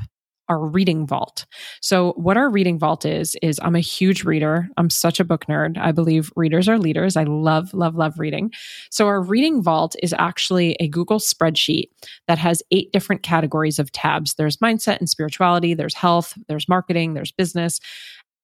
our 0.50 0.60
reading 0.60 1.06
vault. 1.06 1.46
So, 1.82 2.14
what 2.14 2.38
our 2.38 2.50
reading 2.50 2.80
vault 2.80 3.06
is, 3.06 3.36
is 3.42 3.60
I'm 3.64 3.76
a 3.76 3.82
huge 3.82 4.24
reader. 4.24 4.70
I'm 4.78 4.90
such 4.90 5.20
a 5.20 5.24
book 5.24 5.46
nerd. 5.46 5.78
I 5.78 5.92
believe 5.92 6.32
readers 6.36 6.70
are 6.70 6.78
leaders. 6.78 7.16
I 7.16 7.24
love, 7.24 7.74
love, 7.74 7.96
love 7.96 8.20
reading. 8.20 8.52
So, 8.90 9.08
our 9.08 9.22
reading 9.22 9.62
vault 9.62 9.96
is 10.02 10.14
actually 10.18 10.76
a 10.80 10.88
Google 10.88 11.20
spreadsheet 11.20 11.90
that 12.28 12.38
has 12.38 12.64
eight 12.72 12.92
different 12.92 13.24
categories 13.24 13.80
of 13.80 13.92
tabs 13.92 14.36
there's 14.36 14.58
mindset 14.58 15.00
and 15.00 15.10
spirituality, 15.10 15.74
there's 15.74 15.96
health, 15.96 16.34
there's 16.48 16.70
marketing, 16.70 17.14
there's 17.14 17.32
business. 17.32 17.80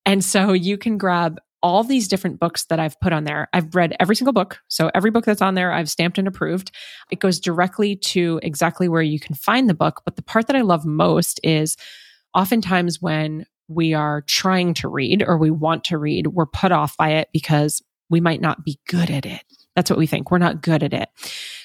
And 0.05 0.23
so, 0.23 0.53
you 0.53 0.77
can 0.77 0.97
grab 0.97 1.39
all 1.63 1.83
these 1.83 2.09
different 2.09 2.39
books 2.39 2.65
that 2.65 2.79
I've 2.79 2.99
put 2.99 3.13
on 3.13 3.23
there. 3.23 3.47
I've 3.53 3.73
read 3.73 3.95
every 3.99 4.17
single 4.17 4.33
book. 4.33 4.59
So 4.67 4.91
every 4.93 5.09
book 5.09 5.23
that's 5.23 5.41
on 5.41 5.55
there, 5.55 5.71
I've 5.71 5.89
stamped 5.89 6.17
and 6.17 6.27
approved. 6.27 6.71
It 7.09 7.19
goes 7.19 7.39
directly 7.39 7.95
to 7.95 8.39
exactly 8.43 8.89
where 8.89 9.01
you 9.01 9.19
can 9.19 9.33
find 9.33 9.69
the 9.69 9.73
book. 9.73 10.01
But 10.03 10.17
the 10.17 10.21
part 10.21 10.47
that 10.47 10.57
I 10.57 10.61
love 10.61 10.85
most 10.85 11.39
is 11.41 11.77
oftentimes 12.35 13.01
when 13.01 13.45
we 13.69 13.93
are 13.93 14.21
trying 14.23 14.73
to 14.75 14.89
read 14.89 15.23
or 15.25 15.37
we 15.37 15.49
want 15.49 15.85
to 15.85 15.97
read, 15.97 16.27
we're 16.27 16.45
put 16.45 16.73
off 16.73 16.97
by 16.97 17.11
it 17.11 17.29
because 17.31 17.81
we 18.09 18.19
might 18.19 18.41
not 18.41 18.65
be 18.65 18.77
good 18.89 19.09
at 19.09 19.25
it. 19.25 19.41
That's 19.75 19.89
what 19.89 19.97
we 19.97 20.05
think. 20.05 20.29
We're 20.29 20.37
not 20.39 20.61
good 20.61 20.83
at 20.83 20.93
it. 20.93 21.09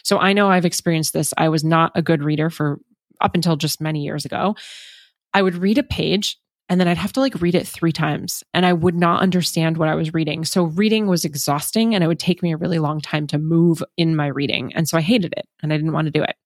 So 0.05 0.19
I 0.19 0.33
know 0.33 0.49
I've 0.49 0.65
experienced 0.65 1.13
this. 1.13 1.35
I 1.37 1.49
was 1.49 1.65
not 1.65 1.91
a 1.97 2.03
good 2.03 2.23
reader 2.23 2.51
for 2.51 2.81
up 3.21 3.35
until 3.35 3.57
just 3.57 3.81
many 3.81 4.05
years 4.05 4.25
ago. 4.25 4.55
I 5.35 5.43
would 5.43 5.57
read 5.57 5.77
a 5.77 5.83
page 5.83 6.39
and 6.69 6.79
then 6.79 6.89
I'd 6.89 6.99
have 6.99 7.13
to 7.15 7.21
like 7.21 7.41
read 7.41 7.55
it 7.55 7.67
three 7.67 7.93
times 7.93 8.45
and 8.53 8.67
I 8.67 8.73
would 8.73 8.95
not 8.95 9.23
understand 9.23 9.79
what 9.79 9.89
I 9.89 9.95
was 9.95 10.13
reading. 10.13 10.45
So 10.45 10.65
reading 10.65 11.07
was 11.07 11.25
exhausting 11.25 11.95
and 11.95 12.05
it 12.05 12.07
would 12.07 12.21
take 12.21 12.43
me 12.43 12.53
a 12.53 12.57
really 12.57 12.79
long 12.79 13.01
time 13.01 13.27
to 13.29 13.39
move 13.39 13.83
in 13.97 14.15
my 14.15 14.27
reading. 14.27 14.73
And 14.75 14.89
so 14.89 14.99
I 14.99 15.01
hated 15.01 15.33
it 15.37 15.47
and 15.63 15.73
I 15.73 15.77
didn't 15.77 15.93
want 15.93 16.07
to 16.07 16.13
do 16.13 16.23
it. 16.23 16.37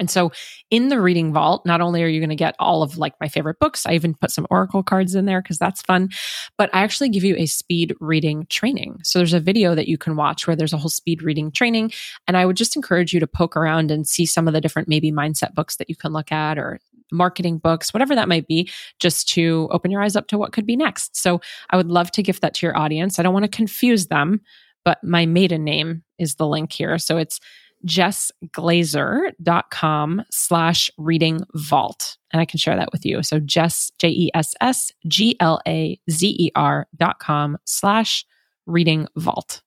And 0.00 0.10
so 0.10 0.32
in 0.70 0.88
the 0.88 1.00
reading 1.00 1.32
vault, 1.32 1.66
not 1.66 1.82
only 1.82 2.02
are 2.02 2.08
you 2.08 2.20
going 2.20 2.30
to 2.30 2.36
get 2.36 2.56
all 2.58 2.82
of 2.82 2.96
like 2.96 3.12
my 3.20 3.28
favorite 3.28 3.58
books, 3.60 3.84
I 3.84 3.92
even 3.92 4.14
put 4.14 4.30
some 4.30 4.46
oracle 4.50 4.82
cards 4.82 5.14
in 5.14 5.26
there 5.26 5.42
because 5.42 5.58
that's 5.58 5.82
fun, 5.82 6.08
but 6.56 6.70
I 6.72 6.80
actually 6.80 7.10
give 7.10 7.22
you 7.22 7.36
a 7.36 7.44
speed 7.44 7.94
reading 8.00 8.46
training. 8.48 9.00
So 9.04 9.18
there's 9.18 9.34
a 9.34 9.40
video 9.40 9.74
that 9.74 9.88
you 9.88 9.98
can 9.98 10.16
watch 10.16 10.46
where 10.46 10.56
there's 10.56 10.72
a 10.72 10.78
whole 10.78 10.88
speed 10.88 11.22
reading 11.22 11.52
training. 11.52 11.92
And 12.26 12.36
I 12.36 12.46
would 12.46 12.56
just 12.56 12.76
encourage 12.76 13.12
you 13.12 13.20
to 13.20 13.26
poke 13.26 13.56
around 13.56 13.90
and 13.90 14.08
see 14.08 14.24
some 14.24 14.48
of 14.48 14.54
the 14.54 14.60
different 14.62 14.88
maybe 14.88 15.12
mindset 15.12 15.54
books 15.54 15.76
that 15.76 15.90
you 15.90 15.96
can 15.96 16.14
look 16.14 16.32
at 16.32 16.58
or 16.58 16.80
marketing 17.12 17.58
books, 17.58 17.92
whatever 17.92 18.14
that 18.14 18.28
might 18.28 18.46
be, 18.46 18.70
just 18.98 19.28
to 19.30 19.68
open 19.70 19.90
your 19.90 20.02
eyes 20.02 20.16
up 20.16 20.28
to 20.28 20.38
what 20.38 20.52
could 20.52 20.66
be 20.66 20.76
next. 20.76 21.16
So 21.16 21.40
I 21.70 21.76
would 21.76 21.88
love 21.88 22.10
to 22.12 22.22
gift 22.22 22.42
that 22.42 22.54
to 22.54 22.66
your 22.66 22.76
audience. 22.76 23.18
I 23.18 23.22
don't 23.22 23.34
want 23.34 23.44
to 23.44 23.56
confuse 23.56 24.06
them, 24.06 24.40
but 24.84 25.02
my 25.02 25.26
maiden 25.26 25.64
name 25.64 26.02
is 26.18 26.36
the 26.36 26.46
link 26.46 26.72
here. 26.72 26.98
So 26.98 27.16
it's 27.16 27.40
jessglazer.com 27.86 30.22
slash 30.30 30.90
reading 30.98 31.40
vault. 31.54 32.18
And 32.32 32.40
I 32.40 32.44
can 32.44 32.58
share 32.58 32.76
that 32.76 32.92
with 32.92 33.06
you. 33.06 33.22
So 33.22 33.40
Jess, 33.40 33.90
J 33.98 34.08
E 34.08 34.30
S 34.34 34.54
S 34.60 34.92
G 35.08 35.36
L 35.40 35.60
A 35.66 35.98
Z 36.10 36.28
E 36.28 36.50
R 36.54 36.86
dot 36.96 37.18
com 37.18 37.56
slash 37.64 38.26
reading 38.66 39.08
vault. 39.16 39.62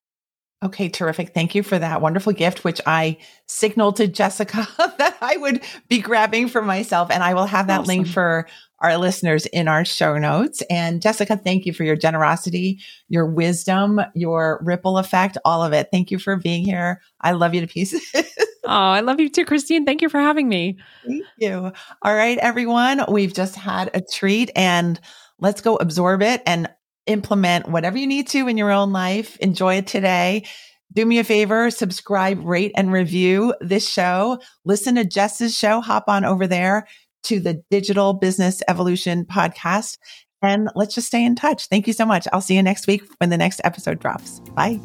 Okay, 0.63 0.87
terrific. 0.87 1.33
Thank 1.33 1.55
you 1.55 1.61
for 1.61 1.77
that 1.77 1.99
wonderful 1.99 2.31
gift, 2.31 2.63
which 2.63 2.79
I 2.85 3.17
signaled 3.47 3.97
to 3.97 4.07
Jessica 4.07 4.65
that 4.77 5.17
I 5.21 5.35
would 5.35 5.61
be 5.89 5.99
grabbing 5.99 6.47
for 6.47 6.61
myself. 6.61 7.11
And 7.11 7.21
I 7.21 7.33
will 7.33 7.45
have 7.45 7.67
that 7.67 7.81
awesome. 7.81 7.87
link 7.87 8.07
for 8.07 8.47
our 8.79 8.97
listeners 8.97 9.45
in 9.47 9.67
our 9.67 9.83
show 9.83 10.17
notes. 10.17 10.63
And 10.69 11.01
Jessica, 11.01 11.35
thank 11.35 11.65
you 11.65 11.73
for 11.73 11.83
your 11.83 11.97
generosity, 11.97 12.79
your 13.09 13.25
wisdom, 13.25 13.99
your 14.15 14.61
ripple 14.63 14.97
effect, 14.97 15.37
all 15.43 15.63
of 15.63 15.73
it. 15.73 15.89
Thank 15.91 16.11
you 16.11 16.19
for 16.19 16.37
being 16.37 16.63
here. 16.63 17.01
I 17.19 17.31
love 17.31 17.53
you 17.53 17.61
to 17.61 17.67
pieces. 17.67 18.01
oh, 18.15 18.69
I 18.69 19.01
love 19.01 19.19
you 19.19 19.29
too, 19.29 19.43
Christine. 19.43 19.85
Thank 19.85 20.01
you 20.01 20.07
for 20.07 20.19
having 20.19 20.47
me. 20.47 20.77
Thank 21.05 21.25
you. 21.39 21.73
All 22.01 22.15
right, 22.15 22.37
everyone. 22.37 23.03
We've 23.09 23.33
just 23.33 23.55
had 23.55 23.91
a 23.93 24.01
treat 24.01 24.49
and 24.55 24.97
let's 25.39 25.59
go 25.59 25.75
absorb 25.75 26.21
it 26.21 26.41
and 26.45 26.69
implement 27.05 27.67
whatever 27.67 27.97
you 27.97 28.07
need 28.07 28.27
to 28.29 28.47
in 28.47 28.57
your 28.57 28.71
own 28.71 28.91
life. 28.91 29.37
Enjoy 29.37 29.75
it 29.75 29.87
today. 29.87 30.45
Do 30.93 31.05
me 31.05 31.19
a 31.19 31.23
favor, 31.23 31.71
subscribe, 31.71 32.43
rate, 32.45 32.71
and 32.75 32.91
review 32.91 33.55
this 33.61 33.87
show. 33.87 34.39
Listen 34.63 34.95
to 34.95 35.03
Jess's 35.03 35.57
show. 35.57 35.81
Hop 35.81 36.05
on 36.07 36.23
over 36.23 36.45
there 36.45 36.87
to 37.23 37.39
the 37.39 37.63
Digital 37.71 38.13
Business 38.13 38.61
Evolution 38.67 39.25
podcast. 39.25 39.97
And 40.41 40.69
let's 40.75 40.93
just 40.93 41.07
stay 41.07 41.25
in 41.25 41.35
touch. 41.35 41.67
Thank 41.67 41.87
you 41.87 41.93
so 41.93 42.05
much. 42.05 42.27
I'll 42.31 42.41
see 42.41 42.55
you 42.55 42.61
next 42.61 42.85
week 42.85 43.01
when 43.17 43.29
the 43.29 43.37
next 43.37 43.61
episode 43.63 43.99
drops. 43.99 44.39
Bye. 44.55 44.79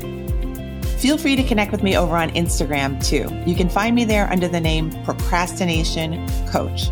Feel 0.99 1.19
free 1.19 1.37
to 1.37 1.43
connect 1.43 1.73
with 1.73 1.83
me 1.83 1.97
over 1.97 2.17
on 2.17 2.31
Instagram 2.31 3.05
too. 3.05 3.29
You 3.49 3.55
can 3.55 3.69
find 3.69 3.95
me 3.95 4.05
there 4.05 4.31
under 4.31 4.49
the 4.49 4.61
name 4.61 4.91
Procrastination 5.05 6.27
Coach. 6.49 6.91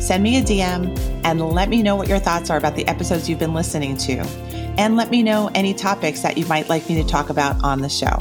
Send 0.00 0.22
me 0.22 0.38
a 0.38 0.42
DM 0.42 0.98
and 1.24 1.40
let 1.40 1.68
me 1.68 1.82
know 1.82 1.96
what 1.96 2.08
your 2.08 2.18
thoughts 2.18 2.50
are 2.50 2.58
about 2.58 2.74
the 2.74 2.86
episodes 2.88 3.28
you've 3.28 3.38
been 3.38 3.54
listening 3.54 3.96
to. 3.98 4.18
And 4.78 4.96
let 4.96 5.10
me 5.10 5.22
know 5.22 5.50
any 5.54 5.74
topics 5.74 6.22
that 6.22 6.36
you 6.36 6.44
might 6.46 6.68
like 6.68 6.88
me 6.88 7.00
to 7.02 7.08
talk 7.08 7.30
about 7.30 7.62
on 7.64 7.80
the 7.80 7.88
show. 7.88 8.18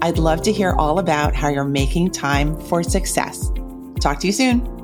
I'd 0.00 0.18
love 0.18 0.42
to 0.42 0.52
hear 0.52 0.72
all 0.72 0.98
about 0.98 1.34
how 1.34 1.48
you're 1.48 1.64
making 1.64 2.12
time 2.12 2.58
for 2.62 2.82
success. 2.82 3.50
Talk 4.06 4.20
to 4.20 4.28
you 4.28 4.32
soon. 4.32 4.75